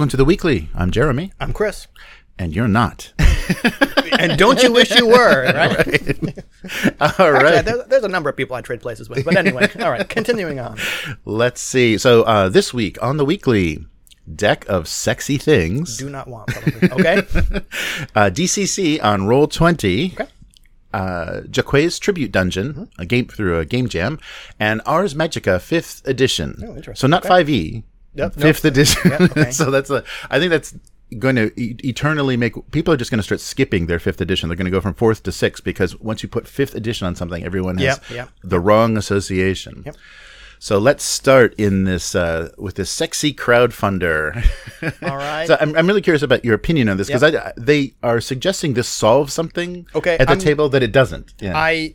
Welcome 0.00 0.12
to 0.12 0.16
the 0.16 0.24
weekly. 0.24 0.70
I'm 0.74 0.90
Jeremy, 0.90 1.30
I'm 1.38 1.52
Chris. 1.52 1.86
and 2.38 2.56
you're 2.56 2.68
not. 2.68 3.12
And 4.18 4.38
don't 4.38 4.62
you 4.62 4.72
wish 4.72 4.90
you 4.96 5.06
were, 5.06 5.44
right? 5.54 6.38
All 7.18 7.30
right. 7.32 7.62
there's, 7.62 7.86
there's 7.86 8.04
a 8.04 8.08
number 8.08 8.30
of 8.30 8.36
people 8.36 8.56
I 8.56 8.62
trade 8.62 8.80
places 8.80 9.10
with. 9.10 9.26
But 9.26 9.36
anyway, 9.36 9.70
all 9.80 9.90
right, 9.90 10.08
continuing 10.08 10.58
on. 10.58 10.78
Let's 11.26 11.60
see. 11.60 11.98
So 11.98 12.22
uh, 12.22 12.48
this 12.48 12.72
week 12.72 13.02
on 13.02 13.18
the 13.18 13.26
weekly 13.26 13.84
deck 14.34 14.66
of 14.70 14.88
sexy 14.88 15.36
things, 15.36 15.98
Do 15.98 16.08
not 16.08 16.28
want, 16.28 16.48
probably. 16.48 16.90
Okay? 16.92 17.16
uh, 18.14 18.30
DCC 18.30 19.04
on 19.04 19.26
roll 19.26 19.48
twenty. 19.48 20.12
Okay. 20.14 20.26
Uh, 20.94 21.42
Jaquays 21.42 22.00
Tribute 22.00 22.32
Dungeon, 22.32 22.88
a 22.98 23.04
game 23.04 23.28
through 23.28 23.58
a 23.58 23.66
game 23.66 23.86
jam, 23.88 24.18
and 24.58 24.80
Ars 24.86 25.14
Magica 25.14 25.60
Fifth 25.60 26.00
Edition. 26.06 26.56
Oh, 26.62 26.76
interesting. 26.76 26.96
So 26.96 27.06
not 27.06 27.24
five 27.24 27.48
E, 27.50 27.84
Yep, 28.14 28.36
nope. 28.36 28.42
Fifth 28.42 28.64
Edition. 28.64 29.10
Yep, 29.10 29.20
okay. 29.20 29.50
so 29.60 29.70
that's 29.70 29.90
a. 29.90 30.02
I 30.30 30.38
think 30.38 30.50
that's 30.50 30.74
going 31.18 31.36
to 31.36 31.52
e- 31.60 31.76
eternally 31.84 32.36
make 32.36 32.54
people 32.70 32.94
are 32.94 32.96
just 32.96 33.10
going 33.10 33.18
to 33.18 33.22
start 33.24 33.40
skipping 33.40 33.86
their 33.86 33.98
fifth 33.98 34.20
edition. 34.20 34.48
They're 34.48 34.56
going 34.56 34.64
to 34.66 34.70
go 34.70 34.80
from 34.80 34.94
fourth 34.94 35.22
to 35.24 35.32
sixth 35.32 35.64
because 35.64 35.98
once 36.00 36.22
you 36.22 36.28
put 36.28 36.46
fifth 36.46 36.74
edition 36.74 37.06
on 37.06 37.14
something, 37.16 37.42
everyone 37.44 37.78
has 37.78 37.98
Yep, 38.08 38.10
yep. 38.10 38.30
the 38.42 38.60
wrong 38.60 38.96
association. 38.96 39.82
Yep. 39.86 39.96
So 40.62 40.78
let's 40.78 41.02
start 41.02 41.54
in 41.56 41.84
this 41.84 42.14
uh, 42.14 42.50
with 42.58 42.74
this 42.74 42.90
sexy 42.90 43.32
crowdfunder. 43.32 44.44
All 45.08 45.16
right. 45.16 45.46
so 45.46 45.56
I'm, 45.60 45.74
I'm 45.76 45.86
really 45.86 46.02
curious 46.02 46.22
about 46.22 46.44
your 46.44 46.54
opinion 46.54 46.88
on 46.90 46.96
this 46.98 47.06
because 47.06 47.22
I 47.24 47.52
they 47.56 47.94
are 48.02 48.20
suggesting 48.20 48.74
this 48.74 48.88
solves 48.88 49.32
something 49.32 49.86
Okay, 49.94 50.14
at 50.18 50.26
the 50.26 50.32
I'm- 50.32 50.38
table 50.38 50.68
that 50.68 50.82
it 50.82 50.92
doesn't. 50.92 51.32
Yeah. 51.40 51.56
I 51.56 51.94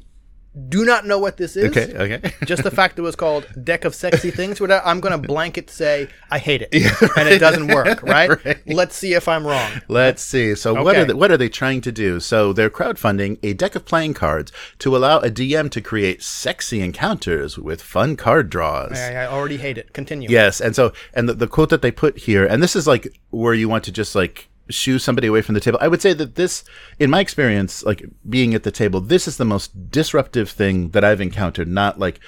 do 0.69 0.85
not 0.85 1.05
know 1.05 1.19
what 1.19 1.37
this 1.37 1.55
is. 1.55 1.75
okay. 1.75 1.93
Okay. 1.97 2.33
Just 2.45 2.63
the 2.63 2.71
fact 2.71 2.95
that 2.95 3.01
it 3.01 3.05
was 3.05 3.15
called 3.15 3.47
Deck 3.63 3.83
of 3.85 3.93
Sexy 3.93 4.31
Things, 4.31 4.61
I'm 4.61 4.99
going 4.99 5.19
to 5.19 5.27
blanket 5.27 5.69
say, 5.69 6.07
I 6.31 6.39
hate 6.39 6.61
it. 6.61 6.69
And 7.17 7.27
it 7.27 7.39
doesn't 7.39 7.67
work, 7.67 8.01
right? 8.03 8.29
Let's 8.65 8.95
see 8.95 9.13
if 9.13 9.27
I'm 9.27 9.45
wrong. 9.45 9.81
Let's 9.87 10.21
see. 10.21 10.55
So 10.55 10.81
what 10.81 10.95
are 10.95 11.05
they, 11.05 11.13
what 11.13 11.31
are 11.31 11.37
they 11.37 11.49
trying 11.49 11.81
to 11.81 11.91
do? 11.91 12.19
So 12.19 12.53
they're 12.53 12.69
crowdfunding 12.69 13.37
a 13.43 13.53
deck 13.53 13.75
of 13.75 13.85
playing 13.85 14.13
cards 14.13 14.51
to 14.79 14.95
allow 14.95 15.19
a 15.19 15.29
DM 15.29 15.69
to 15.71 15.81
create 15.81 16.23
sexy 16.23 16.81
encounters 16.81 17.57
with 17.57 17.81
fun 17.81 18.15
card 18.15 18.49
draws. 18.49 18.97
I, 18.97 19.23
I 19.23 19.27
already 19.27 19.57
hate 19.57 19.77
it. 19.77 19.93
Continue. 19.93 20.29
Yes, 20.29 20.61
and 20.61 20.75
so 20.75 20.93
and 21.13 21.27
the, 21.27 21.33
the 21.33 21.47
quote 21.47 21.69
that 21.69 21.81
they 21.81 21.91
put 21.91 22.17
here, 22.19 22.45
and 22.45 22.63
this 22.63 22.75
is 22.75 22.87
like 22.87 23.07
where 23.31 23.53
you 23.53 23.67
want 23.67 23.83
to 23.85 23.91
just 23.91 24.15
like 24.15 24.49
shoo 24.69 24.97
somebody 24.99 25.27
away 25.27 25.41
from 25.41 25.53
the 25.55 25.61
table. 25.61 25.77
I 25.81 25.87
would 25.87 26.01
say 26.01 26.13
that 26.13 26.35
this, 26.35 26.63
in 26.99 27.09
my 27.09 27.19
experience, 27.19 27.83
like 27.83 28.05
being 28.29 28.53
at 28.53 28.63
the 28.63 28.71
table, 28.71 28.99
this 29.01 29.27
is 29.27 29.37
the 29.37 29.45
most 29.45 29.89
disruptive 29.91 30.49
thing 30.49 30.89
that 30.89 31.03
I've 31.03 31.21
encountered. 31.21 31.67
Not 31.67 31.99
like 31.99 32.19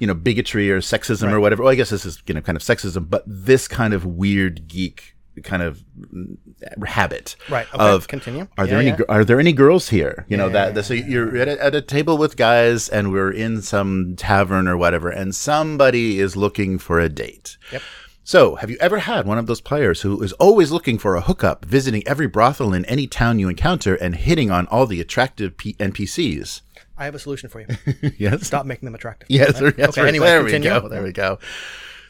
you 0.00 0.06
know 0.06 0.14
bigotry 0.14 0.70
or 0.70 0.80
sexism 0.80 1.32
or 1.32 1.40
whatever. 1.40 1.62
Well, 1.62 1.72
I 1.72 1.76
guess 1.76 1.90
this 1.90 2.04
is 2.04 2.22
you 2.26 2.34
know 2.34 2.40
kind 2.42 2.56
of 2.56 2.62
sexism, 2.62 3.08
but 3.08 3.24
this 3.26 3.66
kind 3.68 3.94
of 3.94 4.04
weird 4.04 4.68
geek 4.68 5.14
kind 5.42 5.62
of 5.62 5.84
mm, 6.14 6.38
habit 6.86 7.36
Right, 7.50 7.66
okay, 7.74 7.84
of 7.84 8.08
continue. 8.08 8.48
are 8.56 8.64
Yeah, 8.64 8.70
there 8.70 8.80
any 8.80 8.88
yeah. 8.88 8.96
gr- 8.96 9.02
are 9.10 9.22
there 9.22 9.38
any 9.38 9.52
girls 9.52 9.90
here 9.90 10.24
you 10.28 10.36
know 10.38 10.48
that 10.48 10.74
that- 10.74 10.84
so 10.84 10.94
you're 10.94 11.36
at 11.36 11.46
a, 11.46 11.62
at 11.62 11.74
a 11.74 11.82
table 11.82 12.16
with 12.16 12.38
guys 12.38 12.88
and 12.88 13.12
we're 13.12 13.30
in 13.32 13.60
some 13.60 14.14
tavern 14.16 14.66
or 14.66 14.78
whatever 14.78 15.10
and 15.10 15.34
somebody 15.34 16.20
is 16.20 16.36
looking 16.36 16.78
for 16.78 17.00
a 17.00 17.10
date 17.10 17.58
Yep. 17.70 17.82
So, 18.26 18.56
have 18.56 18.70
you 18.70 18.76
ever 18.80 18.98
had 18.98 19.24
one 19.24 19.38
of 19.38 19.46
those 19.46 19.60
players 19.60 20.00
who 20.00 20.20
is 20.20 20.32
always 20.32 20.72
looking 20.72 20.98
for 20.98 21.14
a 21.14 21.20
hookup, 21.20 21.64
visiting 21.64 22.02
every 22.08 22.26
brothel 22.26 22.74
in 22.74 22.84
any 22.86 23.06
town 23.06 23.38
you 23.38 23.48
encounter, 23.48 23.94
and 23.94 24.16
hitting 24.16 24.50
on 24.50 24.66
all 24.66 24.84
the 24.84 25.00
attractive 25.00 25.56
P- 25.56 25.74
NPCs? 25.74 26.62
I 26.98 27.04
have 27.04 27.14
a 27.14 27.20
solution 27.20 27.48
for 27.48 27.60
you. 27.60 27.68
Yes. 28.18 28.48
Stop 28.48 28.66
making 28.66 28.86
them 28.86 28.96
attractive. 28.96 29.30
Yes. 29.30 29.62
Right? 29.62 29.78
yes 29.78 29.90
okay, 29.90 30.00
right. 30.00 30.08
anyway, 30.08 30.26
there 30.26 30.40
continue. 30.40 30.74
we 30.74 30.80
go. 30.80 30.88
There 30.88 31.02
we 31.04 31.12
go. 31.12 31.38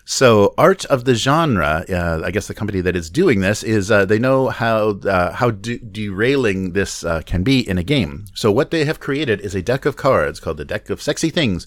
So, 0.07 0.55
art 0.57 0.87
of 0.87 1.05
the 1.05 1.15
genre. 1.15 1.85
Uh, 1.87 2.23
I 2.25 2.31
guess 2.31 2.47
the 2.47 2.55
company 2.55 2.81
that 2.81 2.97
is 2.97 3.11
doing 3.11 3.41
this 3.41 3.63
is 3.63 3.91
uh, 3.91 4.07
they 4.07 4.19
know 4.19 4.49
how 4.49 5.01
uh, 5.01 5.33
how 5.33 5.51
de- 5.51 5.81
derailing 5.81 6.73
this 6.73 7.05
uh, 7.05 7.21
can 7.27 7.43
be 7.43 7.69
in 7.69 7.77
a 7.77 7.83
game. 7.83 8.25
So, 8.33 8.51
what 8.51 8.71
they 8.71 8.87
have 8.87 9.01
created 9.01 9.43
is 9.43 9.55
a 9.55 9.61
deck 9.61 9.85
of 9.85 9.97
cards 9.97 10.41
called 10.41 10.57
the 10.57 10.65
Deck 10.65 10.89
of 10.89 11.03
Sexy 11.03 11.29
Things. 11.29 11.67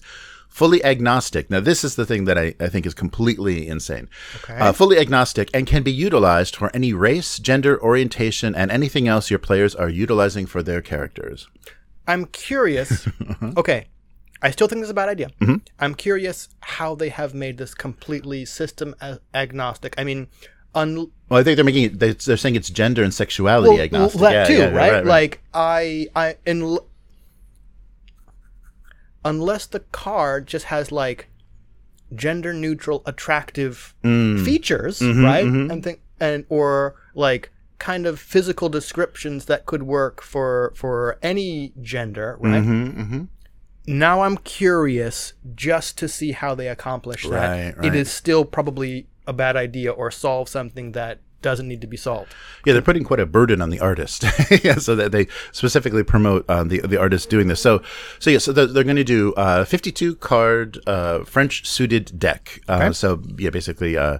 Fully 0.50 0.84
agnostic. 0.84 1.48
Now, 1.48 1.60
this 1.60 1.84
is 1.84 1.94
the 1.94 2.04
thing 2.04 2.24
that 2.26 2.36
I, 2.36 2.54
I 2.60 2.68
think 2.68 2.84
is 2.84 2.92
completely 2.92 3.66
insane. 3.68 4.08
Okay. 4.42 4.54
Uh, 4.58 4.72
fully 4.72 4.98
agnostic 4.98 5.48
and 5.54 5.64
can 5.66 5.82
be 5.84 5.92
utilized 5.92 6.56
for 6.56 6.70
any 6.74 6.92
race, 6.92 7.38
gender, 7.38 7.80
orientation, 7.80 8.54
and 8.54 8.70
anything 8.70 9.06
else 9.08 9.30
your 9.30 9.38
players 9.38 9.74
are 9.76 9.88
utilizing 9.88 10.46
for 10.46 10.62
their 10.62 10.82
characters. 10.82 11.48
I'm 12.06 12.26
curious. 12.26 13.06
okay. 13.56 13.86
I 14.42 14.50
still 14.50 14.66
think 14.66 14.80
this 14.80 14.86
is 14.86 14.90
a 14.90 14.94
bad 14.94 15.08
idea. 15.08 15.28
I'm 15.78 15.94
curious 15.94 16.48
how 16.60 16.94
they 16.94 17.10
have 17.10 17.32
made 17.32 17.56
this 17.58 17.72
completely 17.74 18.44
system 18.44 18.94
agnostic. 19.34 19.94
I 19.98 20.04
mean, 20.04 20.26
un- 20.74 21.10
Well, 21.28 21.40
I 21.40 21.42
think 21.44 21.56
they're 21.56 21.64
making 21.64 21.84
it, 21.84 21.98
they- 22.00 22.12
they're 22.12 22.36
saying 22.38 22.56
it's 22.56 22.70
gender 22.70 23.02
and 23.04 23.14
sexuality 23.14 23.74
well, 23.74 23.80
agnostic. 23.82 24.20
that 24.22 24.32
Yeah, 24.32 24.44
too, 24.46 24.54
yeah, 24.62 24.70
right? 24.70 25.04
Like 25.04 25.40
I, 25.54 26.08
I, 26.16 26.36
in, 26.46 26.78
unless 29.24 29.66
the 29.66 29.80
card 29.80 30.46
just 30.46 30.66
has 30.66 30.90
like 30.92 31.28
gender 32.14 32.52
neutral, 32.52 33.02
attractive 33.06 33.94
Mm. 34.02 34.44
features, 34.44 34.98
Mm-hmm, 35.00 35.24
right? 35.24 35.44
And 35.44 35.82
think 35.84 36.00
and 36.18 36.44
or 36.48 36.94
like 37.14 37.50
kind 37.78 38.06
of 38.06 38.18
physical 38.20 38.68
descriptions 38.68 39.46
that 39.46 39.64
could 39.66 39.82
work 39.84 40.20
for 40.22 40.72
for 40.76 41.18
any 41.22 41.72
gender, 41.80 42.36
right? 42.40 42.62
Mm-hmm, 42.62 43.24
Now 43.86 44.22
I'm 44.22 44.36
curious 44.38 45.32
just 45.54 45.96
to 45.98 46.08
see 46.08 46.32
how 46.32 46.54
they 46.54 46.68
accomplish 46.68 47.22
that. 47.24 47.30
Right, 47.30 47.76
right. 47.76 47.86
It 47.86 47.94
is 47.94 48.10
still 48.10 48.44
probably 48.44 49.06
a 49.26 49.32
bad 49.32 49.56
idea 49.56 49.90
or 49.92 50.10
solve 50.10 50.48
something 50.48 50.92
that 50.92 51.20
doesn't 51.42 51.68
need 51.68 51.80
to 51.80 51.86
be 51.86 51.96
solved. 51.96 52.34
Yeah, 52.64 52.72
they're 52.74 52.82
putting 52.82 53.04
quite 53.04 53.20
a 53.20 53.26
burden 53.26 53.62
on 53.62 53.70
the 53.70 53.80
artist, 53.80 54.24
yeah, 54.64 54.74
so 54.76 54.94
that 54.96 55.12
they 55.12 55.26
specifically 55.52 56.02
promote 56.04 56.48
um, 56.50 56.68
the 56.68 56.80
the 56.80 56.98
artist 57.00 57.30
doing 57.30 57.48
this. 57.48 57.60
So, 57.60 57.82
so 58.18 58.30
yeah, 58.30 58.38
so 58.38 58.52
they're, 58.52 58.66
they're 58.66 58.84
going 58.84 58.96
to 58.96 59.04
do 59.04 59.32
uh, 59.34 59.64
52 59.64 60.16
card 60.16 60.78
uh, 60.86 61.24
French 61.24 61.66
suited 61.66 62.18
deck. 62.18 62.60
Uh, 62.68 62.78
Okay. 62.80 62.92
So 62.92 63.22
yeah, 63.38 63.50
basically 63.50 63.96
uh, 63.96 64.18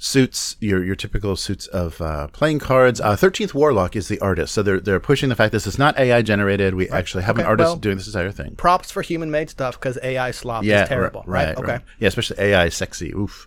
suits 0.00 0.56
your 0.60 0.84
your 0.84 0.94
typical 0.94 1.34
suits 1.34 1.66
of 1.66 2.00
uh, 2.00 2.28
playing 2.28 2.60
cards. 2.60 3.00
Uh, 3.00 3.16
13th 3.16 3.52
Warlock 3.52 3.96
is 3.96 4.06
the 4.08 4.18
artist, 4.20 4.54
so 4.54 4.62
they're 4.62 4.78
they're 4.80 5.00
pushing 5.00 5.28
the 5.28 5.34
fact 5.34 5.50
this 5.52 5.66
is 5.66 5.78
not 5.78 5.98
AI 5.98 6.22
generated. 6.22 6.74
We 6.74 6.88
actually 6.88 7.24
have 7.24 7.36
an 7.38 7.46
artist 7.46 7.66
well- 7.66 7.76
doing 7.76 7.96
this 7.96 8.06
entire 8.06 8.30
thing. 8.30 8.54
Props 8.56 8.90
for 8.92 9.02
human 9.02 9.30
made 9.30 9.50
stuff 9.50 9.78
because 9.78 9.98
AI 10.02 10.30
slop 10.30 10.62
Yeah, 10.64 10.84
is 10.84 10.88
terrible. 10.88 11.24
right, 11.26 11.46
Right. 11.48 11.58
right, 11.58 11.74
Okay. 11.78 11.84
Yeah, 11.98 12.08
especially 12.08 12.36
AI 12.40 12.68
sexy. 12.68 13.12
Oof. 13.12 13.46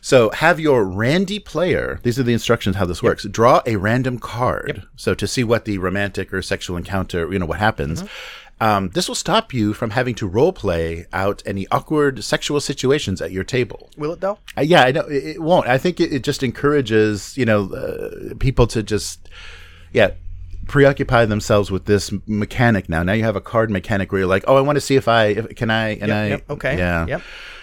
So 0.00 0.30
have 0.30 0.58
your 0.58 0.84
randy 0.84 1.38
player. 1.38 2.00
These 2.02 2.18
are 2.18 2.22
the 2.24 2.32
instructions 2.32 2.76
how 2.76 2.84
this 2.84 3.02
works. 3.02 3.24
Draw 3.24 3.62
a 3.66 3.76
random 3.76 4.18
card. 4.18 4.82
So 4.96 5.14
to 5.14 5.26
see 5.26 5.44
what 5.44 5.64
the 5.64 5.78
romantic 5.78 6.32
or 6.34 6.42
sexual 6.42 6.76
encounter, 6.76 7.32
you 7.32 7.38
know, 7.38 7.46
what 7.46 7.58
happens. 7.60 8.02
Um, 8.60 8.90
this 8.90 9.06
will 9.06 9.14
stop 9.14 9.54
you 9.54 9.72
from 9.72 9.90
having 9.90 10.14
to 10.16 10.26
role 10.26 10.52
play 10.52 11.06
out 11.12 11.42
any 11.46 11.66
awkward 11.70 12.24
sexual 12.24 12.60
situations 12.60 13.22
at 13.22 13.30
your 13.30 13.44
table. 13.44 13.90
Will 13.96 14.12
it 14.12 14.20
though? 14.20 14.38
Uh, 14.56 14.62
yeah, 14.62 14.82
I 14.82 14.90
know 14.90 15.02
it, 15.02 15.36
it 15.36 15.42
won't. 15.42 15.68
I 15.68 15.78
think 15.78 16.00
it, 16.00 16.12
it 16.12 16.24
just 16.24 16.42
encourages 16.42 17.36
you 17.36 17.44
know 17.44 17.72
uh, 17.72 18.34
people 18.38 18.66
to 18.68 18.82
just 18.82 19.28
yeah 19.92 20.10
preoccupy 20.66 21.24
themselves 21.24 21.70
with 21.70 21.86
this 21.86 22.12
mechanic 22.26 22.88
now. 22.88 23.02
Now 23.02 23.12
you 23.14 23.24
have 23.24 23.36
a 23.36 23.40
card 23.40 23.70
mechanic 23.70 24.12
where 24.12 24.20
you're 24.20 24.28
like, 24.28 24.44
oh, 24.46 24.56
I 24.56 24.60
want 24.60 24.76
to 24.76 24.80
see 24.80 24.96
if 24.96 25.08
I 25.08 25.26
if, 25.26 25.56
can 25.56 25.70
I 25.70 25.90
and 25.96 26.12
I 26.12 26.28
Yep. 26.28 26.50
Okay. 26.50 26.78
yeah 26.78 27.06
Yep. 27.06 27.22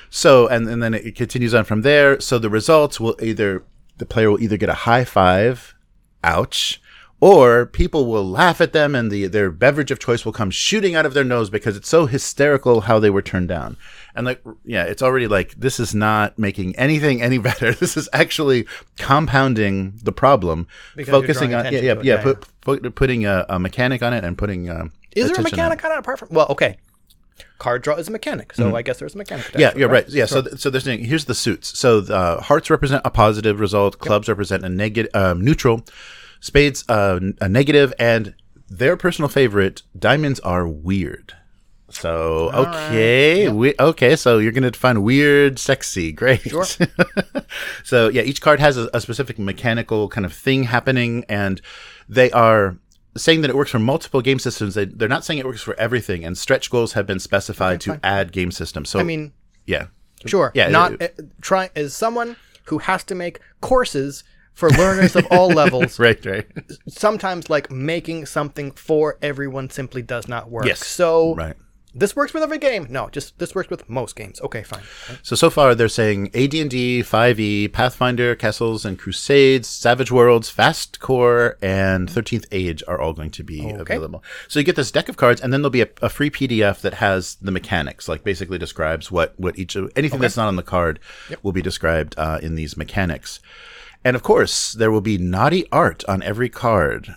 so 0.10 0.48
and, 0.48 0.68
and 0.68 0.81
then 0.81 0.94
it 0.94 1.16
continues 1.16 1.54
on 1.54 1.66
from 1.66 1.81
there. 1.81 2.20
So 2.20 2.40
the 2.40 2.50
results 2.50 3.00
will 3.00 3.16
either 3.22 3.64
the 3.98 4.06
player 4.06 4.31
will 4.31 4.42
either 4.42 4.58
get 4.58 4.70
a 4.70 4.74
high 4.74 5.06
five, 5.06 5.75
ouch, 6.24 6.81
or 7.25 7.66
people 7.66 8.06
will 8.06 8.24
laugh 8.24 8.62
at 8.62 8.72
them 8.72 8.94
and 8.94 9.10
the 9.10 9.25
their 9.25 9.50
beverage 9.50 9.89
of 9.89 9.98
choice 9.98 10.25
will 10.25 10.31
come 10.31 10.51
shooting 10.51 10.94
out 10.94 11.07
of 11.07 11.16
their 11.16 11.24
nose 11.24 11.50
because 11.50 11.75
it's 11.75 11.89
so 11.89 12.06
hysterical 12.06 12.81
how 12.81 13.00
they 13.00 13.10
were 13.10 13.24
turned 13.24 13.48
down. 13.48 13.77
And 14.13 14.27
like 14.27 14.44
yeah, 14.63 14.83
it's 14.83 15.01
already 15.01 15.25
like 15.25 15.56
this 15.56 15.80
is 15.80 15.95
not 15.95 16.38
making 16.38 16.75
anything 16.75 17.24
any 17.24 17.38
better. 17.50 17.74
This 17.74 17.98
is 17.98 18.07
actually 18.13 18.68
compounding 19.00 19.94
the 20.04 20.12
problem, 20.12 20.68
Because 20.95 21.10
focusing 21.12 21.56
on 21.56 21.66
yeah 21.66 21.72
yeah 21.72 21.81
yeah, 21.81 22.01
Yeah, 22.04 22.22
put, 22.22 22.45
put, 22.62 22.94
putting 22.94 23.25
a, 23.25 23.44
a 23.50 23.57
mechanic 23.57 24.04
on 24.04 24.13
it 24.13 24.24
and 24.24 24.38
putting 24.38 24.69
uh, 24.69 24.89
Is 25.16 25.25
there 25.25 25.38
a 25.38 25.39
attention 25.39 25.62
on 25.62 25.72
it. 25.72 25.75
mechanic 25.77 25.86
on 25.86 25.92
it 25.94 25.98
apart 25.98 26.19
from? 26.19 26.27
Well, 26.30 26.45
okay. 26.51 26.77
Card 27.57 27.81
draw 27.81 27.95
is 27.95 28.07
a 28.07 28.12
mechanic, 28.12 28.54
so 28.54 28.75
I 28.75 28.83
guess 28.83 29.00
there's 29.00 29.16
a 29.16 29.18
mechanic. 29.18 29.48
Mm-hmm. 29.48 29.60
Yeah, 29.60 29.74
you're 29.75 29.89
it, 29.89 29.94
right. 29.94 30.10
Yeah, 30.10 30.25
so 30.25 30.44
th- 30.44 30.60
so 30.60 30.69
they're 30.69 30.98
here's 30.98 31.25
the 31.25 31.33
suits. 31.33 31.77
So 31.77 32.00
uh, 32.00 32.39
hearts 32.42 32.69
represent 32.69 33.01
a 33.04 33.10
positive 33.10 33.60
result, 33.60 33.98
clubs 33.98 34.30
represent 34.30 34.63
a 34.63 34.69
negative, 34.69 35.10
um, 35.16 35.44
neutral, 35.44 35.83
spades 36.46 36.86
uh, 36.88 37.20
a 37.42 37.50
negative, 37.50 37.92
and 38.00 38.36
their 38.70 38.96
personal 38.96 39.28
favorite 39.30 39.82
diamonds 39.98 40.40
are 40.42 40.68
weird. 40.68 41.34
So 41.90 42.52
okay, 42.54 43.50
we, 43.50 43.74
okay. 43.80 44.16
So 44.16 44.38
you're 44.38 44.52
gonna 44.52 44.72
find 44.72 45.04
weird, 45.04 45.58
sexy, 45.60 46.12
great. 46.12 46.42
Sure. 46.42 46.66
so 47.84 48.10
yeah, 48.10 48.22
each 48.22 48.42
card 48.42 48.60
has 48.60 48.78
a, 48.78 48.90
a 48.94 49.02
specific 49.02 49.40
mechanical 49.40 50.08
kind 50.10 50.26
of 50.26 50.34
thing 50.34 50.64
happening, 50.64 51.26
and 51.30 51.62
they 52.08 52.32
are 52.32 52.78
saying 53.18 53.42
that 53.42 53.50
it 53.50 53.56
works 53.56 53.72
for 53.72 53.80
multiple 53.80 54.22
game 54.22 54.40
systems. 54.40 54.76
They, 54.76 54.86
they're 54.86 55.08
not 55.10 55.24
saying 55.26 55.40
it 55.40 55.46
works 55.46 55.62
for 55.62 55.76
everything, 55.80 56.24
and 56.26 56.38
stretch 56.38 56.70
goals 56.70 56.94
have 56.94 57.08
been 57.08 57.20
specified 57.20 57.82
to 57.82 58.00
add 58.04 58.32
game 58.32 58.52
systems. 58.52 58.90
So 58.90 59.00
I 59.00 59.04
mean, 59.04 59.32
yeah, 59.66 59.88
sure. 60.26 60.52
Yeah, 60.54 60.70
Not 60.70 61.02
it- 61.02 61.16
uh, 61.18 61.24
try 61.42 61.70
as 61.76 61.94
someone 61.96 62.36
who 62.66 62.80
has 62.80 63.04
to 63.06 63.16
make 63.16 63.40
courses 63.62 64.24
for 64.56 64.69
learners 64.72 65.16
of 65.16 65.28
all 65.30 65.50
levels. 65.50 66.00
right, 66.06 66.25
right, 66.25 66.48
Sometimes, 66.88 67.50
like 67.50 67.69
making 67.69 68.25
something 68.25 68.72
for 68.72 69.19
everyone 69.22 69.69
simply 69.69 70.02
does 70.02 70.28
not 70.28 70.50
work. 70.50 70.66
Yes. 70.66 70.86
So 70.86 71.36
right. 71.36 71.56
this 71.94 72.16
works 72.16 72.34
with 72.34 72.42
every 72.42 72.57
game. 72.57 72.88
No, 72.90 73.10
just 73.10 73.38
this 73.38 73.54
works 73.54 73.69
with 73.69 73.88
most 73.90 74.16
games. 74.16 74.40
Okay, 74.42 74.63
fine. 74.63 74.81
So 75.24 75.36
so 75.36 75.50
far 75.50 75.75
they're 75.75 75.90
saying 75.90 76.28
AD&D, 76.28 77.04
5e, 77.04 77.74
Pathfinder, 77.74 78.34
Castles 78.36 78.86
and 78.86 78.98
Crusades, 78.98 79.68
Savage 79.68 80.12
Worlds, 80.12 80.50
Fast 80.50 81.01
Core, 81.01 81.58
and 81.62 82.08
13th 82.08 82.46
Age 82.54 82.81
are 82.88 83.00
all 83.00 83.13
going 83.13 83.31
to 83.31 83.44
be 83.44 83.69
available. 83.69 84.24
So 84.48 84.60
you 84.60 84.66
get 84.66 84.78
this 84.78 84.92
deck 84.92 85.10
of 85.10 85.18
cards, 85.18 85.42
and 85.42 85.51
then 85.51 85.62
there'll 85.62 85.69
be 85.69 85.81
a, 85.81 85.90
a 86.01 86.10
free 86.10 86.30
PDF 86.30 86.80
that 86.81 86.96
has 86.96 87.36
the 87.42 87.51
mechanics, 87.51 88.08
like 88.08 88.24
basically 88.24 88.58
describes 88.58 89.12
what 89.12 89.38
what 89.38 89.60
each 89.60 89.75
of 89.75 89.92
anything 89.98 90.22
that's 90.22 90.38
not 90.38 90.48
on 90.48 90.56
the 90.56 90.63
card 90.63 91.01
will 91.44 91.51
be 91.51 91.62
described 91.62 92.16
uh, 92.18 92.40
in 92.42 92.56
these 92.56 92.78
mechanics. 92.78 93.42
And 94.06 94.16
of 94.16 94.22
course, 94.22 94.72
there 94.72 94.92
will 94.92 95.02
be 95.02 95.18
naughty 95.18 95.66
art 95.72 96.06
on 96.07 96.22
every 96.22 96.48
card. 96.48 97.16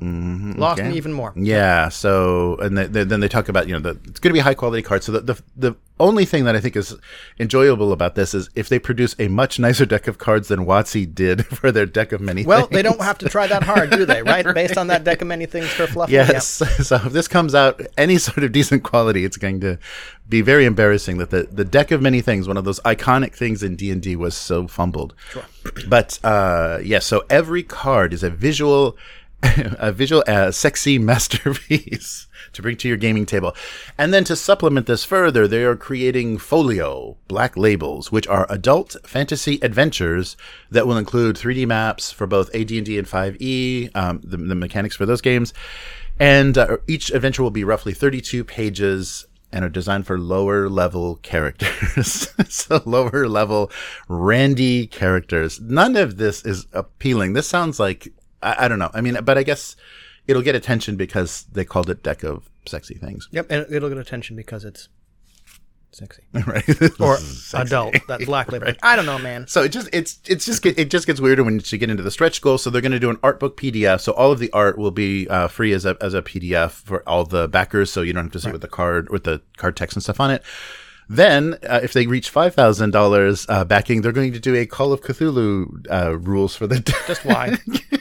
Lost 0.00 0.82
me 0.82 0.96
even 0.96 1.12
more. 1.12 1.32
Yeah. 1.36 1.88
So, 1.88 2.56
and 2.56 2.76
th- 2.76 2.92
th- 2.92 3.08
then 3.08 3.20
they 3.20 3.28
talk 3.28 3.48
about 3.48 3.68
you 3.68 3.74
know 3.74 3.80
the, 3.80 4.00
it's 4.08 4.20
going 4.20 4.30
to 4.30 4.34
be 4.34 4.40
high 4.40 4.54
quality 4.54 4.82
card. 4.82 5.02
So 5.04 5.12
the, 5.12 5.20
the 5.20 5.42
the 5.56 5.76
only 6.00 6.24
thing 6.24 6.44
that 6.44 6.56
I 6.56 6.60
think 6.60 6.76
is 6.76 6.96
enjoyable 7.38 7.92
about 7.92 8.14
this 8.14 8.32
is 8.34 8.48
if 8.54 8.68
they 8.68 8.78
produce 8.78 9.14
a 9.18 9.28
much 9.28 9.58
nicer 9.58 9.84
deck 9.84 10.08
of 10.08 10.16
cards 10.18 10.48
than 10.48 10.64
WotC 10.64 11.14
did 11.14 11.46
for 11.58 11.70
their 11.70 11.86
deck 11.86 12.12
of 12.12 12.20
many. 12.20 12.44
Well, 12.44 12.60
things. 12.60 12.70
they 12.70 12.82
don't 12.82 13.02
have 13.02 13.18
to 13.18 13.28
try 13.28 13.46
that 13.46 13.62
hard, 13.62 13.90
do 13.90 14.04
they? 14.06 14.22
Right? 14.22 14.44
Based 14.54 14.78
on 14.78 14.86
that 14.88 15.04
deck 15.04 15.20
of 15.20 15.28
many 15.28 15.46
things 15.46 15.68
for 15.68 15.86
fluff. 15.86 16.10
Yeah. 16.10 16.28
Yes. 16.30 16.62
So 16.90 16.96
if 16.96 17.12
this 17.12 17.28
comes 17.28 17.54
out 17.54 17.80
any 17.98 18.16
sort 18.16 18.42
of 18.42 18.52
decent 18.52 18.82
quality, 18.84 19.24
it's 19.24 19.36
going 19.36 19.60
to 19.60 19.78
be 20.28 20.40
very 20.40 20.64
embarrassing 20.64 21.18
that 21.18 21.30
the, 21.30 21.42
the 21.42 21.64
deck 21.64 21.90
of 21.90 22.00
many 22.00 22.20
things, 22.22 22.48
one 22.48 22.56
of 22.56 22.64
those 22.64 22.80
iconic 22.80 23.34
things 23.34 23.62
in 23.62 23.76
D 23.76 23.90
and 23.90 24.00
D, 24.00 24.16
was 24.16 24.34
so 24.34 24.66
fumbled. 24.66 25.14
Sure. 25.30 25.44
But 25.88 26.18
uh, 26.24 26.78
yes, 26.80 26.88
yeah, 26.88 26.98
so 27.00 27.24
every 27.28 27.62
card 27.62 28.12
is 28.14 28.22
a 28.22 28.30
visual, 28.30 28.96
a 29.78 29.92
visual, 29.92 30.22
uh, 30.26 30.50
sexy 30.50 30.98
masterpiece 30.98 32.26
to 32.52 32.62
bring 32.62 32.76
to 32.76 32.88
your 32.88 32.96
gaming 32.96 33.26
table. 33.26 33.54
And 33.96 34.12
then 34.12 34.24
to 34.24 34.36
supplement 34.36 34.86
this 34.86 35.04
further, 35.04 35.46
they 35.48 35.64
are 35.64 35.76
creating 35.76 36.38
folio 36.38 37.16
black 37.28 37.56
labels, 37.56 38.12
which 38.12 38.26
are 38.26 38.46
adult 38.50 38.96
fantasy 39.04 39.58
adventures 39.62 40.36
that 40.70 40.86
will 40.86 40.98
include 40.98 41.36
3D 41.36 41.66
maps 41.66 42.10
for 42.10 42.26
both 42.26 42.54
AD&D 42.54 42.98
and 42.98 43.06
5e, 43.06 43.96
um, 43.96 44.20
the, 44.22 44.36
the 44.36 44.54
mechanics 44.54 44.96
for 44.96 45.06
those 45.06 45.20
games. 45.20 45.54
And 46.18 46.58
uh, 46.58 46.76
each 46.86 47.10
adventure 47.10 47.42
will 47.42 47.50
be 47.50 47.64
roughly 47.64 47.94
32 47.94 48.44
pages 48.44 49.26
and 49.52 49.64
are 49.64 49.70
designed 49.70 50.06
for 50.06 50.18
lower 50.18 50.68
level 50.68 51.16
characters. 51.16 52.32
so 52.48 52.82
lower 52.84 53.28
level 53.28 53.70
randy 54.08 54.86
characters. 54.86 55.60
None 55.60 55.96
of 55.96 56.18
this 56.18 56.44
is 56.44 56.66
appealing. 56.72 57.32
This 57.32 57.48
sounds 57.48 57.80
like 57.80 58.12
I, 58.42 58.64
I, 58.64 58.68
don't 58.68 58.78
know. 58.78 58.90
I 58.94 59.00
mean, 59.00 59.18
but 59.22 59.38
I 59.38 59.42
guess 59.42 59.76
it'll 60.26 60.42
get 60.42 60.54
attention 60.54 60.96
because 60.96 61.44
they 61.52 61.64
called 61.64 61.90
it 61.90 62.02
deck 62.02 62.22
of 62.22 62.50
sexy 62.66 62.94
things. 62.94 63.28
Yep, 63.32 63.46
and 63.50 63.66
it'll 63.70 63.88
get 63.88 63.98
attention 63.98 64.36
because 64.36 64.64
it's 64.64 64.88
sexy 65.92 66.22
right 66.46 67.00
or 67.00 67.18
adult 67.54 67.96
that 68.06 68.20
black 68.24 68.52
label 68.52 68.66
right. 68.66 68.78
i 68.82 68.94
don't 68.94 69.06
know 69.06 69.18
man 69.18 69.44
so 69.48 69.64
it 69.64 69.70
just 69.70 69.88
it's 69.92 70.20
it's 70.28 70.46
just 70.46 70.64
it 70.64 70.88
just 70.88 71.04
gets 71.04 71.20
weirder 71.20 71.42
when 71.42 71.60
you 71.64 71.78
get 71.78 71.90
into 71.90 72.02
the 72.02 72.12
stretch 72.12 72.40
goals 72.40 72.62
so 72.62 72.70
they're 72.70 72.80
going 72.80 72.92
to 72.92 73.00
do 73.00 73.10
an 73.10 73.18
art 73.24 73.40
book 73.40 73.56
pdf 73.56 74.00
so 74.00 74.12
all 74.12 74.30
of 74.30 74.38
the 74.38 74.50
art 74.52 74.78
will 74.78 74.92
be 74.92 75.28
uh, 75.28 75.48
free 75.48 75.72
as 75.72 75.84
a, 75.84 75.96
as 76.00 76.14
a 76.14 76.22
pdf 76.22 76.70
for 76.70 77.06
all 77.08 77.24
the 77.24 77.48
backers 77.48 77.90
so 77.90 78.02
you 78.02 78.12
don't 78.12 78.26
have 78.26 78.32
to 78.32 78.38
sit 78.38 78.46
right. 78.46 78.52
with 78.52 78.62
the 78.62 78.68
card 78.68 79.10
with 79.10 79.24
the 79.24 79.42
card 79.56 79.76
text 79.76 79.96
and 79.96 80.02
stuff 80.02 80.20
on 80.20 80.30
it 80.30 80.44
then, 81.12 81.58
uh, 81.68 81.80
if 81.82 81.92
they 81.92 82.06
reach 82.06 82.30
five 82.30 82.54
thousand 82.54 82.94
uh, 82.94 83.00
dollars 83.00 83.44
backing, 83.66 84.00
they're 84.00 84.12
going 84.12 84.32
to 84.32 84.38
do 84.38 84.54
a 84.54 84.64
Call 84.64 84.92
of 84.92 85.00
Cthulhu 85.00 85.84
uh, 85.90 86.16
rules 86.16 86.54
for 86.54 86.68
the. 86.68 86.78
Just 87.08 87.24
why? 87.24 87.56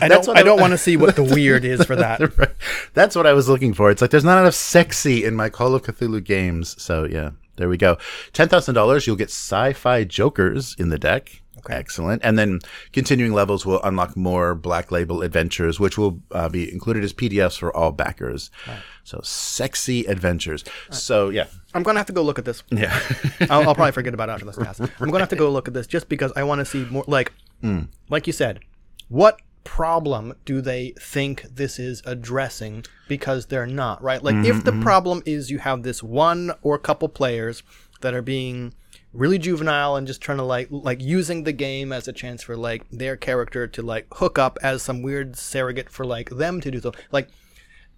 I 0.00 0.08
don't. 0.08 0.28
I, 0.28 0.40
I 0.40 0.42
don't 0.42 0.60
want 0.60 0.72
to 0.72 0.78
see 0.78 0.96
what 0.96 1.16
the 1.16 1.22
weird 1.34 1.64
is 1.64 1.84
for 1.84 1.96
that. 1.96 2.20
right. 2.38 2.50
That's 2.94 3.16
what 3.16 3.26
I 3.26 3.32
was 3.32 3.48
looking 3.48 3.74
for. 3.74 3.90
It's 3.90 4.02
like 4.02 4.10
there's 4.10 4.24
not 4.24 4.40
enough 4.40 4.54
sexy 4.54 5.24
in 5.24 5.34
my 5.34 5.48
Call 5.48 5.74
of 5.74 5.82
Cthulhu 5.82 6.22
games. 6.22 6.80
So 6.80 7.04
yeah, 7.04 7.30
there 7.56 7.68
we 7.68 7.76
go. 7.76 7.98
Ten 8.32 8.48
thousand 8.48 8.74
dollars, 8.74 9.06
you'll 9.06 9.16
get 9.16 9.30
sci-fi 9.30 10.04
jokers 10.04 10.76
in 10.78 10.90
the 10.90 10.98
deck. 10.98 11.42
Okay. 11.64 11.74
Excellent. 11.74 12.22
And 12.24 12.36
then 12.36 12.58
continuing 12.92 13.32
levels 13.32 13.64
will 13.64 13.80
unlock 13.82 14.16
more 14.16 14.54
Black 14.54 14.90
Label 14.90 15.22
adventures, 15.22 15.78
which 15.78 15.96
will 15.96 16.20
uh, 16.32 16.48
be 16.48 16.72
included 16.72 17.04
as 17.04 17.12
PDFs 17.12 17.56
for 17.56 17.74
all 17.76 17.92
backers. 17.92 18.50
Right. 18.66 18.78
So 19.04 19.20
sexy 19.22 20.04
adventures. 20.06 20.64
Right. 20.66 20.94
So 20.94 21.28
yeah, 21.28 21.46
I'm 21.74 21.82
gonna 21.84 22.00
have 22.00 22.06
to 22.06 22.12
go 22.12 22.22
look 22.22 22.38
at 22.38 22.44
this. 22.44 22.64
Yeah, 22.70 22.98
I'll, 23.42 23.68
I'll, 23.68 23.74
probably 23.74 23.92
forget 24.00 24.12
about 24.14 24.28
it 24.28 24.32
after 24.32 24.46
this 24.46 24.56
task. 24.56 24.80
I'm 25.00 25.10
gonna 25.10 25.20
have 25.20 25.28
to 25.28 25.36
go 25.36 25.50
look 25.50 25.68
at 25.68 25.74
this 25.74 25.86
just 25.86 26.08
because 26.08 26.32
I 26.34 26.42
want 26.42 26.58
to 26.60 26.64
see 26.64 26.84
more. 26.86 27.04
Like, 27.06 27.32
mm. 27.62 27.88
like 28.08 28.26
you 28.26 28.32
said, 28.32 28.60
what 29.08 29.40
problem 29.64 30.34
do 30.44 30.60
they 30.60 30.92
think 31.00 31.42
this 31.42 31.78
is 31.78 32.02
addressing 32.04 32.84
because 33.08 33.46
they're 33.46 33.66
not 33.66 34.02
right 34.02 34.22
like 34.22 34.34
mm-hmm, 34.34 34.46
if 34.46 34.64
the 34.64 34.72
mm-hmm. 34.72 34.82
problem 34.82 35.22
is 35.24 35.50
you 35.50 35.58
have 35.58 35.82
this 35.82 36.02
one 36.02 36.52
or 36.62 36.76
couple 36.78 37.08
players 37.08 37.62
that 38.00 38.12
are 38.12 38.22
being 38.22 38.74
really 39.12 39.38
juvenile 39.38 39.96
and 39.96 40.06
just 40.06 40.20
trying 40.20 40.38
to 40.38 40.44
like 40.44 40.68
like 40.70 41.00
using 41.00 41.44
the 41.44 41.52
game 41.52 41.92
as 41.92 42.08
a 42.08 42.12
chance 42.12 42.42
for 42.42 42.56
like 42.56 42.88
their 42.90 43.16
character 43.16 43.66
to 43.66 43.82
like 43.82 44.06
hook 44.14 44.38
up 44.38 44.58
as 44.62 44.82
some 44.82 45.02
weird 45.02 45.36
surrogate 45.36 45.90
for 45.90 46.04
like 46.04 46.30
them 46.30 46.60
to 46.60 46.70
do 46.70 46.80
so 46.80 46.92
like 47.10 47.28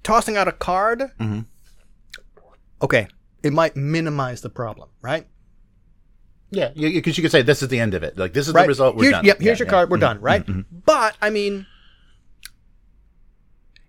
tossing 0.02 0.36
out 0.36 0.48
a 0.48 0.52
card 0.52 1.00
mm-hmm. 1.18 1.40
okay 2.82 3.06
it 3.42 3.52
might 3.52 3.76
minimize 3.76 4.40
the 4.42 4.50
problem 4.50 4.88
right 5.00 5.26
yeah, 6.56 6.68
because 6.68 6.82
you, 6.82 6.90
you, 6.90 7.22
could 7.22 7.32
say 7.32 7.42
this 7.42 7.62
is 7.62 7.68
the 7.68 7.80
end 7.80 7.94
of 7.94 8.02
it. 8.02 8.16
Like 8.18 8.32
this 8.32 8.48
is 8.48 8.54
right. 8.54 8.62
the 8.62 8.68
result. 8.68 8.96
We're 8.96 9.04
Here, 9.04 9.10
done. 9.12 9.24
Yep. 9.24 9.40
Here's 9.40 9.58
yeah, 9.58 9.64
your 9.64 9.66
yeah. 9.66 9.70
card. 9.70 9.90
We're 9.90 9.96
mm-hmm. 9.96 10.00
done. 10.00 10.20
Right. 10.20 10.46
Mm-hmm. 10.46 10.78
But 10.84 11.16
I 11.20 11.30
mean, 11.30 11.66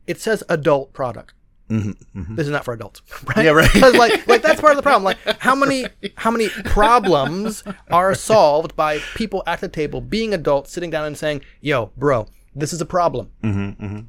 it 0.08 0.20
says 0.20 0.44
adult 0.50 0.94
product. 0.94 1.34
Mm-hmm. 1.70 2.20
mm-hmm. 2.20 2.36
This 2.36 2.46
is 2.46 2.52
not 2.52 2.64
for 2.64 2.74
adults, 2.74 3.02
right? 3.36 3.46
Yeah, 3.46 3.52
right. 3.52 3.72
Because 3.74 3.96
like, 3.96 4.28
like 4.28 4.42
that's 4.42 4.62
part 4.62 4.72
of 4.72 4.78
the 4.78 4.84
problem. 4.84 5.04
Like, 5.04 5.18
how 5.40 5.56
many, 5.56 5.88
how 6.16 6.30
many 6.30 6.50
problems 6.50 7.64
are 7.90 8.14
solved 8.14 8.76
by 8.76 9.00
people 9.16 9.42
at 9.48 9.62
the 9.62 9.68
table 9.68 10.02
being 10.02 10.34
adults, 10.34 10.72
sitting 10.72 10.92
down 10.92 11.06
and 11.06 11.18
saying, 11.18 11.42
"Yo, 11.62 11.92
bro, 11.98 12.28
this 12.56 12.72
is 12.72 12.82
a 12.82 12.86
problem." 12.86 13.32
Mm-hmm, 13.44 13.84
mm-hmm. 13.84 14.00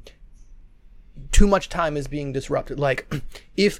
Too 1.31 1.47
much 1.47 1.69
time 1.69 1.97
is 1.97 2.07
being 2.07 2.31
disrupted. 2.31 2.79
Like, 2.79 3.11
if 3.57 3.79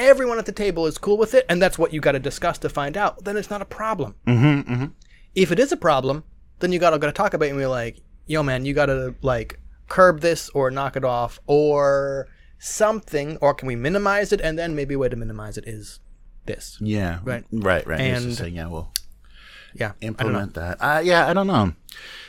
everyone 0.00 0.38
at 0.38 0.46
the 0.46 0.52
table 0.52 0.86
is 0.86 0.98
cool 0.98 1.16
with 1.18 1.34
it, 1.34 1.46
and 1.48 1.60
that's 1.60 1.78
what 1.78 1.92
you 1.92 2.00
got 2.00 2.12
to 2.12 2.18
discuss 2.18 2.58
to 2.58 2.68
find 2.68 2.96
out, 2.96 3.24
then 3.24 3.36
it's 3.36 3.50
not 3.50 3.62
a 3.62 3.66
problem. 3.66 4.14
Mm-hmm, 4.26 4.72
mm-hmm. 4.72 4.86
If 5.34 5.52
it 5.52 5.58
is 5.58 5.70
a 5.70 5.76
problem, 5.76 6.24
then 6.58 6.72
you 6.72 6.78
got 6.78 6.98
to 6.98 7.12
talk 7.12 7.34
about 7.34 7.46
it 7.46 7.50
and 7.50 7.58
be 7.58 7.66
like, 7.66 8.00
"Yo, 8.26 8.42
man, 8.42 8.64
you 8.64 8.74
got 8.74 8.86
to 8.86 9.14
like 9.22 9.60
curb 9.88 10.20
this 10.20 10.48
or 10.50 10.70
knock 10.70 10.96
it 10.96 11.04
off 11.04 11.38
or 11.46 12.28
something, 12.58 13.36
or 13.40 13.54
can 13.54 13.68
we 13.68 13.76
minimize 13.76 14.32
it?" 14.32 14.40
And 14.40 14.58
then 14.58 14.74
maybe 14.74 14.94
a 14.94 14.98
way 14.98 15.08
to 15.08 15.16
minimize 15.16 15.56
it 15.56 15.66
is 15.66 16.00
this. 16.46 16.78
Yeah. 16.80 17.20
Right. 17.22 17.44
Right. 17.52 17.86
Right. 17.86 18.00
And 18.00 18.34
saying, 18.34 18.56
yeah, 18.56 18.66
well, 18.66 18.92
yeah, 19.74 19.92
implement 20.00 20.54
that. 20.54 20.78
Uh, 20.80 21.00
yeah, 21.02 21.28
I 21.28 21.32
don't 21.32 21.46
know. 21.46 21.74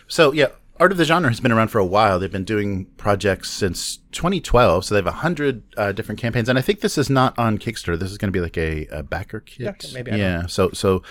So 0.07 0.31
yeah, 0.31 0.49
Art 0.81 0.91
of 0.91 0.97
the 0.97 1.05
Genre 1.05 1.29
has 1.29 1.39
been 1.39 1.51
around 1.51 1.67
for 1.67 1.77
a 1.77 1.85
while. 1.85 2.17
They've 2.17 2.31
been 2.31 2.43
doing 2.43 2.85
projects 2.97 3.51
since 3.51 3.97
2012, 4.13 4.83
so 4.83 4.95
they 4.95 4.97
have 4.97 5.05
a 5.05 5.11
hundred 5.11 5.61
uh, 5.77 5.91
different 5.91 6.19
campaigns. 6.19 6.49
And 6.49 6.57
I 6.57 6.63
think 6.63 6.79
this 6.79 6.97
is 6.97 7.07
not 7.07 7.37
on 7.37 7.59
Kickstarter. 7.59 7.99
This 7.99 8.09
is 8.09 8.17
going 8.17 8.29
to 8.29 8.31
be 8.31 8.41
like 8.41 8.57
a, 8.57 8.87
a 8.87 9.03
backer 9.03 9.41
kit. 9.41 9.85
Yeah, 9.85 9.93
maybe. 9.93 10.17
yeah. 10.17 10.47
So 10.47 10.71
so, 10.71 11.03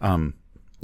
um, 0.00 0.34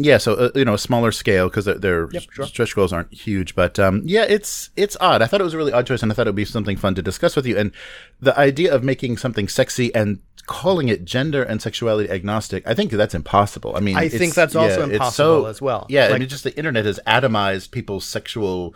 yeah. 0.04 0.18
So 0.18 0.34
uh, 0.34 0.50
you 0.54 0.64
know, 0.64 0.74
a 0.74 0.78
smaller 0.78 1.12
scale 1.12 1.48
because 1.48 1.64
their, 1.64 1.78
their 1.78 2.10
yep, 2.10 2.24
sure. 2.30 2.46
stretch 2.46 2.74
goals 2.74 2.92
aren't 2.92 3.12
huge. 3.12 3.54
But 3.54 3.78
um, 3.78 4.02
yeah, 4.04 4.24
it's 4.28 4.70
it's 4.76 4.96
odd. 5.00 5.22
I 5.22 5.26
thought 5.26 5.40
it 5.40 5.44
was 5.44 5.54
a 5.54 5.58
really 5.58 5.72
odd 5.72 5.86
choice, 5.86 6.02
and 6.02 6.10
I 6.10 6.14
thought 6.14 6.26
it 6.26 6.30
would 6.30 6.36
be 6.36 6.44
something 6.44 6.76
fun 6.76 6.94
to 6.94 7.02
discuss 7.02 7.36
with 7.36 7.46
you. 7.46 7.56
And 7.56 7.72
the 8.20 8.38
idea 8.38 8.74
of 8.74 8.82
making 8.84 9.18
something 9.18 9.48
sexy 9.48 9.94
and 9.94 10.20
calling 10.46 10.88
it 10.88 11.04
gender 11.04 11.42
and 11.42 11.62
sexuality 11.62 12.10
agnostic, 12.10 12.66
I 12.66 12.74
think 12.74 12.90
that's 12.90 13.14
impossible. 13.14 13.76
I 13.76 13.80
mean, 13.80 13.96
I 13.96 14.08
think 14.08 14.34
that's 14.34 14.56
also 14.56 14.86
yeah, 14.86 14.94
impossible 14.94 15.42
so, 15.42 15.46
as 15.46 15.62
well. 15.62 15.86
Yeah, 15.88 16.06
like, 16.06 16.14
I 16.14 16.18
mean, 16.18 16.28
just 16.28 16.44
the 16.44 16.56
internet 16.56 16.84
has 16.86 16.98
atomized 17.06 17.70
people's 17.70 18.04
sexual 18.04 18.74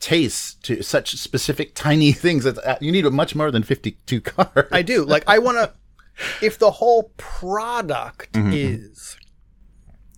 tastes 0.00 0.54
to 0.54 0.82
such 0.82 1.16
specific 1.16 1.74
tiny 1.74 2.12
things 2.24 2.44
that 2.44 2.58
uh, 2.66 2.78
you 2.80 2.90
need 2.90 3.04
much 3.04 3.34
more 3.34 3.50
than 3.50 3.62
52 3.62 4.20
cards. 4.22 4.68
I 4.72 4.82
do. 4.82 5.04
Like, 5.04 5.24
I 5.26 5.38
want 5.38 5.58
to, 5.58 5.72
if 6.44 6.58
the 6.58 6.70
whole 6.70 7.12
product 7.16 8.32
mm-hmm. 8.32 8.52
is, 8.52 9.16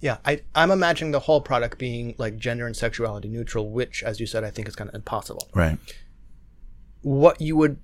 yeah, 0.03 0.19
I, 0.25 0.43
I'm 0.57 0.73
imagining 0.73 1.13
the 1.13 1.21
whole 1.21 1.41
product 1.41 1.79
being 1.79 2.17
like 2.19 2.37
gender 2.37 2.67
and 2.67 2.77
sexuality 2.77 3.29
neutral, 3.29 3.71
which, 3.71 4.03
as 4.03 4.19
you 4.19 4.27
said, 4.27 4.43
I 4.43 4.51
think 4.51 4.67
is 4.67 4.75
kind 4.75 4.91
of 4.91 4.97
impossible. 4.97 5.49
Right. 5.55 5.79
What 7.03 7.41
you 7.41 7.57
would, 7.57 7.79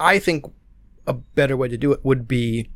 I 0.00 0.18
think, 0.18 0.46
a 1.06 1.12
better 1.12 1.58
way 1.58 1.68
to 1.68 1.76
do 1.76 1.92
it 1.92 2.02
would 2.02 2.26
be 2.26 2.70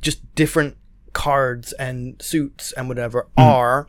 just 0.00 0.32
different 0.36 0.76
cards 1.12 1.72
and 1.72 2.22
suits 2.22 2.70
and 2.72 2.88
whatever 2.88 3.28
mm. 3.36 3.42
are 3.42 3.88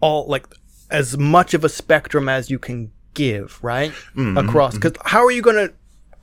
all 0.00 0.26
like 0.26 0.48
as 0.90 1.16
much 1.16 1.54
of 1.54 1.64
a 1.64 1.68
spectrum 1.68 2.28
as 2.28 2.50
you 2.50 2.58
can 2.58 2.90
give, 3.14 3.62
right? 3.62 3.92
Mm-hmm, 4.16 4.36
Across. 4.38 4.74
Because 4.74 4.92
mm-hmm. 4.92 5.08
how 5.08 5.24
are 5.24 5.30
you 5.30 5.42
going 5.42 5.68
to, 5.68 5.74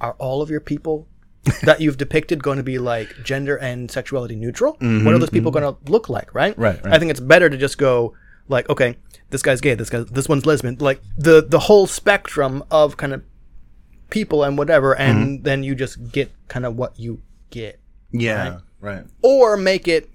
are 0.01 0.15
all 0.19 0.41
of 0.41 0.49
your 0.49 0.59
people 0.59 1.07
that 1.63 1.81
you've 1.81 1.97
depicted 1.97 2.41
going 2.41 2.57
to 2.57 2.63
be 2.63 2.77
like 2.79 3.13
gender 3.23 3.57
and 3.57 3.91
sexuality 3.91 4.35
neutral? 4.35 4.73
what 4.79 5.13
are 5.13 5.17
those 5.19 5.29
people 5.29 5.51
going 5.51 5.63
to 5.75 5.91
look 5.91 6.07
like, 6.09 6.33
right? 6.33 6.53
Mm-hmm, 6.53 6.61
Right, 6.61 6.83
right. 6.85 6.93
I 6.93 6.99
think 6.99 7.11
it's 7.11 7.19
better 7.19 7.49
to 7.49 7.57
just 7.57 7.77
go 7.77 8.13
like, 8.47 8.69
okay, 8.69 8.97
this 9.29 9.41
guy's 9.41 9.59
gay, 9.61 9.73
this 9.75 9.89
guy, 9.89 9.99
this 10.09 10.29
one's 10.29 10.45
lesbian, 10.45 10.77
like 10.79 11.01
the 11.17 11.41
the 11.45 11.59
whole 11.59 11.87
spectrum 11.87 12.63
of 12.71 12.95
kind 12.97 13.13
of 13.13 13.23
people 14.09 14.43
and 14.43 14.57
whatever, 14.57 14.95
and 14.95 15.17
Mm-hmm. 15.39 15.43
then 15.43 15.63
you 15.63 15.75
just 15.75 16.11
get 16.11 16.31
kind 16.47 16.65
of 16.65 16.75
what 16.75 16.97
you 16.99 17.21
get, 17.49 17.79
Yeah, 18.11 18.59
right. 18.79 19.03
or 19.21 19.57
make 19.57 19.87
it. 19.87 20.09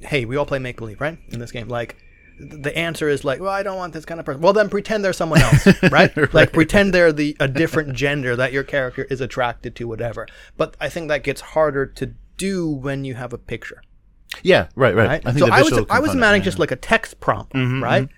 Hey, 0.00 0.24
we 0.26 0.36
all 0.36 0.44
play 0.46 0.58
make 0.58 0.76
believe, 0.76 1.00
right? 1.00 1.18
In 1.30 1.38
this 1.38 1.52
game, 1.52 1.68
like. 1.68 1.96
Th- 2.38 2.62
The 2.62 2.76
answer 2.76 3.08
is 3.08 3.24
like, 3.24 3.40
well, 3.40 3.50
I 3.50 3.62
don't 3.62 3.76
want 3.76 3.92
this 3.92 4.04
kind 4.04 4.20
of 4.20 4.26
person. 4.26 4.40
Well, 4.42 4.52
then 4.52 4.68
pretend 4.68 5.04
they're 5.04 5.12
someone 5.12 5.40
else, 5.42 5.66
right? 5.90 6.14
Like 6.34 6.52
pretend 6.52 6.92
they're 6.94 7.12
the 7.12 7.36
a 7.40 7.48
different 7.48 7.94
gender 7.94 8.36
that 8.36 8.52
your 8.52 8.62
character 8.64 9.04
is 9.04 9.20
attracted 9.20 9.74
to, 9.76 9.88
whatever. 9.88 10.26
But 10.56 10.76
I 10.80 10.88
think 10.88 11.08
that 11.08 11.22
gets 11.22 11.40
harder 11.40 11.86
to 11.86 12.14
do 12.36 12.68
when 12.68 13.04
you 13.04 13.14
have 13.14 13.32
a 13.32 13.38
picture. 13.38 13.82
Yeah, 14.42 14.68
right, 14.74 14.94
right. 14.94 15.06
right? 15.06 15.22
I 15.26 15.32
think 15.32 15.46
so 15.46 15.52
I 15.52 15.62
was 15.62 15.72
I 15.90 16.00
was 16.00 16.12
imagining 16.12 16.22
yeah. 16.22 16.36
Mm-hmm, 16.38 16.44
just 16.44 16.58
like 16.58 16.70
a 16.72 16.76
text 16.76 17.20
prompt, 17.20 17.52
right? 17.54 18.08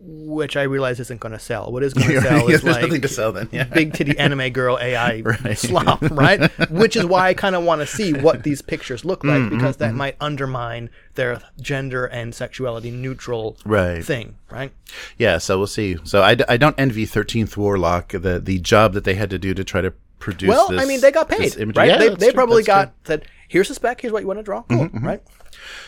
Which 0.00 0.56
I 0.56 0.62
realize 0.62 1.00
isn't 1.00 1.18
going 1.20 1.32
to 1.32 1.40
sell. 1.40 1.72
What 1.72 1.82
is 1.82 1.92
going 1.92 2.06
to 2.06 2.14
Yeah, 2.14 2.20
sell 2.20 2.48
is 2.48 2.62
like 2.64 2.82
nothing 2.82 3.00
to 3.00 3.08
sell 3.08 3.32
then. 3.32 3.48
Yeah. 3.50 3.64
big 3.80 3.92
titty 3.92 4.16
anime 4.16 4.50
girl 4.52 4.78
AI 4.80 5.22
Right. 5.22 5.58
slop, 5.58 6.00
right? 6.12 6.40
Which 6.70 6.94
is 6.94 7.04
why 7.04 7.26
I 7.28 7.34
kind 7.34 7.56
of 7.56 7.64
want 7.64 7.80
to 7.80 7.86
see 7.88 8.12
what 8.12 8.44
these 8.44 8.62
pictures 8.62 9.04
look 9.04 9.24
like 9.24 9.40
Mm-hmm, 9.40 9.56
because 9.56 9.78
that 9.78 9.94
might 9.94 10.16
undermine 10.20 10.90
their 11.18 11.40
gender 11.60 12.06
and 12.06 12.34
sexuality 12.34 12.90
neutral 12.90 13.58
Right. 13.66 14.02
thing, 14.02 14.36
right? 14.50 14.72
Yeah, 15.18 15.36
so 15.38 15.58
we'll 15.58 15.66
see. 15.66 15.96
So 16.04 16.22
I, 16.22 16.34
d- 16.36 16.44
I 16.48 16.56
don't 16.56 16.78
envy 16.78 17.04
Thirteenth 17.04 17.56
Warlock 17.58 18.08
the 18.12 18.40
the 18.40 18.58
job 18.60 18.94
that 18.94 19.04
they 19.04 19.14
had 19.14 19.28
to 19.30 19.38
do 19.38 19.52
to 19.52 19.62
try 19.64 19.80
to 19.82 19.92
produce. 20.18 20.48
Well, 20.48 20.68
this, 20.68 20.80
I 20.82 20.86
mean, 20.86 21.00
they 21.00 21.10
got 21.12 21.28
paid, 21.28 21.54
right? 21.76 21.88
Yeah, 21.88 21.98
they 21.98 22.14
they 22.14 22.32
probably 22.32 22.62
that's 22.62 22.66
true. 22.66 22.74
Mm-hmm, 22.74 22.90
got 22.90 23.06
said, 23.06 23.26
here's 23.48 23.68
a 23.70 23.74
spec, 23.74 24.00
here's 24.00 24.12
what 24.12 24.22
you 24.22 24.26
want 24.28 24.38
to 24.38 24.42
draw, 24.44 24.62
cool, 24.62 24.88
right? 25.02 25.22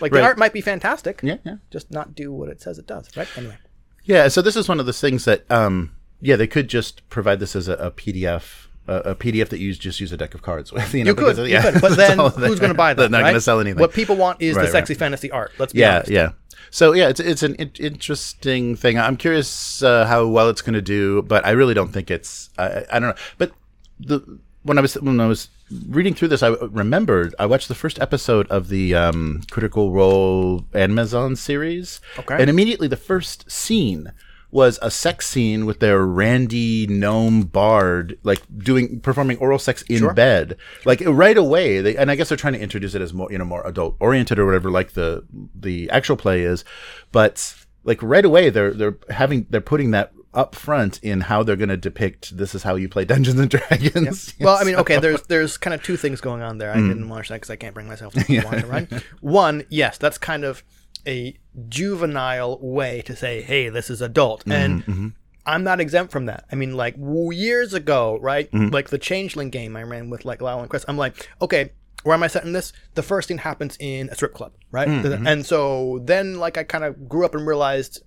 Like 0.01 0.13
the 0.13 0.23
art 0.23 0.37
might 0.39 0.53
be 0.53 0.61
fantastic, 0.61 1.21
Yeah, 1.23 1.37
yeah. 1.45 1.57
just 1.71 1.91
not 1.91 2.15
do 2.15 2.33
what 2.33 2.49
it 2.49 2.61
says 2.61 2.79
it 2.79 2.87
does, 2.87 3.09
right? 3.17 3.29
Anyway. 3.37 3.57
Yeah, 4.05 4.29
so 4.29 4.43
this 4.43 4.57
is 4.57 4.69
one 4.69 4.81
of 4.81 4.87
those 4.87 5.01
things 5.01 5.25
that, 5.27 5.49
um, 5.51 5.95
yeah, 6.21 6.35
they 6.37 6.47
could 6.47 6.69
just 6.69 7.09
provide 7.09 7.39
this 7.39 7.55
as 7.55 7.69
a, 7.69 7.75
a 7.75 7.91
PDF, 7.91 8.67
a, 8.91 9.15
PDF 9.15 9.49
that 9.51 9.59
you 9.61 9.73
just 9.75 10.01
use 10.01 10.13
a 10.13 10.17
deck 10.17 10.35
of 10.35 10.43
cards 10.43 10.73
with. 10.73 10.93
You, 10.95 11.05
know, 11.05 11.11
You 11.11 11.15
could, 11.15 11.37
you 11.49 11.61
could, 11.61 11.81
but 11.81 11.97
then 11.97 12.19
who's 12.19 12.59
going 12.61 12.73
to 12.73 12.75
buy 12.75 12.95
They're 12.95 13.09
not 13.09 13.19
right? 13.19 13.25
going 13.31 13.35
to 13.35 13.41
sell 13.41 13.61
anything. 13.61 13.81
What 13.81 13.93
people 13.93 14.17
want 14.17 14.41
is 14.43 14.57
Right, 14.57 14.63
the 14.63 14.67
right. 14.67 14.73
sexy 14.73 14.95
fantasy 14.95 15.31
art. 15.31 15.53
Let's 15.59 15.73
be 15.73 15.81
yeah, 15.81 15.97
honest. 15.97 16.11
yeah. 16.11 16.31
So 16.71 16.93
yeah, 16.93 17.09
it's 17.09 17.21
it's 17.21 17.43
an 17.43 17.55
in- 17.57 17.73
interesting 17.79 18.77
thing. 18.77 18.99
I'm 18.99 19.17
curious 19.17 19.83
uh, 19.83 20.07
how 20.07 20.27
well 20.27 20.49
it's 20.49 20.63
going 20.63 20.75
to 20.75 20.83
do, 20.83 21.23
but 21.23 21.45
I 21.45 21.51
really 21.51 21.75
don't 21.75 21.93
think 21.93 22.11
it's. 22.11 22.51
I, 22.59 22.65
I 22.65 22.85
I 22.93 22.99
don't 23.01 23.09
know. 23.11 23.23
But 23.39 23.53
the 23.99 24.39
when 24.63 24.79
I 24.79 24.81
was 24.81 24.95
when 24.95 25.21
I 25.21 25.27
was 25.27 25.49
reading 25.89 26.15
through 26.15 26.29
this, 26.29 26.43
I 26.43 26.49
remembered 26.49 27.35
I 27.39 27.47
watched 27.47 27.69
the 27.69 27.75
first 27.75 27.99
episode 28.01 28.47
of 28.49 28.69
the 28.69 28.95
um, 28.95 29.43
Critical 29.51 29.91
Role 29.93 30.65
Amazon 30.75 31.35
series, 31.37 32.01
Okay. 32.19 32.37
and 32.41 32.49
immediately 32.51 32.87
the 32.89 32.97
first 32.97 33.51
scene 33.51 34.13
was 34.53 34.79
a 34.83 34.91
sex 34.91 35.27
scene 35.29 35.65
with 35.67 35.81
their 35.81 36.05
Randy 36.05 36.87
gnome 36.87 37.43
bard, 37.43 38.19
like 38.23 38.43
doing 38.59 39.01
performing 39.01 39.37
oral 39.39 39.59
sex 39.59 39.83
in 39.83 40.13
bed, 40.15 40.57
like 40.85 41.01
right 41.07 41.37
away. 41.37 41.81
They 41.81 41.97
and 41.97 42.11
I 42.11 42.17
guess 42.17 42.29
they're 42.29 42.37
trying 42.39 42.55
to 42.55 42.61
introduce 42.61 42.95
it 42.95 43.03
as 43.03 43.13
more 43.15 43.31
you 43.31 43.39
know 43.39 43.45
more 43.45 43.67
adult 43.67 43.97
oriented 44.01 44.39
or 44.39 44.47
whatever, 44.47 44.71
like 44.71 44.93
the 44.93 45.25
the 45.55 45.89
actual 45.91 46.17
play 46.17 46.43
is, 46.43 46.65
but 47.13 47.55
like 47.85 48.03
right 48.03 48.25
away 48.25 48.51
they're 48.51 48.73
they're 48.73 48.99
having 49.09 49.47
they're 49.51 49.61
putting 49.61 49.93
that 49.93 50.13
up 50.33 50.55
front 50.55 51.01
in 51.03 51.23
how 51.23 51.43
they're 51.43 51.57
going 51.57 51.69
to 51.71 51.77
depict 51.77 52.37
this 52.37 52.55
is 52.55 52.63
how 52.63 52.77
you 52.77 52.89
play 52.89 53.05
Dungeons 53.05 53.41
and 53.41 53.51
Dragons. 53.69 54.33
Well, 54.39 54.57
I 54.57 54.63
mean, 54.65 54.75
okay, 54.83 54.99
there's 55.01 55.23
there's 55.23 55.57
kind 55.57 55.75
of 55.75 55.83
two 55.83 55.97
things 55.97 56.21
going 56.21 56.41
on 56.43 56.59
there. 56.59 56.71
I 56.73 56.77
Mm. 56.77 56.89
didn't 56.89 57.09
watch 57.09 57.29
that 57.29 57.37
because 57.37 57.51
I 57.51 57.57
can't 57.57 57.75
bring 57.75 57.89
myself 57.89 58.15
to 58.15 58.41
watch 58.45 58.59
it. 58.59 58.67
Right? 58.67 58.89
One, 59.21 59.65
yes, 59.71 59.99
that's 59.99 60.19
kind 60.19 60.45
of 60.45 60.63
a 61.07 61.39
juvenile 61.69 62.59
way 62.61 63.03
to 63.03 63.17
say, 63.17 63.43
"Hey, 63.43 63.69
this 63.69 63.91
is 63.91 64.01
adult," 64.01 64.45
Mm-hmm, 64.45 64.91
and 64.91 65.13
I'm 65.47 65.65
not 65.65 65.81
exempt 65.81 66.13
from 66.13 66.27
that. 66.27 66.45
I 66.53 66.55
mean, 66.55 66.77
like 66.77 66.97
years 66.99 67.75
ago, 67.75 68.19
right? 68.21 68.51
Mm-hmm. 68.51 68.73
Like 68.73 68.91
the 68.91 68.99
Changeling 68.99 69.51
game 69.51 69.77
I 69.77 69.83
ran 69.83 70.11
with 70.11 70.25
like 70.25 70.41
Lyle 70.41 70.61
and 70.61 70.69
Chris. 70.71 70.85
I'm 70.89 70.97
like, 70.99 71.29
okay. 71.41 71.73
Where 72.03 72.15
am 72.15 72.23
I 72.23 72.29
setting 72.29 72.53
this? 72.55 72.73
The 72.95 73.03
first 73.03 73.29
thing 73.29 73.37
happens 73.37 73.77
in 73.79 74.09
a 74.09 74.15
strip 74.15 74.33
club, 74.33 74.53
right? 74.71 74.89
Mm-hmm. 74.89 75.27
And 75.27 75.45
so 75.45 76.01
then, 76.03 76.39
like, 76.39 76.57
I 76.57 76.65
kind 76.65 76.83
of 76.83 77.07
grew 77.11 77.27
up 77.27 77.35
and 77.35 77.47
realized 77.47 78.03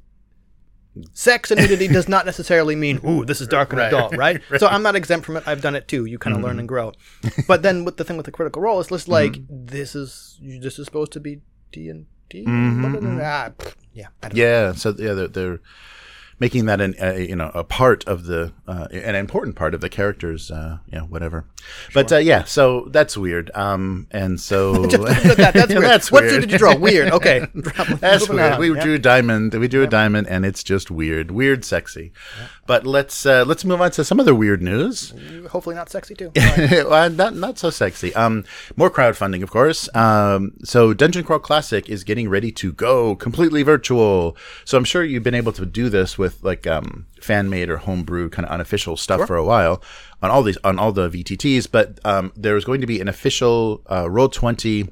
sex 1.11 1.51
and 1.51 1.61
nudity 1.61 1.87
does 1.87 2.07
not 2.07 2.25
necessarily 2.25 2.75
mean 2.75 2.99
ooh 3.07 3.25
this 3.25 3.41
is 3.41 3.47
dark 3.47 3.73
and 3.73 3.81
adult 3.81 4.15
right? 4.17 4.41
so 4.57 4.67
i'm 4.67 4.83
not 4.83 4.95
exempt 4.95 5.25
from 5.25 5.35
it 5.37 5.43
i've 5.47 5.61
done 5.61 5.75
it 5.75 5.87
too 5.87 6.05
you 6.05 6.19
kind 6.19 6.35
of 6.35 6.43
learn 6.43 6.59
and 6.59 6.67
grow 6.67 6.91
but 7.47 7.63
then 7.63 7.83
with 7.83 7.97
the 7.97 8.03
thing 8.03 8.15
with 8.15 8.27
the 8.27 8.31
critical 8.31 8.61
role 8.61 8.79
it's 8.79 8.89
just 8.89 9.07
like 9.07 9.37
this 9.49 9.95
is 9.95 10.39
this 10.39 10.77
is 10.77 10.85
supposed 10.85 11.11
to 11.11 11.19
be 11.19 11.41
d 11.71 11.89
and 11.89 12.05
d 12.33 13.21
Ah, 13.21 13.49
pfft, 13.57 13.77
yeah 13.93 14.09
I 14.23 14.27
don't 14.29 14.37
Yeah, 14.37 14.73
so 14.73 14.95
yeah, 14.97 15.13
they're, 15.13 15.27
they're 15.29 15.59
making 16.43 16.65
that 16.65 16.81
an 16.81 16.93
a, 16.99 17.21
you 17.31 17.35
know 17.35 17.49
a 17.53 17.63
part 17.63 18.03
of 18.13 18.17
the 18.25 18.51
uh, 18.67 18.87
an 18.91 19.15
important 19.15 19.55
part 19.55 19.73
of 19.73 19.79
the 19.81 19.89
characters. 19.89 20.51
Uh, 20.51 20.77
yeah, 20.93 21.01
whatever. 21.13 21.45
But 21.93 22.11
uh, 22.11 22.17
yeah, 22.17 22.43
so 22.43 22.87
that's 22.91 23.15
weird. 23.15 23.49
Um, 23.55 24.07
and 24.11 24.39
so 24.49 24.85
Just 24.89 25.03
leave 25.03 25.25
it 25.25 25.31
at 25.31 25.37
that. 25.37 25.53
That's 25.53 25.73
weird. 25.73 25.83
that's 25.93 26.11
what 26.11 26.23
weird. 26.25 26.41
did 26.41 26.51
you 26.51 26.57
draw? 26.57 26.75
Weird. 26.75 27.11
Okay. 27.19 27.47
That's 27.99 28.27
weird. 28.27 28.53
on. 28.53 28.59
We 28.59 28.73
Yeah. 28.75 28.83
drew 28.83 28.93
a 28.95 28.99
diamond. 28.99 29.53
We 29.53 29.67
drew 29.69 29.83
a 29.83 29.87
diamond, 29.87 30.27
and 30.27 30.45
it's 30.45 30.63
just 30.63 30.91
weird, 30.91 31.31
weird, 31.31 31.63
sexy. 31.63 32.11
But 32.65 32.85
let's 32.85 33.25
uh, 33.25 33.43
let's 33.47 33.63
move 33.63 33.79
on 33.81 33.91
to 33.91 34.03
some 34.03 34.19
other 34.19 34.35
weird 34.35 34.61
news. 34.61 35.13
Hopefully 35.51 35.75
not 35.75 35.89
sexy 35.89 36.15
too. 36.15 36.31
well, 36.35 37.09
not 37.09 37.35
not 37.35 37.57
so 37.59 37.69
sexy. 37.69 38.13
Um, 38.15 38.43
more 38.75 38.89
crowdfunding, 38.89 39.43
of 39.43 39.51
course. 39.51 39.87
Um, 39.95 40.53
so 40.63 40.93
Dungeon 40.93 41.23
Crawl 41.23 41.39
Classic 41.39 41.87
is 41.89 42.03
getting 42.03 42.27
ready 42.29 42.51
to 42.61 42.71
go 42.73 43.15
completely 43.15 43.63
virtual. 43.63 44.35
So 44.65 44.77
I'm 44.77 44.83
sure 44.85 45.03
you've 45.03 45.23
been 45.23 45.35
able 45.43 45.53
to 45.53 45.65
do 45.65 45.87
this 45.89 46.17
with 46.17 46.32
like 46.41 46.65
um, 46.67 47.07
fan 47.21 47.49
made 47.49 47.69
or 47.69 47.77
homebrew 47.77 48.29
kind 48.29 48.45
of 48.45 48.51
unofficial 48.51 48.97
stuff 48.97 49.27
for 49.27 49.35
a 49.35 49.43
while 49.43 49.81
on 50.21 50.31
all 50.31 50.43
these 50.43 50.57
on 50.63 50.79
all 50.79 50.91
the 50.91 51.09
VTTs. 51.09 51.69
But 51.71 51.99
um, 52.05 52.31
there's 52.35 52.65
going 52.65 52.81
to 52.81 52.87
be 52.87 52.99
an 52.99 53.07
official 53.07 53.81
uh, 53.89 54.09
Roll 54.09 54.29
Twenty 54.29 54.89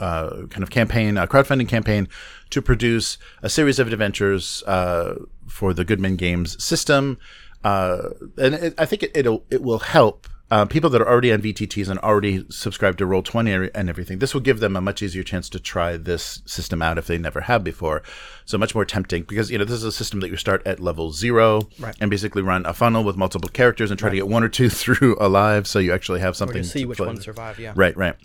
uh, 0.00 0.46
kind 0.50 0.62
of 0.62 0.70
campaign, 0.70 1.16
a 1.16 1.26
crowdfunding 1.26 1.68
campaign 1.68 2.08
to 2.50 2.62
produce 2.62 3.18
a 3.42 3.48
series 3.48 3.78
of 3.78 3.92
adventures 3.92 4.62
uh, 4.66 5.16
for 5.48 5.74
the 5.74 5.84
Goodman 5.84 6.16
Games 6.16 6.62
system. 6.62 7.18
Uh, 7.64 8.10
and 8.38 8.54
it, 8.54 8.74
I 8.78 8.86
think 8.86 9.02
it, 9.02 9.12
it'll 9.14 9.44
it 9.50 9.62
will 9.62 9.78
help 9.78 10.26
uh, 10.52 10.66
people 10.66 10.90
that 10.90 11.00
are 11.00 11.08
already 11.08 11.32
on 11.32 11.40
VTTs 11.40 11.88
and 11.88 11.98
already 12.00 12.44
subscribed 12.50 12.98
to 12.98 13.06
Roll 13.06 13.22
Twenty 13.22 13.52
and 13.52 13.88
everything. 13.88 14.18
This 14.18 14.34
will 14.34 14.42
give 14.42 14.60
them 14.60 14.76
a 14.76 14.80
much 14.82 15.02
easier 15.02 15.22
chance 15.22 15.48
to 15.48 15.58
try 15.58 15.96
this 15.96 16.42
system 16.46 16.82
out 16.82 16.98
if 16.98 17.06
they 17.06 17.16
never 17.16 17.40
have 17.42 17.64
before. 17.64 18.02
So 18.44 18.58
much 18.58 18.74
more 18.74 18.84
tempting 18.84 19.22
because 19.22 19.50
you 19.50 19.56
know 19.58 19.64
this 19.64 19.76
is 19.76 19.84
a 19.84 19.92
system 19.92 20.20
that 20.20 20.28
you 20.30 20.36
start 20.36 20.60
at 20.66 20.78
level 20.78 21.10
zero 21.12 21.68
Right. 21.78 21.96
and 22.00 22.10
basically 22.10 22.42
run 22.42 22.66
a 22.66 22.74
funnel 22.74 23.02
with 23.02 23.16
multiple 23.16 23.48
characters 23.48 23.90
and 23.90 23.98
try 23.98 24.10
to 24.10 24.16
get 24.16 24.28
one 24.28 24.44
or 24.44 24.48
two 24.50 24.68
through 24.82 25.16
alive, 25.18 25.66
so 25.66 25.78
you 25.78 25.92
actually 25.92 26.20
have 26.20 26.36
something 26.36 26.62
to 26.62 26.68
see 26.68 26.84
which 26.84 26.98
play. 26.98 27.06
ones 27.06 27.24
survive. 27.24 27.58
Yeah. 27.58 27.72
Right, 27.74 27.96
right. 27.96 28.16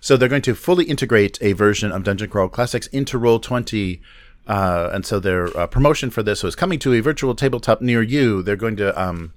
So 0.00 0.16
they're 0.16 0.28
going 0.28 0.42
to 0.42 0.54
fully 0.54 0.84
integrate 0.84 1.36
a 1.40 1.52
version 1.52 1.90
of 1.90 2.04
Dungeon 2.04 2.30
Crawl 2.30 2.48
Classics 2.48 2.86
into 2.88 3.18
Roll20. 3.18 4.00
Uh, 4.46 4.90
and 4.92 5.04
so 5.04 5.18
their 5.18 5.46
uh, 5.58 5.66
promotion 5.66 6.10
for 6.10 6.22
this 6.22 6.44
was 6.44 6.54
coming 6.54 6.78
to 6.78 6.92
a 6.92 7.00
virtual 7.00 7.34
tabletop 7.34 7.80
near 7.80 8.02
you. 8.02 8.42
They're 8.42 8.54
going 8.54 8.76
to 8.76 8.88
um, 9.00 9.32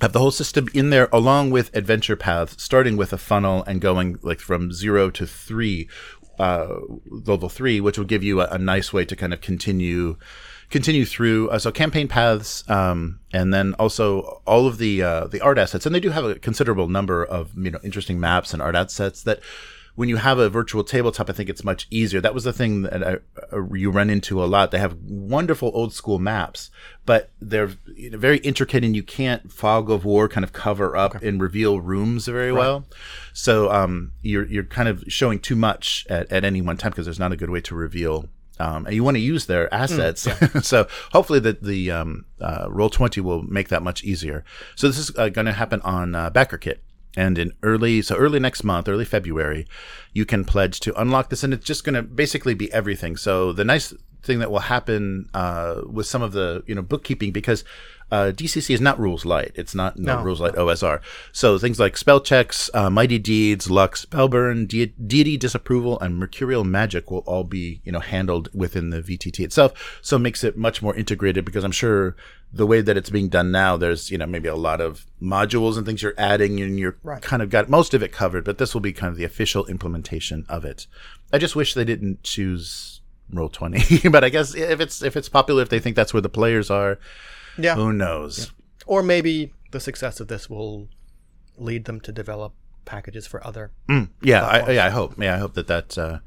have 0.00 0.12
the 0.12 0.18
whole 0.18 0.30
system 0.30 0.68
in 0.72 0.90
there 0.90 1.08
along 1.12 1.50
with 1.50 1.74
adventure 1.76 2.16
paths, 2.16 2.62
starting 2.62 2.96
with 2.96 3.12
a 3.12 3.18
funnel 3.18 3.62
and 3.64 3.80
going 3.80 4.18
like 4.22 4.40
from 4.40 4.72
zero 4.72 5.10
to 5.10 5.26
three, 5.26 5.88
uh, 6.38 6.76
level 7.06 7.48
three, 7.48 7.80
which 7.80 7.98
will 7.98 8.06
give 8.06 8.22
you 8.22 8.40
a, 8.40 8.46
a 8.46 8.58
nice 8.58 8.92
way 8.92 9.04
to 9.04 9.14
kind 9.14 9.32
of 9.32 9.40
continue 9.40 10.16
continue 10.70 11.04
through 11.04 11.50
uh, 11.50 11.58
so 11.58 11.72
campaign 11.72 12.06
paths 12.06 12.68
um, 12.70 13.18
and 13.32 13.52
then 13.52 13.74
also 13.74 14.40
all 14.46 14.66
of 14.66 14.78
the 14.78 15.02
uh, 15.02 15.26
the 15.26 15.40
art 15.40 15.58
assets. 15.58 15.84
And 15.84 15.94
they 15.94 16.00
do 16.00 16.10
have 16.10 16.24
a 16.24 16.36
considerable 16.36 16.88
number 16.88 17.24
of 17.24 17.56
you 17.56 17.70
know 17.70 17.80
interesting 17.84 18.18
maps 18.18 18.52
and 18.52 18.62
art 18.62 18.74
assets 18.74 19.22
that 19.24 19.40
when 20.00 20.08
you 20.08 20.16
have 20.16 20.38
a 20.38 20.48
virtual 20.48 20.82
tabletop 20.82 21.28
i 21.28 21.32
think 21.34 21.50
it's 21.50 21.62
much 21.62 21.86
easier. 21.90 22.22
That 22.22 22.32
was 22.32 22.44
the 22.44 22.54
thing 22.54 22.82
that 22.84 23.06
I, 23.06 23.16
uh, 23.52 23.74
you 23.74 23.90
run 23.90 24.08
into 24.08 24.42
a 24.42 24.46
lot. 24.46 24.70
They 24.70 24.78
have 24.78 24.96
wonderful 25.02 25.70
old 25.74 25.92
school 25.92 26.18
maps 26.18 26.70
but 27.04 27.28
they're 27.38 27.72
you 27.94 28.08
know, 28.08 28.16
very 28.16 28.38
intricate 28.38 28.82
and 28.82 28.96
you 28.96 29.02
can't 29.02 29.52
fog 29.52 29.90
of 29.90 30.06
war 30.06 30.26
kind 30.26 30.42
of 30.42 30.54
cover 30.54 30.96
up 30.96 31.16
and 31.22 31.38
reveal 31.38 31.80
rooms 31.80 32.26
very 32.26 32.50
well. 32.50 32.86
So 33.34 33.70
um, 33.70 34.12
you're 34.22 34.46
you're 34.46 34.64
kind 34.64 34.88
of 34.88 35.04
showing 35.08 35.38
too 35.38 35.56
much 35.56 36.06
at, 36.08 36.32
at 36.32 36.44
any 36.46 36.62
one 36.62 36.78
time 36.78 36.92
because 36.92 37.04
there's 37.04 37.18
not 37.18 37.32
a 37.32 37.36
good 37.36 37.50
way 37.50 37.60
to 37.60 37.74
reveal 37.74 38.30
um, 38.60 38.86
and 38.86 38.94
you 38.94 39.02
want 39.02 39.16
to 39.16 39.20
use 39.20 39.46
their 39.46 39.72
assets. 39.72 40.28
so 40.66 40.86
hopefully 41.12 41.40
that 41.40 41.62
the 41.62 41.90
um, 41.90 42.26
uh, 42.40 42.66
Roll 42.70 42.90
Twenty 42.90 43.20
will 43.20 43.42
make 43.42 43.68
that 43.68 43.82
much 43.82 44.04
easier. 44.04 44.44
So 44.76 44.86
this 44.86 44.98
is 44.98 45.10
uh, 45.16 45.28
going 45.30 45.46
to 45.46 45.52
happen 45.52 45.80
on 45.82 46.14
uh, 46.14 46.30
BackerKit, 46.30 46.78
and 47.16 47.38
in 47.38 47.52
early 47.62 48.02
so 48.02 48.16
early 48.16 48.38
next 48.38 48.64
month, 48.64 48.88
early 48.88 49.04
February, 49.04 49.66
you 50.12 50.24
can 50.24 50.44
pledge 50.44 50.80
to 50.80 51.00
unlock 51.00 51.30
this, 51.30 51.42
and 51.42 51.52
it's 51.52 51.64
just 51.64 51.84
going 51.84 51.94
to 51.94 52.02
basically 52.02 52.54
be 52.54 52.72
everything. 52.72 53.16
So 53.16 53.52
the 53.52 53.64
nice 53.64 53.92
thing 54.22 54.38
that 54.40 54.50
will 54.50 54.60
happen 54.60 55.28
uh, 55.34 55.82
with 55.86 56.06
some 56.06 56.22
of 56.22 56.32
the 56.32 56.62
you 56.66 56.74
know 56.74 56.82
bookkeeping 56.82 57.32
because 57.32 57.64
uh, 58.10 58.32
DCC 58.34 58.74
is 58.74 58.80
not 58.80 58.98
rules 58.98 59.24
light. 59.24 59.52
It's 59.54 59.74
not 59.74 59.98
no, 59.98 60.16
No. 60.16 60.22
rules 60.24 60.40
light 60.40 60.54
OSR. 60.54 61.00
So 61.32 61.58
things 61.58 61.78
like 61.78 61.96
spell 61.96 62.20
checks, 62.20 62.68
uh, 62.74 62.90
mighty 62.90 63.18
deeds, 63.18 63.70
lux, 63.70 64.04
spellburn, 64.06 64.66
de- 64.68 64.86
deity 65.06 65.36
disapproval, 65.36 65.98
and 66.00 66.16
mercurial 66.18 66.64
magic 66.64 67.10
will 67.10 67.20
all 67.26 67.44
be 67.44 67.80
you 67.84 67.92
know 67.92 68.00
handled 68.00 68.48
within 68.54 68.90
the 68.90 69.00
VTT 69.02 69.40
itself. 69.44 69.98
So 70.02 70.16
it 70.16 70.20
makes 70.20 70.42
it 70.44 70.56
much 70.56 70.82
more 70.82 70.94
integrated 70.94 71.44
because 71.44 71.64
I'm 71.64 71.72
sure 71.72 72.16
the 72.52 72.66
way 72.66 72.80
that 72.80 72.96
it's 72.96 73.10
being 73.10 73.28
done 73.28 73.52
now, 73.52 73.76
there's 73.76 74.10
you 74.10 74.18
know 74.18 74.26
maybe 74.26 74.48
a 74.48 74.56
lot 74.56 74.80
of 74.80 75.06
modules 75.22 75.76
and 75.76 75.86
things 75.86 76.02
you're 76.02 76.14
adding, 76.18 76.60
and 76.60 76.78
you're 76.78 76.96
Right. 77.02 77.22
kind 77.22 77.42
of 77.42 77.50
got 77.50 77.68
most 77.68 77.94
of 77.94 78.02
it 78.02 78.10
covered. 78.12 78.44
But 78.44 78.58
this 78.58 78.74
will 78.74 78.80
be 78.80 78.92
kind 78.92 79.10
of 79.12 79.16
the 79.16 79.24
official 79.24 79.66
implementation 79.66 80.44
of 80.48 80.64
it. 80.64 80.86
I 81.32 81.38
just 81.38 81.54
wish 81.54 81.74
they 81.74 81.84
didn't 81.84 82.22
choose 82.24 82.96
roll 83.32 83.48
20 83.48 84.08
but 84.10 84.24
i 84.24 84.28
guess 84.28 84.56
if 84.56 84.80
it's 84.80 85.04
if 85.04 85.16
it's 85.16 85.28
popular 85.28 85.62
if 85.62 85.68
they 85.68 85.78
think 85.78 85.94
that's 85.94 86.12
where 86.12 86.20
the 86.20 86.28
players 86.28 86.68
are 86.68 86.98
Yeah. 87.58 87.74
who 87.74 87.92
knows? 87.92 88.52
Or 88.86 89.02
maybe 89.02 89.52
the 89.70 89.80
success 89.80 90.20
of 90.20 90.28
this 90.28 90.48
will 90.50 90.88
lead 91.56 91.84
them 91.84 92.00
to 92.00 92.12
develop 92.12 92.52
packages 92.84 93.26
for 93.26 93.46
other. 93.46 93.70
Mm, 93.88 94.08
yeah 94.22 94.44
I, 94.44 94.70
yeah 94.72 94.86
i 94.86 94.90
hope. 94.90 95.14
Yeah 95.18 95.34
i 95.34 95.38
hope 95.38 95.54
that 95.54 95.66
that 95.68 95.96
uh 95.98 96.18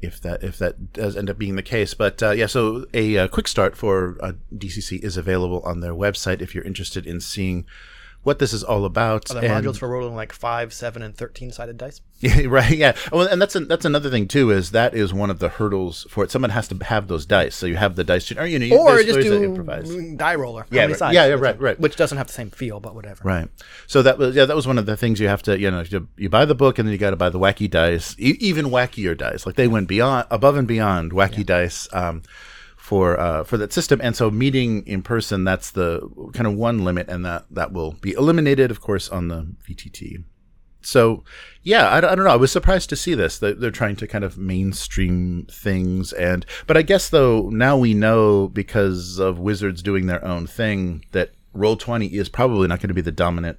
if 0.00 0.20
that 0.22 0.42
if 0.42 0.58
that 0.58 0.92
does 0.92 1.16
end 1.16 1.28
up 1.30 1.38
being 1.38 1.56
the 1.56 1.62
case. 1.62 1.94
But 1.94 2.22
uh, 2.22 2.30
yeah 2.30 2.46
so 2.46 2.86
a, 2.94 3.18
uh 3.18 3.28
quick 3.28 3.48
start 3.48 3.76
for 3.76 4.16
uh, 4.20 4.32
dcc 4.56 4.98
is 5.04 5.16
available 5.16 5.60
on 5.64 5.80
their 5.80 5.94
website 5.94 6.40
if 6.40 6.54
you're 6.54 6.64
interested 6.64 7.06
in 7.06 7.20
seeing 7.20 7.66
what 8.24 8.38
this 8.40 8.52
is 8.52 8.62
all 8.64 8.84
about 8.84 9.30
Are 9.30 9.40
there 9.40 9.52
and- 9.52 9.64
modules 9.64 9.78
for 9.78 9.88
rolling 9.88 10.14
like 10.14 10.32
five, 10.32 10.72
seven, 10.74 11.02
and 11.02 11.16
thirteen 11.16 11.50
sided 11.52 11.78
dice? 11.78 12.00
Yeah, 12.20 12.46
right. 12.48 12.76
Yeah. 12.76 12.96
Well, 13.12 13.28
and 13.28 13.40
that's 13.40 13.54
a, 13.54 13.60
that's 13.60 13.84
another 13.84 14.10
thing 14.10 14.26
too. 14.26 14.50
Is 14.50 14.72
that 14.72 14.92
is 14.92 15.14
one 15.14 15.30
of 15.30 15.38
the 15.38 15.48
hurdles 15.48 16.04
for 16.10 16.24
it. 16.24 16.32
Someone 16.32 16.50
has 16.50 16.66
to 16.66 16.76
have 16.84 17.06
those 17.06 17.24
dice. 17.24 17.54
So 17.54 17.64
you 17.66 17.76
have 17.76 17.94
the 17.94 18.02
dice, 18.02 18.32
or 18.32 18.44
you 18.44 18.58
know, 18.58 18.64
you- 18.66 18.76
Or 18.76 19.00
just 19.04 19.20
do 19.20 19.40
improvise. 19.44 19.88
die 20.16 20.34
roller. 20.34 20.66
Yeah, 20.68 20.86
right. 20.86 20.96
sides? 20.96 21.14
Yeah, 21.14 21.26
yeah, 21.26 21.34
right, 21.34 21.60
right. 21.60 21.78
Which 21.78 21.94
doesn't 21.94 22.18
have 22.18 22.26
the 22.26 22.32
same 22.32 22.50
feel, 22.50 22.80
but 22.80 22.96
whatever. 22.96 23.22
Right. 23.22 23.48
So 23.86 24.02
that 24.02 24.18
was 24.18 24.34
yeah, 24.34 24.46
that 24.46 24.56
was 24.56 24.66
one 24.66 24.78
of 24.78 24.86
the 24.86 24.96
things 24.96 25.20
you 25.20 25.28
have 25.28 25.42
to 25.44 25.60
you 25.60 25.70
know 25.70 25.84
you, 25.88 26.08
you 26.16 26.28
buy 26.28 26.44
the 26.44 26.56
book 26.56 26.80
and 26.80 26.88
then 26.88 26.92
you 26.92 26.98
got 26.98 27.10
to 27.10 27.16
buy 27.16 27.28
the 27.30 27.38
wacky 27.38 27.70
dice, 27.70 28.16
e- 28.18 28.36
even 28.40 28.66
wackier 28.66 29.16
dice. 29.16 29.46
Like 29.46 29.54
they 29.54 29.68
went 29.68 29.86
beyond 29.86 30.26
above 30.28 30.56
and 30.56 30.66
beyond 30.66 31.12
wacky 31.12 31.46
dice 31.46 31.88
um, 31.92 32.22
for 32.88 33.20
uh, 33.20 33.44
for 33.44 33.58
that 33.58 33.70
system. 33.70 34.00
And 34.02 34.16
so 34.16 34.30
meeting 34.30 34.82
in 34.86 35.02
person, 35.02 35.44
that's 35.44 35.70
the 35.70 36.00
kind 36.32 36.46
of 36.46 36.54
one 36.54 36.86
limit, 36.86 37.06
and 37.10 37.22
that 37.26 37.44
that 37.50 37.70
will 37.70 37.92
be 38.00 38.12
eliminated, 38.12 38.70
of 38.70 38.80
course, 38.80 39.10
on 39.10 39.28
the 39.28 39.54
VTT. 39.68 40.24
So 40.80 41.22
yeah, 41.62 41.86
I, 41.90 41.98
I 41.98 42.14
don't 42.14 42.24
know. 42.24 42.30
I 42.30 42.36
was 42.36 42.50
surprised 42.50 42.88
to 42.88 42.96
see 42.96 43.12
this. 43.12 43.38
That 43.40 43.60
they're 43.60 43.70
trying 43.70 43.96
to 43.96 44.06
kind 44.06 44.24
of 44.24 44.38
mainstream 44.38 45.46
things, 45.52 46.14
and 46.14 46.46
but 46.66 46.78
I 46.78 46.82
guess 46.82 47.10
though 47.10 47.50
now 47.50 47.76
we 47.76 47.92
know 47.92 48.48
because 48.48 49.18
of 49.18 49.38
Wizards 49.38 49.82
doing 49.82 50.06
their 50.06 50.24
own 50.24 50.46
thing 50.46 51.04
that 51.12 51.32
Roll 51.52 51.76
Twenty 51.76 52.06
is 52.06 52.30
probably 52.30 52.68
not 52.68 52.80
going 52.80 52.88
to 52.88 52.94
be 52.94 53.02
the 53.02 53.12
dominant 53.12 53.58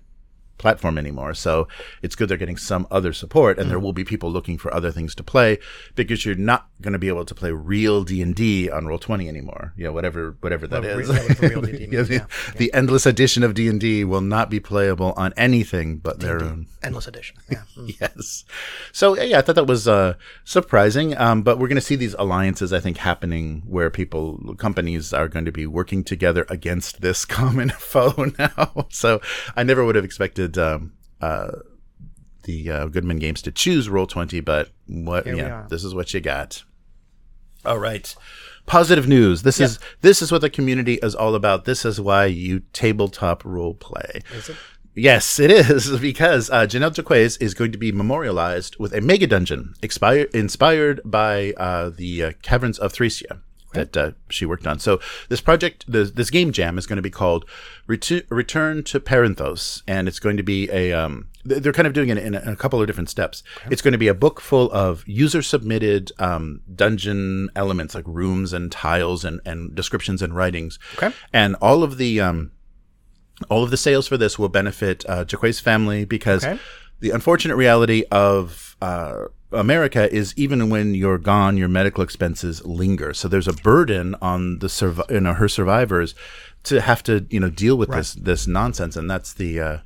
platform 0.60 0.98
anymore. 1.00 1.34
So 1.34 1.68
it's 2.04 2.16
good 2.16 2.30
they're 2.30 2.38
getting 2.38 2.58
some 2.58 2.86
other 2.92 3.14
support, 3.14 3.58
and 3.58 3.66
Mm. 3.66 3.70
there 3.70 3.80
will 3.80 3.94
be 3.94 4.04
people 4.04 4.32
looking 4.32 4.58
for 4.60 4.72
other 4.74 4.92
things 4.92 5.16
to 5.16 5.24
play 5.24 5.58
because 5.96 6.24
you're 6.26 6.36
not 6.36 6.68
going 6.82 6.94
to 6.94 7.00
be 7.00 7.08
able 7.08 7.26
to 7.26 7.34
play 7.34 7.52
real 7.52 8.04
D 8.04 8.22
and 8.22 8.36
D 8.36 8.70
on 8.70 8.86
Roll 8.86 9.00
Twenty 9.00 9.28
anymore. 9.28 9.74
You 9.76 9.86
know, 9.86 9.92
whatever 9.94 10.38
whatever 10.42 10.68
that 10.68 10.82
Well, 10.84 11.00
is. 11.00 11.10
real 11.42 11.62
D&D 11.62 11.88
Yeah, 11.92 12.02
the, 12.04 12.14
yeah. 12.14 12.26
the 12.58 12.72
endless 12.74 13.06
edition 13.08 13.42
of 13.44 13.54
D 13.56 13.68
and 13.68 13.80
D 13.80 14.04
will 14.06 14.22
not 14.22 14.50
be 14.52 14.60
playable 14.60 15.14
on 15.18 15.34
anything 15.36 15.98
but 15.98 16.20
their 16.20 16.44
own. 16.44 16.68
Endless 16.84 17.08
edition. 17.08 17.36
Yeah. 17.50 17.64
Mm. 17.76 17.96
Yes. 18.00 18.46
So 18.92 19.16
yeah, 19.20 19.40
I 19.40 19.42
thought 19.42 19.56
that 19.56 19.66
was 19.68 19.88
uh, 19.88 20.14
surprising. 20.44 21.18
Um, 21.18 21.42
but 21.42 21.58
we're 21.58 21.68
going 21.68 21.76
to 21.76 21.82
see 21.82 21.96
these 21.96 22.16
alliances, 22.20 22.72
I 22.74 22.80
think, 22.80 22.98
happening 22.98 23.64
where 23.66 23.90
people, 23.90 24.56
companies 24.58 25.14
are 25.14 25.28
going 25.28 25.46
to 25.46 25.52
be 25.52 25.66
working 25.66 26.04
together 26.04 26.46
against 26.50 27.02
this 27.02 27.24
common 27.40 27.70
foe 27.70 28.32
now. 28.38 28.88
So 28.90 29.22
I 29.56 29.64
never 29.64 29.84
would 29.86 29.96
have 29.96 30.06
expected 30.06 30.49
um, 30.58 30.94
uh, 31.22 31.52
the 32.44 32.72
uh, 32.72 32.86
Goodman 32.88 33.20
Games 33.20 33.42
to 33.44 33.52
choose 33.52 33.90
Roll 33.90 34.08
Twenty, 34.08 34.40
but 34.40 34.70
what? 34.88 35.26
Here 35.26 35.36
yeah, 35.36 35.68
this 35.70 35.84
is 35.84 35.94
what 35.94 36.14
you 36.14 36.22
got. 36.22 36.64
All 37.66 37.80
right. 37.80 38.16
Positive 38.66 39.08
news. 39.08 39.42
This 39.42 39.60
is 39.60 39.80
this 40.02 40.22
is 40.22 40.32
what 40.32 40.42
the 40.42 40.50
community 40.50 41.00
is 41.02 41.16
all 41.16 41.34
about. 41.36 41.66
This 41.66 41.86
is 41.86 42.00
why 42.00 42.26
you 42.26 42.62
tabletop 42.72 43.44
role 43.44 43.74
play. 43.74 44.22
Is 44.34 44.50
it? 44.50 44.58
Yes, 44.96 45.40
it 45.40 45.50
is 45.50 45.98
because 46.02 46.50
uh, 46.50 46.66
Jennell 46.68 46.92
Jaquays 46.92 47.42
is 47.42 47.54
going 47.54 47.72
to 47.72 47.78
be 47.78 47.92
memorialized 47.92 48.78
with 48.80 48.94
a 48.94 49.02
mega 49.02 49.28
dungeon 49.28 49.74
expired, 49.82 50.34
inspired 50.36 51.02
by 51.06 51.54
uh, 51.58 51.90
the 51.90 52.24
uh, 52.24 52.32
Caverns 52.42 52.78
of 52.80 52.94
Thracia 52.94 53.42
that 53.74 53.96
uh, 53.98 54.12
she 54.30 54.46
worked 54.46 54.66
on. 54.68 54.80
So 54.80 55.00
this 55.30 55.42
project, 55.42 55.86
this, 55.88 56.12
this 56.12 56.30
game 56.30 56.52
jam, 56.52 56.78
is 56.78 56.86
going 56.88 56.98
to 56.98 57.02
be 57.04 57.10
called 57.10 57.46
Retu- 57.88 58.26
"Return 58.30 58.84
to 58.86 59.00
Parenthos," 59.00 59.82
and 59.88 60.08
it's 60.08 60.20
going 60.20 60.38
to 60.38 60.44
be 60.44 60.70
a. 60.72 60.94
Um, 60.94 61.28
they're 61.46 61.74
kind 61.74 61.88
of 61.88 61.94
doing 61.94 62.10
it 62.10 62.18
in 62.18 62.36
a, 62.36 62.40
in 62.42 62.48
a 62.50 62.56
couple 62.56 62.82
of 62.82 62.88
different 62.88 63.10
steps. 63.10 63.44
It's 63.72 63.82
going 63.82 63.94
to 63.94 63.98
be 63.98 64.08
a 64.10 64.14
book 64.14 64.42
full 64.42 64.70
of 64.72 65.04
user-submitted 65.08 66.12
um, 66.20 66.62
dungeon 66.76 67.50
elements 67.56 67.96
like 67.96 68.04
rooms 68.08 68.54
and 68.54 68.72
tiles 68.72 69.24
and, 69.24 69.40
and 69.46 69.74
descriptions 69.74 70.22
and 70.22 70.36
writings. 70.36 70.78
Okay. 70.98 71.12
And 71.32 71.56
all 71.62 71.82
of 71.84 71.98
the 71.98 72.20
um, 72.20 72.52
all 73.50 73.64
of 73.64 73.72
the 73.72 73.78
sales 73.78 74.08
for 74.08 74.18
this 74.18 74.38
will 74.38 74.50
benefit 74.50 75.06
uh, 75.08 75.24
Jaquays 75.26 75.62
family 75.62 76.04
because 76.06 76.44
Okay. 76.44 76.60
the 77.00 77.12
unfortunate 77.12 77.56
reality 77.56 78.04
of 78.12 78.76
uh, 78.82 79.26
America 79.52 80.12
is 80.14 80.34
even 80.38 80.70
when 80.70 80.94
you're 80.94 81.18
gone, 81.18 81.58
your 81.58 81.68
medical 81.68 82.04
expenses 82.04 82.64
linger. 82.66 83.14
So 83.14 83.28
there's 83.28 83.48
a 83.48 83.54
burden 83.54 84.16
on 84.22 84.60
the 84.60 84.68
survi- 84.68 85.10
you 85.10 85.22
know 85.22 85.34
her 85.34 85.48
survivors 85.48 86.16
to 86.64 86.82
have 86.82 87.02
to 87.04 87.26
you 87.30 87.40
know 87.40 87.50
deal 87.50 87.78
with 87.78 87.90
this 87.90 88.14
this 88.14 88.48
nonsense, 88.48 88.96
and 88.96 89.10
that's 89.10 89.34
the. 89.34 89.60
Uh, 89.60 89.78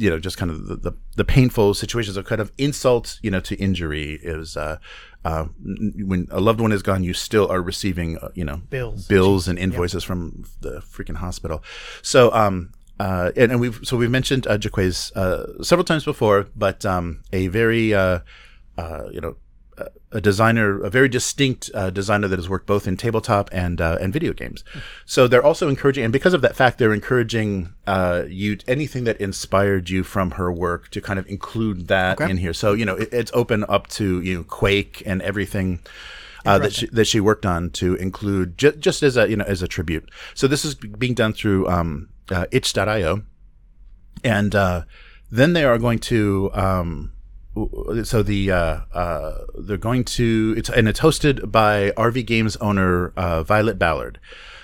you 0.00 0.08
know, 0.08 0.20
just 0.20 0.38
kind 0.38 0.48
of 0.48 0.68
the, 0.68 0.76
the, 0.76 0.92
the 1.16 1.24
painful 1.24 1.74
situations 1.74 2.16
of 2.16 2.24
kind 2.24 2.40
of 2.40 2.52
insult, 2.56 3.18
you 3.20 3.32
know, 3.32 3.40
to 3.40 3.56
injury 3.56 4.20
is, 4.22 4.56
uh, 4.56 4.78
uh, 5.24 5.46
when 5.64 6.28
a 6.30 6.40
loved 6.40 6.60
one 6.60 6.70
is 6.70 6.84
gone, 6.84 7.02
you 7.02 7.12
still 7.12 7.50
are 7.50 7.60
receiving, 7.60 8.16
uh, 8.18 8.28
you 8.32 8.44
know, 8.44 8.58
Bills. 8.70 9.08
bills 9.08 9.48
and 9.48 9.58
invoices 9.58 10.04
from 10.04 10.44
the 10.60 10.80
freaking 10.82 11.16
hospital. 11.16 11.64
So, 12.00 12.32
um, 12.32 12.70
uh, 13.00 13.32
and, 13.36 13.50
and 13.50 13.60
we've 13.60 13.80
so 13.82 13.96
we've 13.96 14.10
mentioned 14.10 14.46
uh, 14.46 14.56
Jaquays 14.56 15.12
uh, 15.16 15.62
several 15.64 15.84
times 15.84 16.04
before, 16.04 16.46
but 16.54 16.86
um, 16.86 17.22
a 17.32 17.48
very 17.48 17.92
uh, 17.92 18.20
you 19.12 19.20
know 19.20 19.36
uh, 19.78 19.84
a 20.10 20.20
designer, 20.20 20.82
a 20.82 20.90
very 20.90 21.08
distinct 21.08 21.70
uh, 21.74 21.90
designer 21.90 22.26
that 22.26 22.38
has 22.38 22.48
worked 22.48 22.66
both 22.66 22.88
in 22.88 22.96
tabletop 22.96 23.50
and 23.52 23.80
uh, 23.80 23.98
and 24.00 24.12
video 24.12 24.32
games. 24.32 24.64
So 25.04 25.28
they're 25.28 25.44
also 25.44 25.68
encouraging, 25.68 26.02
and 26.04 26.12
because 26.12 26.32
of 26.32 26.40
that 26.40 26.56
fact, 26.56 26.78
they're 26.78 26.94
encouraging 26.94 27.74
uh, 27.86 28.24
you 28.26 28.58
anything 28.66 29.04
that 29.04 29.20
inspired 29.20 29.90
you 29.90 30.02
from 30.02 30.32
her 30.32 30.50
work 30.50 30.88
to 30.90 31.00
kind 31.00 31.18
of 31.18 31.26
include 31.28 31.88
that 31.88 32.18
in 32.20 32.38
here. 32.38 32.54
So 32.54 32.72
you 32.72 32.86
know 32.86 32.96
it, 32.96 33.12
it's 33.12 33.30
open 33.34 33.64
up 33.68 33.86
to 33.98 34.20
you 34.22 34.38
know 34.38 34.44
Quake 34.44 35.02
and 35.04 35.20
everything 35.22 35.80
uh, 36.46 36.58
that 36.58 36.72
she, 36.72 36.86
that 36.86 37.04
she 37.04 37.20
worked 37.20 37.44
on 37.44 37.70
to 37.70 37.94
include 37.96 38.56
ju- 38.56 38.72
just 38.72 39.02
as 39.02 39.16
a 39.16 39.28
you 39.28 39.36
know 39.36 39.44
as 39.44 39.62
a 39.62 39.68
tribute. 39.68 40.10
So 40.34 40.48
this 40.48 40.64
is 40.64 40.74
being 40.74 41.14
done 41.14 41.34
through 41.34 41.68
um, 41.68 42.08
uh, 42.30 42.46
itch.io, 42.50 43.22
and 44.24 44.54
uh, 44.54 44.82
then 45.30 45.52
they 45.52 45.64
are 45.64 45.78
going 45.78 45.98
to. 46.00 46.50
Um, 46.54 47.12
so 48.04 48.22
the 48.22 48.50
uh, 48.50 48.80
uh, 48.92 49.38
they're 49.58 49.76
going 49.76 50.04
to 50.04 50.54
it's 50.56 50.70
and 50.70 50.88
it's 50.88 51.00
hosted 51.00 51.50
by 51.50 51.90
RV 51.96 52.26
Games 52.26 52.56
owner 52.56 53.12
uh, 53.16 53.42
Violet 53.42 53.78
Ballard. 53.78 54.18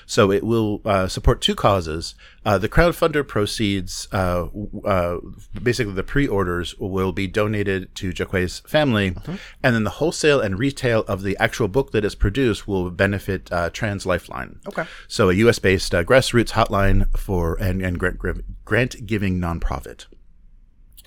So 0.07 0.31
it 0.31 0.45
will 0.45 0.81
uh, 0.85 1.09
support 1.09 1.41
two 1.41 1.55
causes. 1.55 2.15
Uh, 2.45 2.59
the 2.59 2.69
crowdfunder 2.69 3.27
proceeds, 3.27 4.07
uh, 4.13 4.49
uh, 4.85 5.19
basically 5.63 5.95
the 5.95 6.03
pre-orders, 6.03 6.75
will 6.79 7.13
be 7.13 7.27
donated 7.27 7.95
to 7.97 8.13
Jaquays 8.13 8.67
family, 8.69 9.17
and 9.63 9.75
then 9.75 9.85
the 9.85 9.91
wholesale 9.91 10.41
and 10.41 10.59
retail 10.59 11.01
of 11.03 11.23
the 11.23 11.37
actual 11.39 11.69
book 11.69 11.93
that 11.93 12.05
is 12.05 12.15
produced 12.15 12.69
will 12.69 12.91
benefit 12.91 13.51
uh, 13.51 13.71
Trans 13.71 14.05
Lifeline. 14.05 14.61
Okay. 14.67 14.85
So 15.09 15.31
a 15.31 15.35
U.S.-based 15.35 15.99
uh, 15.99 16.05
grassroots 16.05 16.51
hotline 16.51 17.17
for 17.17 17.55
and, 17.55 17.81
and 17.81 17.99
grant 17.99 18.19
grant 18.65 19.07
giving 19.07 19.41
nonprofit. 19.41 20.07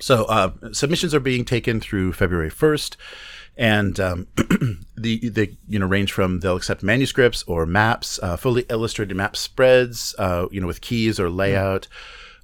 So 0.00 0.24
uh, 0.24 0.52
submissions 0.72 1.14
are 1.14 1.20
being 1.20 1.44
taken 1.44 1.80
through 1.80 2.12
February 2.12 2.50
first, 2.50 2.96
and 3.56 3.98
um, 3.98 4.26
the 4.96 5.28
they 5.28 5.56
you 5.68 5.78
know 5.78 5.86
range 5.86 6.12
from 6.12 6.40
they'll 6.40 6.56
accept 6.56 6.82
manuscripts 6.82 7.42
or 7.46 7.66
maps, 7.66 8.18
uh, 8.22 8.36
fully 8.36 8.64
illustrated 8.70 9.16
map 9.16 9.36
spreads, 9.36 10.14
uh, 10.18 10.46
you 10.50 10.60
know 10.60 10.66
with 10.66 10.80
keys 10.80 11.18
or 11.18 11.28
layout, 11.28 11.88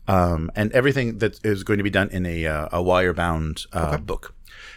um, 0.08 0.50
and 0.56 0.72
everything 0.72 1.18
that 1.18 1.38
is 1.44 1.62
going 1.62 1.78
to 1.78 1.84
be 1.84 1.90
done 1.90 2.10
in 2.10 2.26
a 2.26 2.46
uh, 2.46 2.68
a 2.72 2.82
wire 2.82 3.14
bound 3.14 3.66
uh, 3.72 3.96
book. 3.98 4.34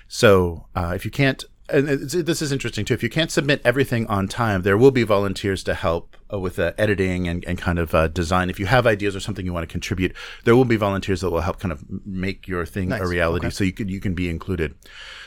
So 0.07 0.67
uh, 0.75 0.93
if 0.95 1.03
you 1.03 1.11
can't 1.11 1.43
and 1.69 1.89
it's, 1.89 2.13
this 2.13 2.41
is 2.41 2.51
interesting 2.51 2.85
too. 2.85 2.93
If 2.93 3.03
you 3.03 3.09
can't 3.09 3.31
submit 3.31 3.61
everything 3.65 4.07
on 4.07 4.27
time, 4.27 4.61
there 4.61 4.77
will 4.77 4.91
be 4.91 5.03
volunteers 5.03 5.63
to 5.63 5.73
help 5.73 6.15
uh, 6.31 6.39
with 6.39 6.57
uh, 6.59 6.73
editing 6.77 7.27
and, 7.27 7.43
and 7.45 7.57
kind 7.57 7.79
of 7.79 7.93
uh, 7.93 8.07
design. 8.07 8.49
If 8.49 8.59
you 8.59 8.65
have 8.65 8.87
ideas 8.87 9.15
or 9.15 9.19
something 9.19 9.45
you 9.45 9.53
want 9.53 9.67
to 9.67 9.71
contribute, 9.71 10.15
there 10.45 10.55
will 10.55 10.65
be 10.65 10.75
volunteers 10.77 11.21
that 11.21 11.29
will 11.29 11.41
help 11.41 11.59
kind 11.59 11.71
of 11.71 11.83
make 12.05 12.47
your 12.47 12.65
thing 12.65 12.89
Nice. 12.89 13.01
a 13.01 13.07
reality. 13.07 13.47
Okay. 13.47 13.53
So 13.53 13.63
you 13.63 13.73
can 13.73 13.89
you 13.89 13.99
can 13.99 14.13
be 14.13 14.29
included. 14.29 14.75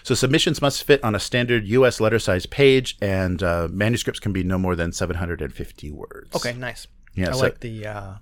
So 0.03 0.14
submissions 0.14 0.62
must 0.62 0.83
fit 0.85 1.03
on 1.05 1.14
a 1.14 1.20
standard 1.20 1.66
U.S. 1.68 2.00
letter 2.00 2.18
size 2.18 2.46
page, 2.46 2.96
and 3.03 3.42
uh, 3.42 3.68
manuscripts 3.70 4.20
can 4.20 4.33
be 4.33 4.42
no 4.42 4.59
more 4.59 4.76
than 4.76 4.92
750 4.92 5.90
words. 5.90 6.35
Okay, 6.35 6.55
nice. 6.55 6.87
Yeah, 7.14 7.31
I 7.31 7.33
so- 7.33 7.38
like 7.40 7.61
the 7.61 7.87
uh, 7.87 8.12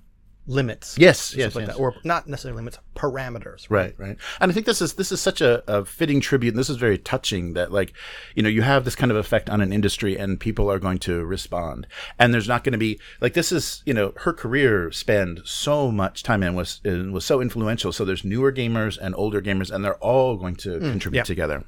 limits. 0.49 0.97
Yes, 0.99 1.35
yes, 1.37 1.55
like 1.55 1.67
yes. 1.67 1.77
that. 1.77 1.81
or 1.81 1.95
not 2.03 2.27
necessarily 2.27 2.57
limits, 2.57 2.79
parameters. 2.97 3.67
Right, 3.69 3.95
right. 3.99 4.17
And 4.41 4.51
I 4.51 4.55
think 4.55 4.67
this 4.67 4.83
is 4.83 4.95
this 4.95 5.13
is 5.13 5.21
such 5.21 5.41
a, 5.41 5.63
a 5.71 5.85
fitting 5.85 6.21
tribute, 6.21 6.51
and 6.51 6.59
this 6.59 6.71
is 6.71 6.77
very 6.77 6.99
touching 6.99 7.53
that 7.53 7.71
like, 7.71 7.93
you 8.35 8.43
know, 8.43 8.49
you 8.49 8.63
have 8.63 8.85
this 8.85 8.97
kind 8.97 9.13
of 9.13 9.17
effect 9.17 9.49
on 9.49 9.61
an 9.61 9.73
industry, 9.73 10.17
and 10.17 10.41
people 10.41 10.71
are 10.71 10.79
going 10.79 10.99
to 11.01 11.25
respond, 11.25 11.87
and 12.19 12.35
there's 12.35 12.49
not 12.49 12.65
going 12.65 12.73
to 12.73 12.79
be 12.79 12.99
like 13.21 13.35
this 13.35 13.53
is 13.53 13.83
you 13.87 13.95
know 13.95 14.13
her 14.17 14.33
career 14.33 14.91
spanned 14.91 15.43
so 15.45 15.93
much 15.93 16.23
time 16.23 16.43
and 16.43 16.57
was 16.57 16.81
and 16.85 17.13
was 17.13 17.25
so 17.25 17.41
influential. 17.41 17.93
So 17.93 18.05
there's 18.05 18.25
newer 18.25 18.53
gamers 18.53 18.99
and 19.01 19.15
older 19.15 19.41
gamers, 19.41 19.71
and 19.71 19.85
they're 19.85 19.97
all 19.97 20.37
going 20.37 20.57
to 20.57 20.71
mm, 20.71 20.91
contribute 20.91 21.21
yeah. 21.21 21.25
together. 21.25 21.65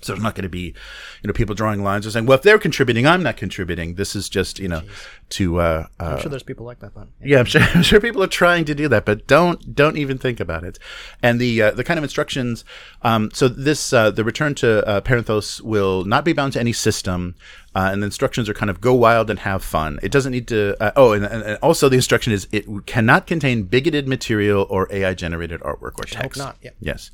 So 0.00 0.12
there's 0.12 0.22
not 0.22 0.34
going 0.34 0.44
to 0.44 0.48
be, 0.48 0.74
you 1.22 1.26
know, 1.26 1.32
people 1.32 1.54
drawing 1.54 1.82
lines 1.82 2.06
or 2.06 2.10
saying, 2.10 2.26
"Well, 2.26 2.36
if 2.36 2.42
they're 2.42 2.58
contributing, 2.58 3.06
I'm 3.06 3.22
not 3.22 3.36
contributing." 3.36 3.94
This 3.94 4.14
is 4.14 4.28
just, 4.28 4.58
you 4.58 4.68
know, 4.68 4.82
to 5.30 5.60
uh, 5.60 5.86
uh, 6.00 6.04
I'm 6.04 6.20
sure 6.20 6.30
there's 6.30 6.42
people 6.42 6.66
like 6.66 6.80
that, 6.80 6.94
but 6.94 7.08
yeah, 7.22 7.40
I'm 7.40 7.44
sure, 7.44 7.60
I'm 7.74 7.82
sure 7.82 8.00
people 8.00 8.22
are 8.22 8.28
trying 8.28 8.64
to 8.66 8.74
do 8.74 8.88
that, 8.88 9.04
but 9.04 9.26
don't 9.26 9.74
don't 9.74 9.96
even 9.96 10.18
think 10.18 10.40
about 10.40 10.64
it. 10.64 10.78
And 11.22 11.40
the 11.40 11.62
uh, 11.62 11.70
the 11.72 11.84
kind 11.84 11.98
of 11.98 12.04
instructions. 12.04 12.64
Um, 13.02 13.30
so 13.32 13.48
this 13.48 13.92
uh, 13.92 14.10
the 14.10 14.24
return 14.24 14.54
to 14.56 14.86
uh, 14.86 15.00
Parenthos 15.00 15.60
will 15.60 16.04
not 16.04 16.24
be 16.24 16.32
bound 16.32 16.52
to 16.54 16.60
any 16.60 16.72
system, 16.72 17.34
uh, 17.78 17.92
and 17.92 18.02
the 18.02 18.06
instructions 18.06 18.48
are 18.48 18.54
kind 18.54 18.70
of 18.70 18.80
go 18.80 18.92
wild 18.92 19.30
and 19.30 19.38
have 19.38 19.62
fun. 19.62 20.00
It 20.02 20.10
doesn't 20.10 20.32
need 20.32 20.48
to. 20.48 20.76
Uh, 20.82 20.90
oh, 20.96 21.12
and, 21.12 21.24
and 21.24 21.58
also 21.62 21.88
the 21.88 21.94
instruction 21.94 22.32
is 22.32 22.48
it 22.50 22.66
cannot 22.86 23.28
contain 23.28 23.62
bigoted 23.62 24.08
material 24.08 24.66
or 24.68 24.88
AI 24.90 25.14
generated 25.14 25.60
artwork 25.60 25.92
or 25.92 26.02
hope 26.02 26.08
text. 26.08 26.38
not, 26.38 26.56
yeah. 26.60 26.70
Yes. 26.80 27.12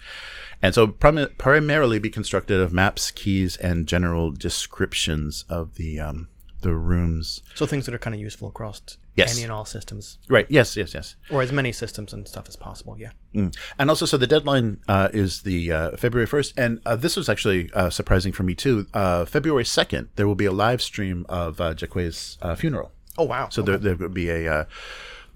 And 0.62 0.74
so 0.74 0.86
prim- 0.86 1.28
primarily 1.36 1.98
be 1.98 2.08
constructed 2.08 2.60
of 2.60 2.72
maps, 2.72 3.10
keys, 3.10 3.58
and 3.58 3.86
general 3.86 4.30
descriptions 4.30 5.44
of 5.50 5.74
the 5.74 6.00
um, 6.00 6.28
the 6.62 6.74
rooms. 6.74 7.42
so 7.54 7.66
things 7.66 7.84
that 7.84 7.94
are 7.94 7.98
kind 7.98 8.14
of 8.14 8.20
useful 8.22 8.48
across 8.48 8.80
Yes. 9.16 9.34
any 9.34 9.44
and 9.44 9.52
all 9.52 9.64
systems, 9.64 10.18
Right. 10.28 10.46
Yes. 10.48 10.76
Yes. 10.76 10.92
Yes. 10.94 11.16
or 11.30 11.42
as 11.42 11.52
many 11.52 11.70
systems 11.72 12.12
and 12.12 12.26
stuff 12.26 12.48
as 12.48 12.56
possible. 12.56 12.96
Yeah. 12.98 13.10
Mm. 13.34 13.56
And 13.78 13.88
also, 13.90 14.06
so 14.06 14.16
the 14.16 14.26
deadline 14.26 14.80
uh, 14.88 15.08
is 15.12 15.42
the 15.42 15.70
uh, 15.72 15.96
February 15.96 16.26
1st. 16.26 16.52
And 16.56 16.80
uh, 16.84 16.96
this 16.96 17.16
was 17.16 17.28
actually 17.28 17.70
uh, 17.74 17.90
surprising 17.90 18.32
for 18.32 18.42
me, 18.42 18.54
too. 18.54 18.86
Uh, 18.92 19.24
February 19.24 19.64
2nd, 19.64 20.08
there 20.16 20.26
will 20.26 20.34
be 20.34 20.46
a 20.46 20.52
live 20.52 20.82
stream 20.82 21.24
of 21.28 21.60
uh, 21.60 21.74
Jaquays' 21.74 22.38
uh, 22.42 22.54
funeral. 22.56 22.90
Oh 23.16 23.24
wow. 23.24 23.48
So 23.48 23.62
there, 23.62 23.78
there 23.78 23.94
would 23.94 24.14
be 24.14 24.28
a, 24.28 24.52
uh, 24.52 24.64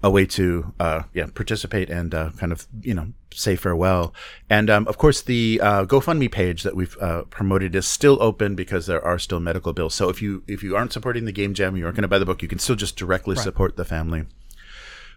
a 0.01 0.09
way 0.09 0.25
to 0.25 0.73
uh, 0.79 1.03
yeah 1.13 1.27
participate 1.33 1.89
and 1.89 2.13
uh, 2.13 2.29
kind 2.37 2.51
of, 2.51 2.67
you 2.81 2.93
know, 2.93 3.13
say 3.33 3.55
farewell. 3.55 4.13
And 4.49 4.69
um, 4.69 4.87
of 4.87 4.97
course, 4.97 5.21
the 5.21 5.59
uh, 5.61 5.85
GoFundMe 5.85 6.31
page 6.31 6.63
that 6.63 6.75
we've 6.75 6.97
uh, 7.01 7.23
promoted 7.23 7.75
is 7.75 7.87
still 7.87 8.17
open 8.21 8.55
because 8.55 8.85
there 8.85 9.03
are 9.03 9.19
still 9.19 9.39
medical 9.39 9.73
bills. 9.73 9.93
So 9.93 10.09
if 10.09 10.21
you 10.21 10.43
if 10.47 10.63
you 10.63 10.75
aren't 10.75 10.93
supporting 10.93 11.25
the 11.25 11.31
game 11.31 11.53
jam, 11.53 11.75
you 11.75 11.85
aren't 11.85 11.95
going 11.95 12.03
to 12.03 12.07
buy 12.07 12.19
the 12.19 12.25
book, 12.25 12.41
you 12.41 12.47
can 12.47 12.59
still 12.59 12.75
just 12.75 12.95
directly 12.95 13.35
support 13.35 13.75
the 13.75 13.85
family 13.85 14.25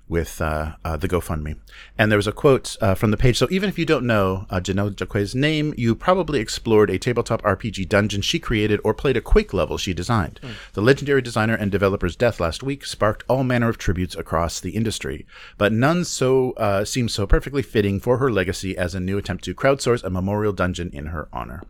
with 0.09 0.41
uh, 0.41 0.73
uh, 0.85 0.97
the 0.97 1.09
GoFundMe. 1.09 1.59
And 1.97 2.11
there 2.11 2.19
was 2.19 2.27
a 2.27 2.33
quote 2.33 2.77
uh, 2.81 2.95
from 2.95 3.11
the 3.11 3.17
page. 3.17 3.39
So 3.39 3.49
even 3.51 3.69
if 3.69 3.79
you 3.79 3.87
don't 3.87 4.07
know 4.07 4.47
uh, 4.51 4.61
Jennell 4.61 4.95
Jaquays' 4.95 5.35
name, 5.35 5.73
you 5.77 5.95
probably 5.95 6.41
explored 6.41 6.91
a 6.91 6.99
tabletop 6.99 7.43
RPG 7.43 7.89
dungeon 7.89 8.21
she 8.21 8.39
created 8.39 8.81
or 8.85 8.95
played 8.95 9.17
a 9.17 9.21
Quake 9.21 9.55
level 9.55 9.79
she 9.79 9.95
designed. 9.95 10.39
The 10.75 10.83
legendary 10.83 11.23
designer 11.23 11.55
and 11.55 11.71
developer's 11.71 12.17
death 12.17 12.41
last 12.41 12.63
week 12.63 12.85
sparked 12.85 13.25
all 13.29 13.45
manner 13.45 13.69
of 13.69 13.79
tributes 13.79 14.15
across 14.15 14.61
the 14.61 14.73
industry, 14.73 15.27
but 15.57 15.73
none 15.73 16.05
so 16.05 16.53
uh, 16.53 16.85
seems 16.85 17.15
so 17.15 17.27
perfectly 17.27 17.63
fitting 17.63 17.99
for 17.99 18.19
her 18.19 18.31
legacy 18.31 18.77
as 18.77 18.95
a 18.95 19.01
new 19.01 19.19
attempt 19.19 19.45
to 19.45 19.55
crowdsource 19.55 20.05
a 20.05 20.11
memorial 20.11 20.53
dungeon 20.53 20.91
in 20.93 21.07
her 21.07 21.29
honor. 21.33 21.63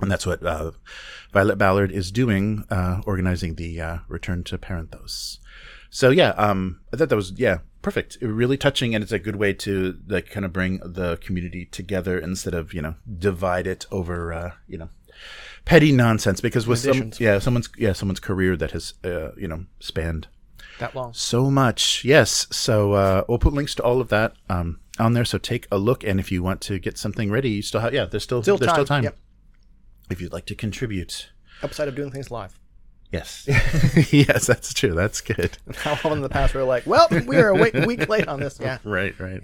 And 0.00 0.10
that's 0.10 0.26
what 0.26 0.44
uh, 0.44 0.72
Violet 1.32 1.56
Ballard 1.56 1.92
is 1.92 2.10
doing, 2.10 2.64
uh, 2.70 3.02
organizing 3.06 3.54
the 3.54 3.80
uh, 3.80 3.98
Return 4.08 4.42
to 4.44 4.58
Parenthos. 4.58 5.38
So 5.94 6.08
yeah, 6.08 6.30
um, 6.30 6.80
I 6.92 6.96
thought 6.96 7.10
that 7.10 7.16
was 7.16 7.32
yeah 7.32 7.58
perfect, 7.82 8.16
really 8.22 8.56
touching, 8.56 8.94
and 8.94 9.02
it's 9.04 9.12
a 9.12 9.18
good 9.18 9.36
way 9.36 9.52
to 9.52 9.98
like 10.08 10.30
kind 10.30 10.46
of 10.46 10.52
bring 10.52 10.78
the 10.78 11.18
community 11.18 11.66
together 11.66 12.18
instead 12.18 12.54
of 12.54 12.72
you 12.72 12.80
know 12.80 12.94
divide 13.18 13.66
it 13.66 13.84
over 13.90 14.32
uh, 14.32 14.52
you 14.66 14.78
know 14.78 14.88
petty 15.66 15.92
nonsense. 15.92 16.40
Because 16.40 16.66
with 16.66 16.78
some 16.78 17.12
yeah 17.20 17.38
someone's 17.38 17.68
yeah 17.76 17.92
someone's 17.92 18.20
career 18.20 18.56
that 18.56 18.70
has 18.70 18.94
uh, 19.04 19.32
you 19.36 19.46
know 19.46 19.66
spanned 19.80 20.28
that 20.78 20.94
long. 20.94 21.12
so 21.12 21.50
much. 21.50 22.02
Yes. 22.06 22.46
So 22.50 22.94
uh, 22.94 23.24
we'll 23.28 23.38
put 23.38 23.52
links 23.52 23.74
to 23.74 23.82
all 23.82 24.00
of 24.00 24.08
that 24.08 24.34
um, 24.48 24.80
on 24.98 25.12
there. 25.12 25.26
So 25.26 25.36
take 25.36 25.68
a 25.70 25.76
look, 25.76 26.04
and 26.04 26.18
if 26.18 26.32
you 26.32 26.42
want 26.42 26.62
to 26.62 26.78
get 26.78 26.96
something 26.96 27.30
ready, 27.30 27.50
you 27.50 27.60
still 27.60 27.82
have 27.82 27.92
yeah. 27.92 28.06
There's 28.06 28.22
still, 28.22 28.42
Still 28.42 28.56
there's 28.56 28.72
still 28.72 28.86
time, 28.86 29.02
time. 29.02 29.04
yep. 29.04 29.18
If 30.08 30.22
you'd 30.22 30.32
like 30.32 30.46
to 30.46 30.54
contribute. 30.54 31.28
Upside 31.62 31.86
of 31.86 31.94
doing 31.94 32.10
things 32.10 32.30
live. 32.30 32.58
Yes. 33.12 33.44
yes, 34.12 34.46
that's 34.46 34.72
true. 34.72 34.92
That's 34.94 35.20
good. 35.20 35.58
How 35.76 35.98
long 36.08 36.18
in 36.18 36.22
the 36.22 36.28
past 36.30 36.54
we 36.54 36.60
were 36.60 36.66
like, 36.66 36.86
well, 36.86 37.06
we 37.10 37.36
were 37.36 37.48
a 37.48 37.54
week, 37.54 37.74
week 37.86 38.08
late 38.08 38.26
on 38.26 38.40
this. 38.40 38.58
Yeah. 38.62 38.78
Right. 38.84 39.18
Right. 39.20 39.42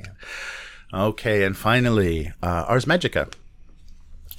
Okay, 0.94 1.44
and 1.44 1.56
finally, 1.56 2.32
uh, 2.42 2.64
Ars 2.68 2.86
Magica. 2.86 3.30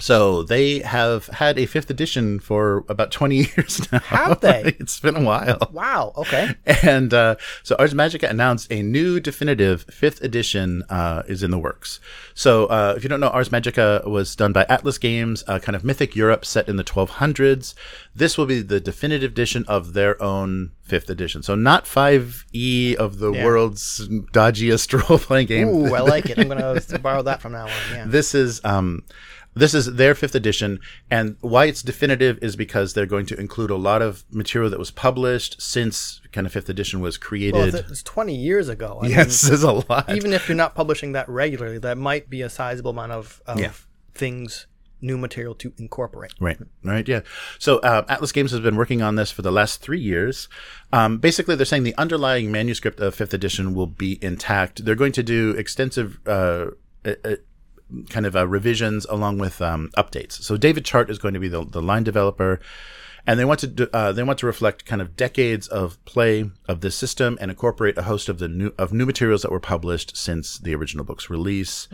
So 0.02 0.44
they 0.44 0.80
have 0.80 1.28
had 1.28 1.60
a 1.60 1.66
fifth 1.66 1.90
edition 1.90 2.40
for 2.40 2.86
about 2.88 3.12
20 3.12 3.36
years 3.56 3.92
now. 3.92 4.00
Have 4.00 4.40
they? 4.40 4.76
it's 4.80 5.00
been 5.00 5.18
a 5.18 5.22
while. 5.22 5.58
Wow. 5.72 6.14
Okay. 6.16 6.56
And 6.84 7.14
uh, 7.14 7.36
so 7.64 7.76
Ars 7.78 7.94
Magica 7.94 8.30
announced 8.30 8.72
a 8.72 8.82
new 8.82 9.20
definitive 9.20 9.84
fifth 9.84 10.22
edition 10.22 10.84
uh, 10.90 11.24
is 11.28 11.44
in 11.44 11.52
the 11.52 11.60
works. 11.60 12.00
So 12.34 12.68
uh, 12.68 12.94
if 12.96 13.04
you 13.04 13.10
don't 13.10 13.20
know, 13.20 13.28
Ars 13.30 13.50
Magica 13.50 14.06
was 14.08 14.36
done 14.38 14.54
by 14.54 14.66
Atlas 14.70 14.98
Games, 14.98 15.44
uh, 15.48 15.60
kind 15.60 15.76
of 15.76 15.84
mythic 15.84 16.16
Europe 16.16 16.46
set 16.46 16.70
in 16.70 16.78
the 16.78 16.84
1200s. 16.86 17.74
This 18.16 18.38
will 18.38 18.46
be 18.46 18.62
the 18.62 18.80
definitive 18.80 19.32
edition 19.32 19.66
of 19.68 19.94
their 19.94 20.22
own 20.24 20.72
fifth 20.82 21.10
edition. 21.10 21.44
So 21.44 21.56
not 21.56 21.86
5e 21.86 22.96
of 22.96 23.20
the 23.20 23.32
Yeah. 23.34 23.46
world's 23.46 24.08
dodgiest 24.08 24.94
role-playing 25.10 25.48
game. 25.48 25.68
Ooh, 25.68 25.94
I 25.94 26.00
like 26.00 26.28
it. 26.30 26.40
I'm 26.40 26.48
gonna 26.48 26.82
borrow 27.02 27.22
that 27.24 27.42
from 27.42 27.52
now 27.52 27.66
on. 27.66 27.72
Yeah. 27.94 28.06
This 28.08 28.34
is 28.34 28.60
um, 28.64 29.04
this 29.56 29.74
is 29.74 29.96
their 29.96 30.14
fifth 30.16 30.36
edition, 30.36 30.80
and 31.10 31.36
why 31.42 31.66
it's 31.66 31.82
definitive 31.82 32.38
is 32.42 32.56
because 32.56 32.94
they're 32.94 33.06
going 33.06 33.26
to 33.28 33.40
include 33.40 33.70
a 33.72 33.76
lot 33.76 34.02
of 34.02 34.24
material 34.32 34.70
that 34.70 34.80
was 34.80 34.92
published 34.92 35.62
since 35.62 36.22
kind 36.32 36.46
of 36.48 36.54
fifth 36.54 36.70
edition 36.70 37.00
was 37.02 37.20
Well, 37.20 37.28
created. 37.28 37.76
it's, 37.76 37.92
it's 37.92 38.04
20 38.04 38.36
years 38.36 38.70
ago. 38.70 39.00
I 39.02 39.08
yes, 39.08 39.42
there's 39.42 39.64
a 39.64 39.72
lot. 39.72 40.10
even 40.16 40.34
if 40.34 40.48
you're 40.48 40.56
not 40.56 40.76
publishing 40.76 41.14
that 41.14 41.28
regularly, 41.28 41.80
that 41.80 41.98
might 41.98 42.30
be 42.30 42.42
a 42.42 42.50
sizable 42.50 42.92
amount 42.92 43.12
of, 43.14 43.42
of 43.48 43.60
Yeah. 43.60 43.72
things, 44.14 44.68
new 45.02 45.18
material 45.18 45.56
to 45.56 45.74
incorporate. 45.78 46.32
Right, 46.40 46.58
right, 46.84 47.08
yeah. 47.08 47.22
So 47.58 47.80
uh, 47.80 48.06
Atlas 48.08 48.32
Games 48.32 48.52
has 48.52 48.60
been 48.60 48.76
working 48.76 49.02
on 49.02 49.16
this 49.16 49.32
for 49.32 49.42
the 49.42 49.52
last 49.52 49.82
three 49.82 50.00
years. 50.02 50.48
Um, 50.94 51.18
basically, 51.18 51.56
they're 51.56 51.66
saying 51.66 51.84
the 51.84 51.96
underlying 51.98 52.52
manuscript 52.52 53.00
of 53.00 53.16
fifth 53.16 53.34
edition 53.34 53.74
will 53.74 53.88
be 53.88 54.24
intact. 54.24 54.86
They're 54.86 54.96
going 54.96 55.14
to 55.14 55.24
do 55.24 55.52
extensive. 55.52 56.20
Uh, 56.28 56.68
kind 58.10 58.25
of 58.25 58.36
uh, 58.36 58.47
revisions 58.47 59.06
along 59.10 59.38
with 59.39 59.62
um, 59.62 59.89
updates. 59.97 60.34
So 60.41 60.58
David 60.58 60.86
Chart 60.86 61.10
is 61.10 61.17
going 61.17 61.34
to 61.34 61.39
be 61.39 61.49
the, 61.49 61.65
the 61.65 61.82
line 61.82 62.04
developer, 62.04 62.60
and 63.25 63.39
they 63.39 63.45
want 63.45 63.60
to 63.62 63.67
do, 63.67 63.88
uh, 63.93 64.12
they 64.12 64.23
want 64.23 64.39
to 64.39 64.45
reflect 64.45 64.86
kind 64.86 65.02
of 65.02 65.15
decades 65.15 65.67
of 65.67 66.04
play 66.06 66.49
of 66.67 66.82
this 66.82 66.95
system 66.95 67.38
and 67.41 67.52
incorporate 67.52 67.97
a 67.97 68.04
host 68.04 68.30
of 68.30 68.39
the 68.39 68.47
new 68.47 68.73
of 68.78 68.93
new 68.93 69.06
materials 69.06 69.41
that 69.41 69.52
were 69.52 69.60
published 69.60 70.15
since 70.15 70.58
the 70.58 70.75
original 70.75 71.06
book's 71.06 71.30
release. 71.30 71.88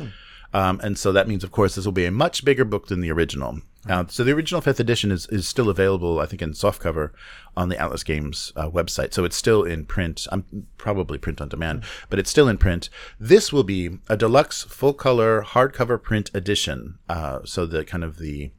Um, 0.53 0.79
and 0.83 0.97
so 0.97 1.11
that 1.11 1.27
means, 1.27 1.43
of 1.43 1.51
course, 1.51 1.75
this 1.75 1.85
will 1.85 1.91
be 1.91 2.05
a 2.05 2.11
much 2.11 2.45
bigger 2.45 2.63
book 2.63 2.87
than 2.87 3.01
the 3.01 3.11
original. 3.11 3.59
Uh, 3.87 4.05
so 4.07 4.23
the 4.23 4.31
original 4.31 4.61
fifth 4.61 4.79
edition 4.79 5.11
is, 5.11 5.27
is 5.27 5.47
still 5.47 5.69
available, 5.69 6.19
I 6.19 6.25
think, 6.25 6.41
in 6.41 6.51
softcover 6.51 7.11
on 7.55 7.69
the 7.69 7.77
Atlas 7.77 8.03
Games 8.03 8.51
uh, 8.55 8.69
website. 8.69 9.13
So 9.13 9.23
it's 9.23 9.35
still 9.35 9.63
in 9.63 9.85
print. 9.85 10.27
I'm 10.31 10.67
probably 10.77 11.17
print 11.17 11.41
on 11.41 11.49
demand, 11.49 11.83
but 12.09 12.19
it's 12.19 12.29
still 12.29 12.47
in 12.47 12.57
print. 12.57 12.89
This 13.19 13.53
will 13.53 13.63
be 13.63 13.99
a 14.09 14.17
deluxe 14.17 14.63
full 14.63 14.93
color 14.93 15.43
hardcover 15.43 16.01
print 16.01 16.31
edition. 16.33 16.97
Uh, 17.07 17.39
so 17.45 17.65
the 17.65 17.85
kind 17.85 18.03
of 18.03 18.17
the 18.17 18.51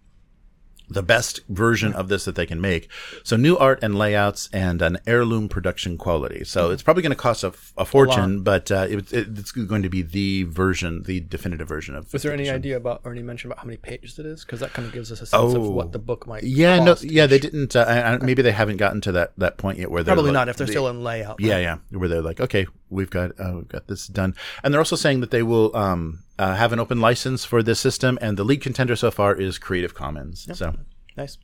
the 0.88 1.02
best 1.02 1.40
version 1.48 1.92
of 1.92 2.08
this 2.08 2.24
that 2.26 2.34
they 2.36 2.46
can 2.46 2.60
make. 2.60 2.88
So 3.24 3.36
new 3.36 3.56
art 3.56 3.80
and 3.82 3.98
layouts 3.98 4.48
and 4.52 4.80
an 4.82 4.98
heirloom 5.06 5.48
production 5.48 5.98
quality. 5.98 6.44
So 6.44 6.70
it's 6.70 6.82
probably 6.82 7.02
going 7.02 7.10
to 7.10 7.16
cost 7.16 7.42
a, 7.42 7.52
a 7.76 7.84
fortune, 7.84 8.42
but 8.42 8.70
uh, 8.70 8.86
it, 8.88 9.12
it, 9.12 9.28
it's 9.38 9.50
going 9.52 9.82
to 9.82 9.88
be 9.88 10.02
the 10.02 10.44
version, 10.44 11.02
the 11.02 11.20
definitive 11.20 11.66
version 11.68 11.96
of. 11.96 12.12
Was 12.12 12.22
there 12.22 12.32
any 12.32 12.48
idea 12.50 12.76
about, 12.76 13.00
or 13.04 13.12
any 13.12 13.22
mention 13.22 13.48
about 13.50 13.58
how 13.58 13.64
many 13.66 13.78
pages 13.78 14.18
it 14.18 14.26
is? 14.26 14.44
Because 14.44 14.60
that 14.60 14.72
kind 14.74 14.86
of 14.86 14.94
gives 14.94 15.10
us 15.10 15.20
a 15.20 15.26
sense 15.26 15.54
of 15.54 15.56
Oh. 15.62 15.70
what 15.70 15.92
the 15.92 15.98
book 15.98 16.26
might 16.26 16.44
Yeah, 16.44 16.82
no, 16.82 16.96
yeah, 17.02 17.26
they 17.26 17.38
didn't. 17.38 17.74
Uh, 17.74 17.84
I, 17.88 18.14
I, 18.14 18.18
maybe 18.18 18.42
they 18.42 18.52
haven't 18.52 18.76
gotten 18.76 19.00
to 19.02 19.12
that 19.12 19.32
that 19.38 19.56
point 19.58 19.78
yet 19.78 19.90
where 19.90 20.02
they're 20.02 20.14
Probably 20.14 20.30
like- 20.30 20.34
not 20.34 20.48
if 20.48 20.56
they're 20.56 20.66
they- 20.66 20.72
still 20.72 20.88
in 20.88 21.02
layout. 21.02 21.40
Yeah, 21.40 21.58
yeah, 21.58 21.78
where 21.90 22.08
they're 22.08 22.22
like, 22.22 22.40
okay, 22.40 22.66
we've 22.90 23.10
got 23.10 23.32
uh, 23.40 23.52
we've 23.56 23.68
got 23.68 23.86
this 23.88 24.06
done. 24.06 24.34
And 24.62 24.72
they're 24.72 24.80
also 24.80 24.96
saying 24.96 25.20
that 25.20 25.30
they 25.30 25.42
will 25.42 25.74
um, 25.76 26.22
uh, 26.38 26.54
have 26.54 26.72
an 26.72 26.78
open 26.80 27.00
license 27.00 27.44
for 27.44 27.62
this 27.62 27.80
system, 27.80 28.18
and 28.20 28.36
the 28.36 28.44
lead 28.44 28.60
contender 28.62 28.96
so 28.96 29.10
far 29.10 29.34
is 29.34 29.58
Creative 29.58 29.94
Commons. 29.94 30.46
So 30.56 30.74
Nice. 31.16 31.38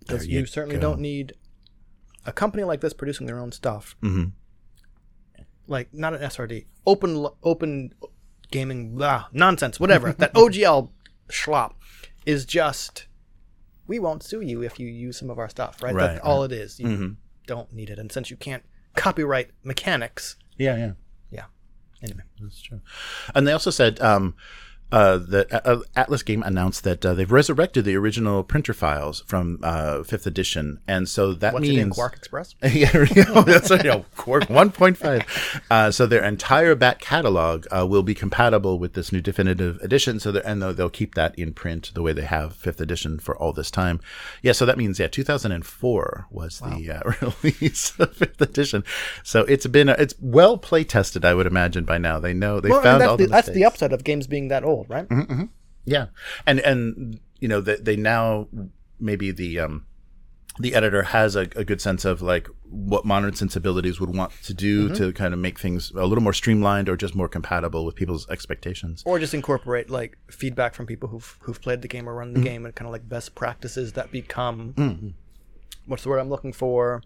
Because 0.00 0.26
you, 0.26 0.40
you 0.40 0.46
certainly 0.46 0.76
go. 0.76 0.82
don't 0.82 1.00
need 1.00 1.32
a 2.26 2.32
company 2.32 2.64
like 2.64 2.80
this 2.80 2.92
producing 2.92 3.26
their 3.26 3.38
own 3.38 3.52
stuff. 3.52 3.96
Mhm. 4.02 4.32
Like 5.66 5.92
not 5.94 6.12
an 6.14 6.20
SRD, 6.20 6.66
open 6.86 7.26
open 7.42 7.94
gaming 8.50 8.96
blah, 8.96 9.26
nonsense, 9.32 9.80
whatever. 9.80 10.12
that 10.12 10.34
OGL 10.34 10.90
schlop 11.28 11.72
is 12.26 12.44
just 12.44 13.06
we 13.86 13.98
won't 13.98 14.22
sue 14.22 14.40
you 14.42 14.62
if 14.62 14.78
you 14.78 14.86
use 14.86 15.18
some 15.18 15.30
of 15.30 15.38
our 15.38 15.48
stuff, 15.48 15.82
right? 15.82 15.94
Right, 15.94 16.06
That's 16.14 16.20
all 16.20 16.42
it 16.44 16.52
is. 16.52 16.78
You 16.78 16.86
Mhm. 16.86 17.16
don't 17.46 17.72
need 17.72 17.88
it, 17.90 17.98
and 17.98 18.12
since 18.12 18.30
you 18.30 18.36
can't 18.36 18.62
copyright 18.94 19.50
mechanics, 19.62 20.36
yeah, 20.56 20.76
yeah. 20.76 20.92
yeah. 21.30 21.44
Anyway, 22.02 22.22
That's 22.40 22.60
true. 22.60 22.80
And 23.34 23.46
they 23.46 23.52
also 23.52 23.70
said 23.70 24.00
um, 24.00 24.34
uh, 24.94 25.18
that 25.18 25.66
uh, 25.66 25.80
Atlas 25.96 26.22
Game 26.22 26.42
announced 26.42 26.84
that 26.84 27.04
uh, 27.04 27.14
they've 27.14 27.30
resurrected 27.30 27.84
the 27.84 27.96
original 27.96 28.44
printer 28.44 28.72
files 28.72 29.22
from 29.26 29.58
uh, 29.62 30.02
fifth 30.04 30.26
edition, 30.26 30.80
and 30.86 31.08
so 31.08 31.34
that 31.34 31.52
what's 31.52 31.66
means 31.66 31.96
QuarkXPress? 31.96 32.54
yeah, 32.62 33.04
you 33.14 33.24
know, 33.34 33.42
that's. 33.42 33.70
You 33.70 33.78
know, 33.82 34.04
Quark 34.16 34.44
1.5. 34.44 35.62
Uh, 35.70 35.90
so 35.90 36.06
their 36.06 36.22
entire 36.24 36.74
back 36.74 37.00
catalog 37.00 37.66
uh, 37.76 37.86
will 37.86 38.02
be 38.02 38.14
compatible 38.14 38.78
with 38.78 38.94
this 38.94 39.12
new 39.12 39.20
definitive 39.20 39.78
edition. 39.82 40.20
So 40.20 40.30
and 40.44 40.62
they'll, 40.62 40.72
they'll 40.72 40.90
keep 40.90 41.14
that 41.14 41.38
in 41.38 41.52
print 41.52 41.90
the 41.94 42.02
way 42.02 42.12
they 42.12 42.22
have 42.22 42.54
fifth 42.54 42.80
edition 42.80 43.18
for 43.18 43.36
all 43.36 43.52
this 43.52 43.70
time. 43.70 44.00
Yeah. 44.42 44.52
So 44.52 44.64
that 44.66 44.78
means 44.78 44.98
yeah, 44.98 45.08
2004 45.08 46.26
was 46.30 46.60
the 46.60 46.90
uh, 46.90 47.30
release 47.42 47.98
of 47.98 48.16
fifth 48.16 48.40
edition. 48.40 48.84
So 49.22 49.40
it's 49.42 49.66
been 49.66 49.88
uh, 49.88 49.96
it's 49.98 50.14
well 50.20 50.56
play 50.56 50.84
tested. 50.84 51.24
I 51.24 51.34
would 51.34 51.46
imagine 51.46 51.84
by 51.84 51.98
now 51.98 52.18
they 52.18 52.34
know 52.34 52.60
they 52.60 52.70
Well, 52.70 52.82
found 52.82 53.02
all 53.02 53.16
the, 53.16 53.24
the 53.24 53.30
that's 53.30 53.50
the 53.50 53.64
upside 53.64 53.92
of 53.92 54.04
games 54.04 54.26
being 54.26 54.48
that 54.48 54.64
old, 54.64 54.83
right? 54.88 55.06
Yeah, 55.84 56.06
and 56.46 56.60
and 56.60 57.20
you 57.40 57.48
know 57.48 57.60
they, 57.60 57.76
they 57.76 57.96
now 57.96 58.48
maybe 59.00 59.30
the 59.30 59.60
um 59.60 59.86
the 60.60 60.72
editor 60.74 61.02
has 61.02 61.34
a, 61.34 61.48
a 61.56 61.64
good 61.64 61.80
sense 61.80 62.04
of 62.04 62.22
like 62.22 62.46
what 62.70 63.04
modern 63.04 63.34
sensibilities 63.34 63.98
would 64.00 64.14
want 64.14 64.30
to 64.44 64.54
do 64.54 64.84
Mm-hmm. 64.86 64.94
to 64.94 65.12
kind 65.12 65.34
of 65.34 65.40
make 65.40 65.58
things 65.58 65.90
a 65.96 66.06
little 66.06 66.22
more 66.22 66.32
streamlined 66.32 66.88
or 66.88 66.96
just 66.96 67.14
more 67.16 67.28
compatible 67.28 67.84
with 67.84 67.96
people's 67.96 68.28
expectations. 68.30 69.02
or 69.04 69.18
just 69.18 69.34
incorporate 69.34 69.90
like 69.90 70.16
feedback 70.30 70.74
from 70.74 70.86
people 70.86 71.08
who've 71.08 71.36
who've 71.40 71.60
played 71.60 71.82
the 71.82 71.88
game 71.88 72.08
or 72.08 72.14
run 72.14 72.32
the 72.32 72.38
Mm-hmm. 72.38 72.44
game 72.48 72.64
and 72.66 72.74
kind 72.74 72.86
of 72.86 72.92
like 72.92 73.08
best 73.08 73.34
practices 73.34 73.92
that 73.94 74.10
become 74.12 75.14
what's 75.86 76.02
the 76.04 76.08
word 76.08 76.18
I'm 76.20 76.30
looking 76.30 76.52
for? 76.52 77.02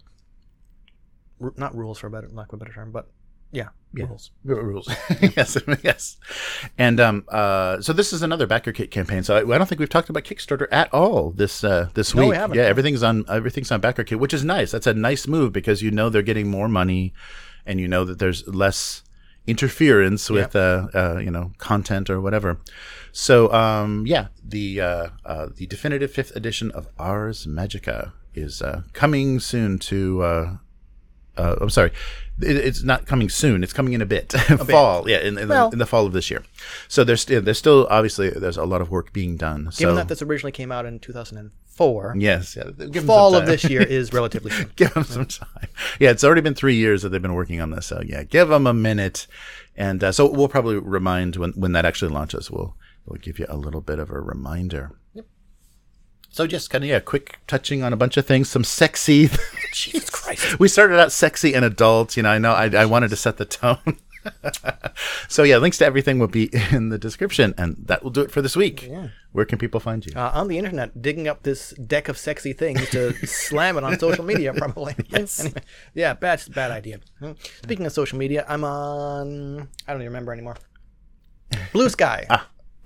Not 1.57 1.75
rules 1.75 1.99
for 1.99 2.07
a 2.07 2.11
better 2.11 2.29
lack 2.31 2.47
of 2.49 2.53
a 2.55 2.57
better 2.57 2.73
term, 2.73 2.91
but 2.91 3.09
yeah, 3.51 3.69
rules. 3.93 4.31
rules. 4.43 4.87
yes, 5.35 5.57
yes. 5.83 6.17
And 6.77 6.99
um, 6.99 7.25
uh, 7.29 7.81
so 7.81 7.93
this 7.93 8.13
is 8.13 8.21
another 8.21 8.45
backer 8.47 8.71
kit 8.71 8.91
campaign. 8.91 9.23
So 9.23 9.35
I, 9.35 9.55
I 9.55 9.57
don't 9.57 9.67
think 9.67 9.79
we've 9.79 9.89
talked 9.89 10.09
about 10.09 10.23
Kickstarter 10.23 10.67
at 10.71 10.93
all 10.93 11.31
this 11.31 11.63
uh, 11.63 11.89
this 11.95 12.13
No, 12.13 12.21
we 12.23 12.29
week. 12.29 12.37
haven't. 12.37 12.57
Yeah, 12.57 12.63
everything's 12.65 13.03
on 13.03 13.25
everything's 13.27 13.71
on 13.71 13.81
backer 13.81 14.03
kit, 14.03 14.19
which 14.19 14.33
is 14.33 14.43
nice. 14.43 14.71
That's 14.71 14.87
a 14.87 14.93
nice 14.93 15.27
move 15.27 15.51
because 15.53 15.81
you 15.81 15.91
know 15.91 16.09
they're 16.09 16.21
getting 16.21 16.49
more 16.49 16.67
money, 16.67 17.13
and 17.65 17.79
you 17.79 17.87
know 17.87 18.05
that 18.05 18.19
there's 18.19 18.47
less 18.47 19.03
interference 19.47 20.29
with 20.29 20.55
uh, 20.55 20.87
uh, 20.93 21.17
you 21.17 21.31
know 21.31 21.51
content 21.57 22.09
or 22.09 22.21
whatever. 22.21 22.59
So 23.11 23.51
um, 23.51 24.05
yeah, 24.05 24.27
the 24.43 24.79
uh, 24.81 25.07
uh, 25.25 25.47
the 25.55 25.65
definitive 25.65 26.11
fifth 26.11 26.35
edition 26.35 26.69
of 26.71 26.87
Ars 26.99 27.47
Magica 27.47 28.11
is 28.35 28.61
uh, 28.61 28.83
coming 28.93 29.39
soon 29.39 29.79
to. 29.79 30.59
Uh, 31.37 31.55
I'm 31.61 31.69
sorry, 31.69 31.91
it, 32.41 32.55
it's 32.57 32.83
not 32.83 33.05
coming 33.05 33.29
soon. 33.29 33.63
It's 33.63 33.73
coming 33.73 33.93
in 33.93 34.01
a 34.01 34.05
bit. 34.05 34.31
fall, 34.69 35.09
yeah, 35.09 35.19
in, 35.19 35.37
in, 35.37 35.47
Well- 35.47 35.69
the, 35.69 35.75
in 35.75 35.79
the 35.79 35.85
fall 35.85 36.05
of 36.05 36.13
this 36.13 36.29
year. 36.29 36.43
So 36.87 37.03
there's 37.03 37.21
still, 37.21 37.41
there's 37.41 37.57
still 37.57 37.87
obviously 37.89 38.29
there's 38.29 38.57
a 38.57 38.65
lot 38.65 38.81
of 38.81 38.89
work 38.89 39.13
being 39.13 39.37
done. 39.37 39.63
Given 39.65 39.71
so 39.71 39.95
that 39.95 40.07
this 40.09 40.21
originally 40.21 40.51
came 40.51 40.71
out 40.71 40.85
in 40.85 40.99
2004, 40.99 42.15
yes, 42.17 42.55
yeah, 42.57 42.63
give 42.63 42.81
'em 42.81 42.93
some 42.93 43.05
fall 43.05 43.35
of 43.35 43.45
this 43.45 43.63
year 43.63 43.81
is 43.81 44.11
relatively 44.19 44.51
soon. 44.51 44.71
give 44.75 44.93
them 44.93 45.03
some 45.05 45.25
time. 45.25 45.67
Yeah, 45.99 46.11
it's 46.11 46.23
already 46.23 46.41
been 46.41 46.55
three 46.55 46.75
years 46.75 47.03
that 47.03 47.09
they've 47.09 47.21
been 47.21 47.33
working 47.35 47.61
on 47.61 47.71
this. 47.71 47.85
So 47.87 48.01
yeah, 48.05 48.23
give 48.23 48.49
them 48.49 48.67
a 48.67 48.73
minute. 48.73 49.27
And 49.77 50.03
uh, 50.03 50.11
so 50.11 50.29
we'll 50.29 50.49
probably 50.49 50.77
remind 50.77 51.37
when 51.37 51.51
when 51.53 51.71
that 51.73 51.85
actually 51.85 52.11
launches. 52.11 52.51
We'll 52.51 52.75
we'll 53.05 53.19
give 53.19 53.39
you 53.39 53.45
a 53.47 53.55
little 53.55 53.81
bit 53.81 53.99
of 53.99 54.09
a 54.11 54.19
reminder. 54.19 54.91
So 56.29 56.47
just 56.47 56.69
kind 56.69 56.83
of 56.83 56.89
yeah, 56.89 56.99
quick 56.99 57.39
touching 57.47 57.83
on 57.83 57.93
a 57.93 57.97
bunch 57.97 58.17
of 58.17 58.25
things. 58.25 58.49
Some 58.49 58.63
sexy. 58.63 59.29
Jesus 59.73 60.09
Christ. 60.09 60.59
we 60.59 60.67
started 60.67 60.99
out 60.99 61.11
sexy 61.11 61.53
and 61.53 61.65
adult. 61.65 62.15
You 62.15 62.23
know, 62.23 62.29
I 62.29 62.37
know 62.37 62.53
I, 62.53 62.69
I 62.69 62.85
wanted 62.85 63.09
to 63.09 63.15
set 63.15 63.37
the 63.37 63.45
tone. 63.45 63.97
so 65.27 65.43
yeah, 65.43 65.57
links 65.57 65.77
to 65.79 65.85
everything 65.85 66.19
will 66.19 66.27
be 66.27 66.49
in 66.71 66.89
the 66.89 66.97
description, 66.97 67.53
and 67.57 67.75
that 67.87 68.03
will 68.03 68.11
do 68.11 68.21
it 68.21 68.31
for 68.31 68.41
this 68.41 68.55
week. 68.55 68.89
Where 69.31 69.45
can 69.45 69.57
people 69.57 69.79
find 69.79 70.05
you? 70.05 70.13
Uh, 70.15 70.31
on 70.33 70.47
the 70.47 70.57
internet, 70.57 71.01
digging 71.01 71.27
up 71.27 71.43
this 71.43 71.71
deck 71.71 72.09
of 72.09 72.17
sexy 72.17 72.53
things 72.53 72.89
to 72.89 73.13
slam 73.25 73.77
it 73.77 73.83
on 73.83 73.97
social 73.99 74.25
media, 74.25 74.53
probably. 74.53 74.95
Anyway, 75.13 75.61
yeah, 75.93 76.13
bad, 76.13 76.41
bad 76.53 76.71
idea. 76.71 76.99
Hmm. 77.19 77.33
Speaking 77.63 77.85
of 77.85 77.91
social 77.91 78.17
media, 78.17 78.45
I'm 78.47 78.63
on. 78.63 79.69
I 79.87 79.93
don't 79.93 80.01
even 80.01 80.07
remember 80.07 80.33
anymore. 80.33 80.57
Blue 81.73 81.89
Sky, 81.89 82.25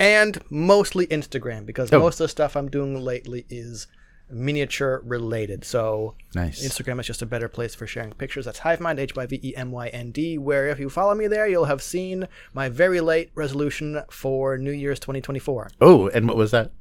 and 0.04 0.38
mostly 0.50 1.08
Instagram 1.08 1.66
because 1.66 1.92
Oh. 1.94 2.00
most 2.00 2.20
of 2.20 2.26
the 2.26 2.30
stuff 2.30 2.56
I'm 2.58 2.70
doing 2.70 3.00
lately 3.00 3.46
is 3.50 3.88
miniature 4.30 5.02
related. 5.06 5.64
So 5.64 6.16
Nice. 6.36 6.66
Instagram 6.66 7.00
is 7.00 7.08
just 7.08 7.22
a 7.22 7.26
better 7.26 7.48
place 7.48 7.76
for 7.76 7.86
sharing 7.88 8.12
pictures. 8.14 8.46
That's 8.46 8.60
Hivemind, 8.62 9.00
H 9.00 9.16
Y 9.16 9.26
V 9.26 9.40
E 9.44 9.56
M 9.56 9.72
Y 9.72 9.88
N 9.90 10.12
D. 10.12 10.38
Where 10.38 10.68
if 10.70 10.80
you 10.80 10.90
follow 10.90 11.14
me 11.16 11.28
there, 11.28 11.48
you'll 11.48 11.66
have 11.66 11.82
seen 11.82 12.28
my 12.54 12.68
very 12.70 13.00
late 13.02 13.32
resolution 13.36 14.02
for 14.10 14.58
New 14.58 14.72
Year's 14.72 15.00
2024. 15.00 15.70
Oh, 15.82 16.08
and 16.10 16.28
what 16.28 16.38
was 16.38 16.52
that? 16.52 16.72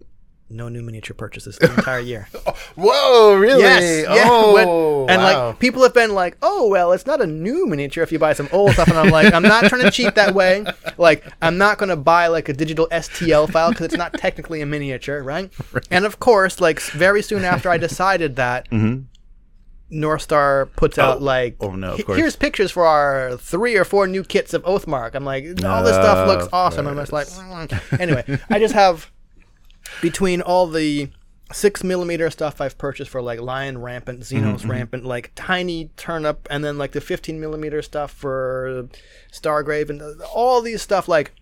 No 0.51 0.69
new 0.69 0.83
miniature 0.83 1.15
purchases 1.15 1.57
the 1.57 1.71
entire 1.73 2.01
year. 2.01 2.29
Whoa, 2.77 3.37
really? 3.39 3.63
Yes. 3.63 4.05
Yeah. 4.07 4.25
Oh, 4.29 5.07
and 5.09 5.23
wow. 5.23 5.47
like 5.49 5.59
people 5.59 5.83
have 5.83 5.95
been 5.95 6.13
like, 6.15 6.37
"Oh, 6.43 6.69
well, 6.69 6.93
it's 6.93 7.07
not 7.07 7.23
a 7.23 7.27
new 7.27 7.67
miniature 7.67 8.03
if 8.05 8.13
you 8.13 8.19
buy 8.19 8.35
some 8.35 8.51
old 8.53 8.73
stuff." 8.73 8.89
And 8.89 8.99
I'm 8.99 9.09
like, 9.11 9.33
"I'm 9.33 9.43
not 9.43 9.65
trying 9.65 9.81
to 9.83 9.91
cheat 9.91 10.15
that 10.17 10.35
way. 10.35 10.67
Like, 10.99 11.25
I'm 11.41 11.57
not 11.57 11.79
going 11.79 11.89
to 11.89 11.97
buy 11.97 12.27
like 12.27 12.51
a 12.51 12.53
digital 12.53 12.87
STL 12.93 13.51
file 13.51 13.71
because 13.71 13.87
it's 13.87 13.97
not 13.97 14.13
technically 14.15 14.61
a 14.61 14.67
miniature, 14.67 15.23
right? 15.23 15.51
And 15.91 16.05
of 16.05 16.19
course, 16.21 16.61
like 16.61 16.81
very 16.81 17.23
soon 17.23 17.45
after 17.45 17.71
I 17.71 17.79
decided 17.79 18.37
that, 18.37 18.69
North 19.89 20.23
Star 20.23 20.67
puts 20.67 20.99
out 20.99 21.21
like, 21.23 21.59
Mm-hmm. 21.59 21.85
oh, 21.85 21.95
no, 22.07 22.15
here's 22.15 22.35
pictures 22.35 22.71
for 22.71 22.87
our 22.87 23.37
three 23.37 23.77
or 23.77 23.85
four 23.85 24.07
new 24.07 24.25
kits 24.25 24.55
of 24.55 24.63
Oathmark." 24.65 25.15
I'm 25.15 25.25
like, 25.25 25.45
all 25.65 25.83
this 25.83 25.95
stuff 25.95 26.27
looks 26.29 26.49
awesome. 26.53 26.87
I'm 26.87 26.97
just 26.97 27.13
like, 27.13 27.29
"Mm." 27.29 28.01
anyway, 28.01 28.39
I 28.51 28.59
just 28.59 28.75
have 28.75 29.11
between 30.01 30.41
all 30.41 30.67
the 30.67 31.11
six 31.53 31.85
millimeter 31.85 32.31
stuff 32.31 32.61
I've 32.61 32.79
purchased 32.79 33.11
for 33.11 33.21
like 33.21 33.41
Lion 33.41 33.79
Rampant, 33.79 34.21
Xenos 34.21 34.61
Mm-hmm, 34.61 34.71
Rampant, 34.71 35.05
like 35.05 35.33
tiny 35.35 35.91
turnip, 35.97 36.47
and 36.51 36.65
then 36.65 36.79
like 36.79 36.93
the 36.93 37.01
15 37.01 37.39
millimeter 37.39 37.83
stuff 37.83 38.11
for 38.11 38.89
Stargrave, 39.33 39.91
and 39.91 40.01
all 40.35 40.63
these 40.63 40.81
stuff. 40.83 41.09
Like, 41.09 41.33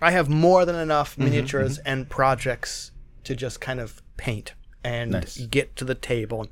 I 0.00 0.10
have 0.12 0.28
more 0.28 0.64
than 0.64 0.76
enough 0.76 1.12
Mm-hmm, 1.14 1.24
miniatures 1.24 1.78
and 1.78 2.08
projects 2.08 2.92
to 3.24 3.34
just 3.34 3.60
kind 3.60 3.80
of 3.80 4.00
paint 4.16 4.54
and 4.84 5.10
Nice. 5.10 5.38
get 5.38 5.74
to 5.76 5.84
the 5.84 5.94
table. 5.96 6.46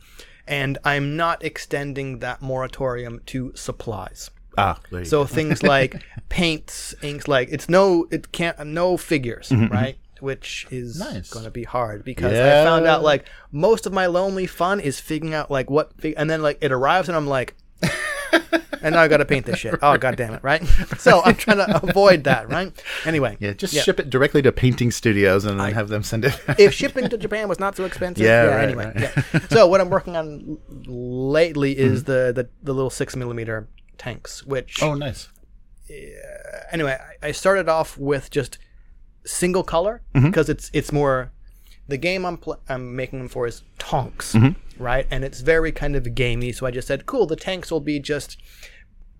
And 0.47 0.77
I'm 0.85 1.17
not 1.17 1.45
extending 1.45 2.19
that 2.19 2.43
moratorium 2.43 3.21
to 3.27 3.53
supplies. 3.55 4.31
ah, 4.59 4.79
there 4.91 5.01
you 5.01 5.07
So 5.07 5.25
things 5.25 5.63
like 5.75 6.03
paints, 6.29 6.95
inks, 7.03 7.29
like 7.29 7.49
it's 7.53 7.69
no, 7.69 8.07
it 8.11 8.33
can't, 8.33 8.59
no 8.67 8.97
figures, 8.97 9.53
right? 9.53 9.97
Which 10.21 10.67
is 10.71 10.99
Nice. 10.99 11.31
going 11.31 11.45
to 11.45 11.51
be 11.51 11.65
hard 11.65 12.05
because 12.05 12.33
I 12.33 12.65
found 12.65 12.87
out 12.87 13.03
like 13.03 13.29
most 13.53 13.85
of 13.87 13.93
my 13.93 14.07
lonely 14.07 14.47
fun 14.47 14.81
is 14.81 15.01
figuring 15.01 15.35
out 15.35 15.51
like 15.51 15.69
what, 15.71 15.93
and 16.17 16.31
then 16.31 16.41
like 16.43 16.59
it 16.61 16.73
arrives 16.73 17.09
and 17.09 17.17
I'm 17.17 17.27
like, 17.27 17.55
and 18.83 18.95
now 18.95 19.01
I 19.03 19.09
got 19.09 19.19
to 19.19 19.25
paint 19.25 19.45
this 19.47 19.59
shit. 19.59 19.75
Oh 19.83 19.97
god 19.99 20.17
damn 20.17 20.35
it, 20.35 20.43
right? 20.43 20.65
So 20.99 21.23
I'm 21.23 21.35
trying 21.35 21.59
to 21.59 21.81
avoid 21.83 22.25
that, 22.25 22.49
right? 22.49 22.73
Anyway, 23.05 23.37
yeah, 23.41 23.53
just 23.53 23.75
ship 23.75 23.99
it 24.01 24.09
directly 24.11 24.41
to 24.43 24.53
painting 24.53 24.91
studios 24.91 25.45
and 25.45 25.59
then 25.61 25.73
have 25.73 25.89
them 25.89 26.03
send 26.03 26.25
it. 26.25 26.39
if 26.59 26.73
shipping 26.73 27.09
to 27.11 27.19
Japan 27.19 27.49
was 27.49 27.59
not 27.59 27.77
so 27.77 27.85
expensive. 27.85 28.25
Yeah, 28.25 28.45
Yeah. 28.45 28.55
right, 28.55 28.65
anyway, 28.69 28.93
right. 28.95 29.13
yeah. 29.35 29.41
So 29.51 29.67
what 29.67 29.81
I'm 29.81 29.91
working 29.91 30.17
on 30.17 30.59
lately 30.87 31.73
is 31.79 32.05
Mm-hmm. 32.05 32.13
the, 32.13 32.33
the 32.45 32.49
the 32.63 32.73
little 32.73 32.91
six 32.91 33.15
millimeter 33.17 33.69
tanks, 33.99 34.45
which 34.47 34.83
oh, 34.83 34.95
nice. 34.95 35.29
anyway, 36.73 36.97
I 37.23 37.29
I 37.29 37.33
started 37.33 37.69
off 37.69 37.97
with 37.99 38.31
just 38.31 38.59
single 39.25 39.63
color 39.63 40.03
Mm-hmm. 40.15 40.27
because 40.27 40.49
it's 40.49 40.71
it's 40.73 40.93
more 40.93 41.33
the 41.89 41.97
game 41.99 42.25
I'm 42.25 42.37
pl- 42.39 42.61
I'm 42.69 42.97
making 42.97 43.19
them 43.19 43.29
for 43.29 43.47
is 43.47 43.63
Tonks, 43.79 44.33
Mm-hmm. 44.35 44.83
right? 44.83 45.07
And 45.11 45.25
it's 45.25 45.41
very 45.41 45.73
kind 45.73 45.97
of 45.97 46.15
gamey. 46.15 46.53
So 46.53 46.67
I 46.67 46.71
just 46.71 46.89
said, 46.89 47.05
cool, 47.07 47.27
the 47.27 47.37
tanks 47.37 47.71
will 47.71 47.81
be 47.81 47.99
just 48.01 48.39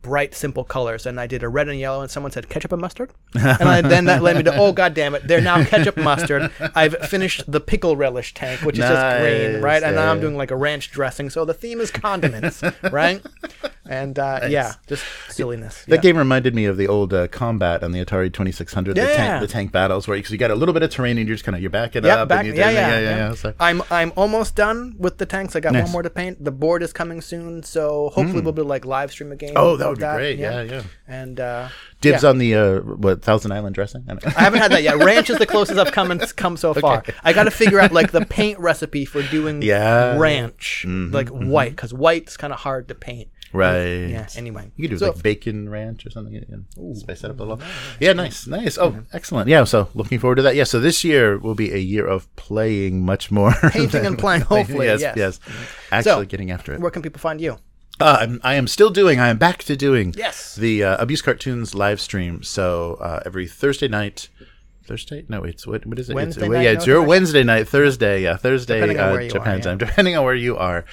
bright, 0.05 0.35
simple 0.35 0.63
colors. 0.63 1.07
And 1.07 1.19
I 1.19 1.27
did 1.27 1.43
a 1.43 1.49
red 1.49 1.69
and 1.69 1.79
yellow, 1.81 2.03
and 2.03 2.11
someone 2.11 2.31
said 2.31 2.49
ketchup 2.49 2.71
and 2.73 2.81
mustard, 2.81 3.11
and 3.35 3.69
I, 3.69 3.81
then 3.81 4.05
that 4.05 4.23
led 4.23 4.37
me 4.37 4.43
to 4.45 4.57
oh 4.57 4.73
god 4.73 4.95
damn 4.95 5.15
it, 5.17 5.27
they're 5.27 5.41
now 5.41 5.65
ketchup 5.65 5.97
mustard. 5.97 6.53
I've 6.75 6.95
finished 7.09 7.51
the 7.51 7.61
pickle 7.61 7.97
relish 7.97 8.35
tank, 8.35 8.61
which 8.63 8.77
is 8.79 8.85
just 8.85 9.21
green, 9.21 9.53
Nice, 9.55 9.63
right? 9.63 9.83
And 9.83 9.97
now 9.97 10.13
I'm 10.13 10.21
doing 10.21 10.37
like 10.37 10.51
a 10.53 10.57
ranch 10.57 10.91
dressing. 10.93 11.31
So 11.31 11.45
the 11.45 11.55
theme 11.55 11.81
is 11.81 11.91
condiments, 11.91 12.63
right? 12.93 13.21
and 13.87 14.19
uh, 14.19 14.41
yeah, 14.49 14.75
just 14.87 15.05
silliness. 15.29 15.85
That 15.87 15.97
yeah. 15.97 16.01
game 16.01 16.17
reminded 16.17 16.55
me 16.55 16.67
of 16.67 16.77
the 16.77 16.87
old 16.89 17.13
uh, 17.13 17.29
combat 17.29 17.83
on 17.83 17.93
the 17.93 18.05
Atari 18.05 18.33
2600, 18.33 18.95
the, 18.95 19.01
tank, 19.03 19.41
the 19.41 19.47
tank 19.47 19.73
battles, 19.73 20.07
where 20.07 20.17
because 20.17 20.31
you 20.31 20.39
got 20.39 20.51
a 20.51 20.55
little 20.55 20.73
bit 20.73 20.83
of 20.83 20.91
terrain 20.91 21.19
and 21.19 21.27
you're 21.27 21.35
just 21.35 21.45
kind 21.45 21.57
of 21.57 21.61
you're 21.63 21.71
backing 21.71 22.05
Yeah, 22.05 22.23
up. 22.23 22.29
back, 22.29 22.47
and 22.47 22.57
yeah, 22.57 22.71
you 22.71 22.77
yeah, 22.77 22.99
yeah, 22.99 23.17
yeah, 23.29 23.35
So- 23.35 23.55
I'm 23.59 23.83
I'm 23.91 24.13
almost 24.17 24.55
done 24.55 24.95
with 24.99 25.19
the 25.19 25.27
tanks. 25.27 25.57
I 25.57 25.61
got 25.61 25.73
Nice. 25.73 25.85
one 25.85 25.93
more 25.93 26.03
to 26.03 26.11
paint. 26.11 26.45
The 26.45 26.51
board 26.51 26.83
is 26.83 26.93
coming 26.93 27.21
soon, 27.21 27.63
so 27.63 28.11
hopefully 28.15 28.41
we'll 28.43 28.53
be 28.53 28.63
like 28.63 28.85
live 28.85 29.11
stream 29.11 29.33
a 29.33 29.37
game. 29.37 29.55
Oh, 29.57 29.77
that 29.77 29.87
would 29.95 30.01
be 30.01 30.17
great. 30.17 30.39
Yeah, 30.39 30.63
yeah. 30.63 30.83
And 31.09 31.39
uh, 31.41 31.69
Dibs 32.01 32.23
yeah. 32.23 32.29
on 32.29 32.39
the 32.39 32.55
uh, 32.55 32.79
what 32.81 33.23
Thousand 33.23 33.53
Island 33.53 33.75
dressing. 33.75 34.05
I. 34.09 34.17
I 34.27 34.31
haven't 34.43 34.61
had 34.61 34.73
that 34.73 34.83
yet. 34.83 34.97
Ranch 34.99 35.31
is 35.31 35.39
the 35.39 35.47
closest 35.47 35.79
I've 35.79 35.93
come 35.93 36.11
and 36.11 36.21
come 36.37 36.57
so 36.57 36.75
far. 36.75 37.03
I 37.23 37.33
got 37.33 37.45
to 37.45 37.51
figure 37.51 37.81
out 37.81 37.93
like 37.93 38.11
the 38.13 38.25
paint 38.27 38.59
recipe 38.59 39.05
for 39.05 39.23
doing 39.23 39.63
Yeah. 39.63 40.13
Mm-hmm, 40.13 40.21
ranch, 40.21 40.85
like 40.89 41.29
white, 41.29 41.71
because 41.71 41.93
white's 41.95 42.37
kind 42.37 42.53
of 42.53 42.61
hard 42.61 42.89
to 42.89 42.95
paint. 42.95 43.29
right. 43.53 44.07
Yeah. 44.09 44.27
Anyway, 44.37 44.73
You 44.77 44.85
could 44.89 44.95
do 44.95 44.99
So- 44.99 45.13
like 45.13 45.23
bacon 45.23 45.69
ranch 45.69 46.05
or 46.07 46.11
something. 46.11 46.35
And 46.49 46.97
spice 46.97 47.21
that 47.23 47.31
up 47.31 47.39
a 47.41 47.43
little. 47.45 47.61
Yeah, 48.01 48.13
nice, 48.15 48.47
nice. 48.47 48.77
Oh, 48.79 48.99
excellent. 49.13 49.49
Yeah, 49.49 49.65
so 49.65 49.89
looking 49.95 50.19
forward 50.19 50.37
to 50.37 50.43
that. 50.43 50.57
Yeah, 50.57 50.65
so 50.65 50.81
this 50.81 51.05
year 51.05 51.39
will 51.39 51.55
be 51.55 51.73
a 51.73 51.79
year 51.79 52.07
of 52.07 52.35
playing 52.37 53.05
much 53.05 53.31
more. 53.31 53.53
Painting 53.71 53.89
than- 53.91 54.07
and 54.07 54.19
playing, 54.19 54.41
hopefully, 54.43 54.87
yes, 54.87 55.01
yes. 55.03 55.17
yes. 55.17 55.41
Actually 55.93 56.11
So, 56.11 56.25
getting 56.25 56.51
after 56.51 56.73
it. 56.75 56.81
where 56.81 56.91
can 56.91 57.03
people 57.03 57.21
find 57.21 57.41
you? 57.41 57.59
Uh, 58.01 58.19
I'm, 58.21 58.41
I 58.43 58.55
am 58.55 58.67
still 58.67 58.91
doing. 58.91 59.21
I 59.21 59.29
am 59.29 59.39
back 59.39 59.63
to 59.65 59.77
doing. 59.77 60.15
Yes. 60.17 60.57
The 60.57 60.85
uh, 60.85 61.03
Abuse 61.03 61.23
Cartoons 61.23 61.75
live 61.75 62.01
stream. 62.01 62.43
So 62.43 62.99
uh, 63.01 63.23
every 63.25 63.47
Thursday 63.47 63.89
night. 63.89 64.29
Thursday? 64.87 65.25
No, 65.29 65.45
it's 65.45 65.67
what? 65.67 65.87
What 65.87 65.99
is 65.99 66.11
it? 66.11 66.15
Wednesday 66.15 66.43
it's, 66.47 66.53
night, 66.53 66.63
yeah, 66.63 66.71
it's 66.73 66.87
your 66.87 67.03
Wednesday 67.03 67.43
night. 67.43 67.69
Thursday, 67.69 68.23
yeah, 68.23 68.37
Thursday, 68.37 68.83
uh, 68.83 68.87
Japan 68.87 69.47
are, 69.47 69.57
yeah. 69.57 69.61
time. 69.61 69.79
Depending 69.79 70.17
on 70.17 70.25
where 70.25 70.35
you 70.35 70.57
are. 70.57 70.85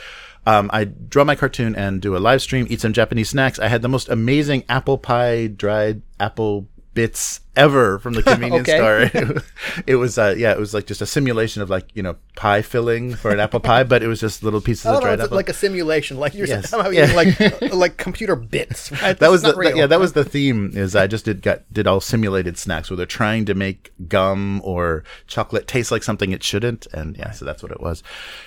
Um, 0.45 0.69
I 0.73 0.85
draw 0.85 1.23
my 1.23 1.35
cartoon 1.35 1.75
and 1.75 2.01
do 2.01 2.15
a 2.15 2.19
live 2.19 2.41
stream. 2.41 2.67
Eat 2.69 2.81
some 2.81 2.93
Japanese 2.93 3.29
snacks. 3.29 3.59
I 3.59 3.67
had 3.67 3.81
the 3.81 3.89
most 3.89 4.09
amazing 4.09 4.63
apple 4.69 4.97
pie, 4.97 5.47
dried 5.47 6.01
apple 6.19 6.67
bits 6.93 7.41
ever 7.55 7.99
from 7.99 8.13
the 8.13 8.23
convenience 8.31 8.67
Okay. 8.69 9.09
store. 9.09 9.41
it 9.87 9.95
was, 9.95 10.17
uh, 10.17 10.33
yeah, 10.37 10.51
it 10.51 10.59
was 10.59 10.73
like 10.73 10.85
just 10.85 11.01
a 11.01 11.05
simulation 11.05 11.61
of 11.61 11.69
like 11.69 11.87
you 11.93 12.01
know 12.03 12.15
pie 12.35 12.61
filling 12.61 13.15
for 13.15 13.31
an 13.31 13.39
apple 13.39 13.59
pie, 13.69 13.83
but 13.83 14.01
it 14.03 14.07
was 14.07 14.19
just 14.19 14.43
little 14.43 14.61
pieces 14.61 14.85
of 14.85 14.95
know, 14.95 15.01
dried 15.01 15.19
apple. 15.21 15.35
like 15.35 15.49
a 15.49 15.53
simulation, 15.53 16.17
like 16.17 16.33
you're 16.33 16.47
Yes. 16.47 16.69
somehow 16.69 16.89
Yeah. 16.89 17.11
like 17.13 17.71
like 17.73 17.97
computer 17.97 18.35
bits. 18.35 18.91
Right? 18.91 19.17
that 19.19 19.29
was 19.31 19.41
the 19.41 19.73
yeah 19.75 19.87
that 19.87 19.99
was 19.99 20.13
the 20.13 20.23
theme 20.23 20.71
is 20.73 20.95
I 20.95 21.07
just 21.07 21.25
did 21.25 21.41
got 21.41 21.61
did 21.73 21.87
all 21.87 21.99
simulated 21.99 22.57
snacks 22.57 22.89
where 22.89 22.97
they're 22.97 23.05
trying 23.05 23.45
to 23.45 23.53
make 23.53 23.91
gum 24.07 24.61
or 24.63 25.03
chocolate 25.27 25.67
taste 25.67 25.91
like 25.91 26.03
something 26.03 26.31
it 26.31 26.43
shouldn't 26.43 26.87
and 26.93 27.17
yeah 27.17 27.31
so 27.31 27.43
that's 27.45 27.61
what 27.63 27.71
it 27.71 27.81
was 27.81 28.01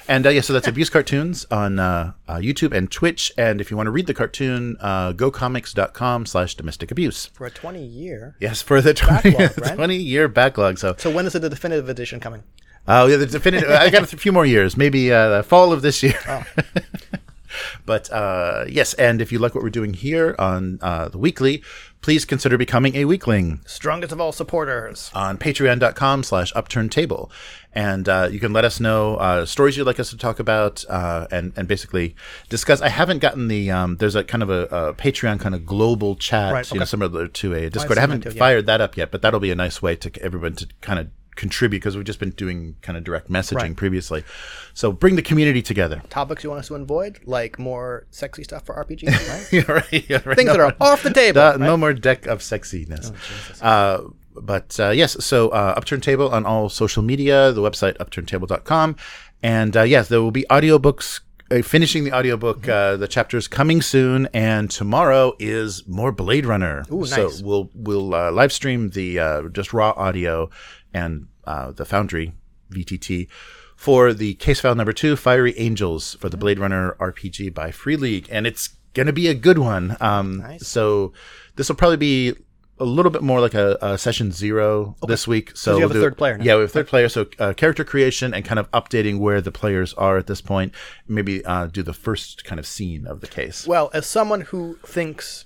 and 0.09 0.27
uh, 0.27 0.31
yeah 0.31 0.40
so 0.40 0.53
that's 0.53 0.67
abuse 0.69 0.88
cartoons 0.90 1.45
on 1.51 1.79
uh, 1.79 2.12
uh, 2.29 2.37
YouTube 2.37 2.73
and 2.75 2.90
Twitch 2.90 3.33
and 3.37 3.61
if 3.61 3.71
you 3.71 3.77
want 3.77 3.87
to 3.87 3.90
read 3.90 4.07
the 4.07 4.14
cartoon 4.14 4.77
uh, 4.81 5.12
gocomics.com 5.12 6.27
slash 6.27 6.55
domestic 6.55 6.90
abuse 6.90 7.27
for 7.27 7.47
a 7.47 7.51
20 7.51 7.85
year. 7.85 8.37
yes 8.40 8.62
for 8.62 8.81
the 8.81 8.93
20, 8.94 9.30
Backlog, 9.30 9.59
right? 9.66 9.74
20 9.74 9.96
year 9.96 10.28
backlog 10.28 10.78
so 10.78 10.94
So 10.98 11.11
when 11.11 11.26
is 11.26 11.33
the 11.35 11.48
definitive 11.48 11.88
edition 11.88 12.20
coming? 12.20 12.42
Oh 12.87 13.07
yeah, 13.07 13.16
the 13.16 13.26
definitive. 13.26 13.70
I 13.70 13.88
got 13.88 14.12
a 14.12 14.16
few 14.16 14.30
more 14.30 14.44
years, 14.44 14.76
maybe 14.76 15.11
uh, 15.11 15.38
the 15.38 15.42
fall 15.42 15.72
of 15.72 15.80
this 15.80 16.02
year. 16.02 16.18
Oh. 16.28 16.44
but 17.87 18.11
uh, 18.12 18.64
yes, 18.68 18.94
and 18.94 19.20
if 19.20 19.33
you 19.33 19.38
like 19.38 19.55
what 19.55 19.62
we're 19.62 19.70
doing 19.70 19.94
here 19.94 20.35
on 20.38 20.79
uh, 20.83 21.09
the 21.09 21.18
weekly, 21.18 21.62
please 22.01 22.25
consider 22.25 22.59
becoming 22.59 22.94
a 22.97 23.05
weekling 23.07 23.66
Strongest 23.66 24.12
of 24.12 24.20
all 24.20 24.33
supporters. 24.33 25.11
on 25.14 25.38
patreon.com 25.38 26.23
slash 26.23 26.53
upturned 26.55 26.92
table 26.92 27.31
and 27.73 28.09
uh, 28.09 28.29
you 28.31 28.38
can 28.38 28.53
let 28.53 28.64
us 28.64 28.79
know 28.79 29.16
uh, 29.16 29.44
stories 29.47 29.77
you'd 29.77 29.87
like 29.87 29.99
us 29.99 30.11
to 30.11 30.16
talk 30.16 30.38
about 30.38 30.85
uh, 30.88 31.27
and, 31.31 31.53
and 31.57 31.66
basically 31.66 32.14
discuss. 32.49 32.81
I 32.81 32.88
haven't 32.88 33.18
gotten 33.18 33.49
the 33.49 33.70
um, 33.70 33.97
there's 33.97 34.14
a 34.14 34.23
kind 34.23 34.42
of 34.42 34.51
a, 34.51 34.62
a 34.66 34.94
patreon 34.94 35.40
kind 35.40 35.55
of 35.55 35.66
global 35.66 36.14
chat 36.16 36.53
Right, 36.53 36.73
you 36.73 36.79
know 36.79 36.85
similar 36.85 37.27
to 37.27 37.55
a 37.55 37.70
discord. 37.70 37.99
I 37.99 38.03
haven't 38.03 38.23
too, 38.23 38.31
yeah. 38.31 38.38
fired 38.38 38.66
that 38.66 38.81
up 38.81 38.97
yet 38.97 39.11
but 39.11 39.23
that'll 39.23 39.40
be 39.40 39.51
a 39.51 39.57
nice 39.57 39.83
way 39.83 39.97
to 39.97 40.23
everyone 40.23 40.55
to 40.57 40.68
kind 40.81 40.99
of 40.99 41.09
contribute 41.37 41.79
because 41.81 41.97
we've 41.97 42.05
just 42.05 42.18
been 42.20 42.31
doing 42.31 42.77
kind 42.83 42.97
of 42.99 43.05
direct 43.05 43.29
messaging 43.31 43.55
Right. 43.57 43.77
previously 43.77 44.25
so 44.75 44.92
bring 44.92 45.16
the 45.16 45.23
community 45.23 45.62
together 45.62 46.03
Topics 46.11 46.44
you 46.44 46.51
want 46.51 46.61
us 46.61 46.68
to 46.68 46.75
avoid, 46.75 47.20
like 47.25 47.59
more 47.59 48.07
sexy 48.11 48.44
stuff 48.44 48.64
for 48.66 48.75
RPGs, 48.75 49.29
right? 49.29 49.53
yeah, 49.53 49.73
right, 49.73 50.11
yeah, 50.11 50.20
right. 50.25 50.37
Things 50.37 50.51
that 50.51 50.59
No 50.59 50.64
are 50.66 50.77
off 50.81 51.03
the 51.03 51.12
table. 51.12 51.40
Uh, 51.40 51.51
right? 51.53 51.61
No 51.61 51.77
more 51.77 51.92
deck 51.92 52.27
of 52.27 52.40
sexiness. 52.40 53.12
Oh, 53.62 53.66
uh, 53.66 54.09
but 54.40 54.79
uh, 54.81 54.90
yes, 54.90 55.23
so 55.25 55.49
uh, 55.51 55.75
Upturn 55.77 56.01
Table 56.01 56.29
on 56.31 56.44
all 56.44 56.68
social 56.68 57.03
media, 57.03 57.53
the 57.53 57.61
website 57.61 57.97
upturntable.com. 57.99 58.97
And 59.42 59.77
uh, 59.77 59.83
yes, 59.83 60.09
there 60.09 60.20
will 60.23 60.31
be 60.33 60.44
audiobooks. 60.51 61.20
Uh, 61.51 61.61
finishing 61.62 62.05
the 62.05 62.12
audiobook, 62.12 62.62
Mm-hmm. 62.62 62.94
uh, 62.94 62.97
the 62.97 63.07
chapters 63.07 63.47
coming 63.49 63.83
soon, 63.83 64.29
and 64.33 64.70
tomorrow 64.70 65.35
is 65.38 65.87
more 65.87 66.11
Blade 66.11 66.47
Runner. 66.47 66.85
Ooh, 66.90 67.05
So 67.05 67.25
nice. 67.25 67.42
we'll 67.42 67.70
we'll 67.75 68.14
uh, 68.14 68.31
live 68.33 68.51
stream 68.53 68.90
the 68.90 69.18
uh, 69.18 69.42
just 69.51 69.73
raw 69.75 69.90
audio 69.97 70.49
and 70.94 71.26
uh, 71.44 71.72
the 71.72 71.85
Foundry 71.85 72.33
VTT 72.70 73.28
for 73.76 74.14
the 74.14 74.35
case 74.35 74.61
file 74.61 74.74
number 74.74 74.92
two, 74.92 75.16
Fiery 75.16 75.59
Angels, 75.59 76.14
for 76.14 76.28
the 76.28 76.37
Blade 76.37 76.59
Runner 76.59 76.96
RPG 77.00 77.52
by 77.52 77.70
Free 77.70 77.96
League, 77.96 78.28
and 78.30 78.46
it's 78.46 78.76
gonna 78.94 79.12
be 79.12 79.28
a 79.28 79.35
good 79.35 79.59
one. 79.59 79.96
Um, 80.00 80.38
Nice. 80.38 80.66
So 80.66 81.12
this 81.57 81.68
will 81.68 81.76
probably 81.76 81.96
be 81.96 82.35
a 82.78 82.85
little 82.85 83.11
bit 83.11 83.22
more 83.22 83.40
like 83.40 83.54
a, 83.54 83.78
a 83.80 83.98
session 83.98 84.33
zero 84.33 84.96
this 85.07 85.28
week. 85.28 85.52
So 85.57 85.76
you 85.76 85.83
have 85.83 85.90
we'll 85.90 85.98
a 85.98 86.00
do- 86.00 86.07
third 86.07 86.16
player 86.18 86.38
now. 86.38 86.44
Yeah, 86.44 86.54
we 86.54 86.61
have 86.62 86.70
a 86.70 86.72
third 86.72 86.88
player. 86.88 87.09
So 87.09 87.26
uh, 87.38 87.52
character 87.52 87.85
creation 87.85 88.35
and 88.35 88.44
kind 88.44 88.59
of 88.59 88.70
updating 88.72 89.18
where 89.18 89.40
the 89.40 89.52
players 89.52 89.94
are 89.94 90.16
at 90.18 90.26
this 90.26 90.40
point. 90.40 90.72
Maybe 91.07 91.44
uh, 91.44 91.66
do 91.66 91.83
the 91.83 91.92
first 91.92 92.44
kind 92.44 92.59
of 92.59 92.66
scene 92.66 93.07
of 93.07 93.20
the 93.20 93.28
case. 93.28 93.66
Well, 93.66 93.90
as 93.94 94.07
someone 94.07 94.42
who 94.42 94.78
thinks 94.85 95.44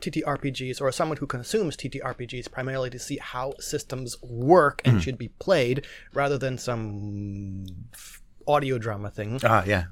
TTRPGs 0.00 0.80
or 0.80 0.90
someone 0.92 1.18
who 1.18 1.26
consumes 1.26 1.76
TTRPGs 1.76 2.50
primarily 2.50 2.90
to 2.90 2.98
see 2.98 3.18
how 3.18 3.54
systems 3.58 4.16
work 4.22 4.82
and 4.84 5.02
should 5.02 5.18
be 5.18 5.28
played 5.28 5.86
rather 6.12 6.38
than 6.38 6.58
some 6.58 7.66
audio 8.46 8.78
drama 8.78 9.10
thing. 9.10 9.40
Ah, 9.44 9.64
yeah. 9.64 9.84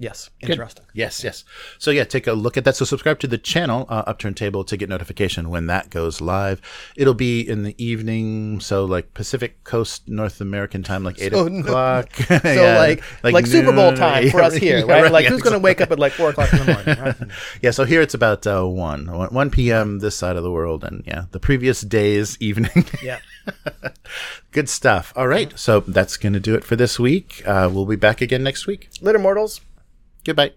Yes, 0.00 0.30
interesting. 0.40 0.86
Yes, 0.94 1.22
yes. 1.22 1.44
So 1.78 1.90
yeah, 1.90 2.04
take 2.04 2.26
a 2.26 2.32
look 2.32 2.56
at 2.56 2.64
that. 2.64 2.74
So 2.74 2.86
subscribe 2.86 3.18
to 3.18 3.26
the 3.26 3.36
channel, 3.36 3.84
uh, 3.90 4.02
Upturn 4.06 4.32
Table, 4.32 4.64
to 4.64 4.74
get 4.78 4.88
notification 4.88 5.50
when 5.50 5.66
that 5.66 5.90
goes 5.90 6.22
live. 6.22 6.62
It'll 6.96 7.12
be 7.12 7.46
in 7.46 7.64
the 7.64 7.74
evening, 7.76 8.60
so 8.60 8.86
like 8.86 9.12
Pacific 9.12 9.62
Coast 9.62 10.08
North 10.08 10.40
American 10.40 10.82
time, 10.82 11.04
like 11.04 11.20
eight 11.20 11.32
So 11.32 11.46
o'clock. 11.46 12.10
So 12.16 12.74
like 12.78 13.02
like, 13.22 13.46
Super 13.46 13.72
Bowl 13.72 13.92
time 13.96 14.30
for 14.30 14.40
us 14.40 14.54
here, 14.54 14.86
right? 14.86 15.12
like 15.12 15.26
who's 15.26 15.42
going 15.42 15.52
to 15.52 15.58
wake 15.58 15.82
up 15.82 15.90
at 15.90 15.98
like 15.98 16.12
four 16.12 16.30
o'clock 16.30 16.50
in 16.54 16.60
the 16.60 16.72
morning? 16.72 16.98
Right? 16.98 17.16
Yeah, 17.60 17.72
so 17.72 17.84
here 17.84 18.00
it's 18.00 18.14
about 18.14 18.46
uh, 18.46 18.64
1, 18.64 19.12
1 19.12 19.34
1 19.34 19.50
p.m. 19.50 19.98
this 19.98 20.16
side 20.16 20.36
of 20.36 20.42
the 20.42 20.50
world, 20.50 20.82
and 20.82 21.04
yeah, 21.06 21.26
the 21.32 21.40
previous 21.40 21.82
day's 21.82 22.40
evening. 22.40 22.86
yeah. 23.02 23.18
Good 24.50 24.70
stuff. 24.70 25.12
All 25.14 25.28
right, 25.28 25.56
so 25.58 25.80
that's 25.80 26.16
going 26.16 26.32
to 26.32 26.40
do 26.40 26.54
it 26.54 26.64
for 26.64 26.74
this 26.74 26.98
week. 26.98 27.42
Uh, 27.46 27.68
we'll 27.70 27.84
be 27.84 27.96
back 27.96 28.22
again 28.22 28.42
next 28.42 28.66
week. 28.66 28.88
Later, 29.02 29.18
mortals. 29.18 29.60
Goodbye. 30.24 30.52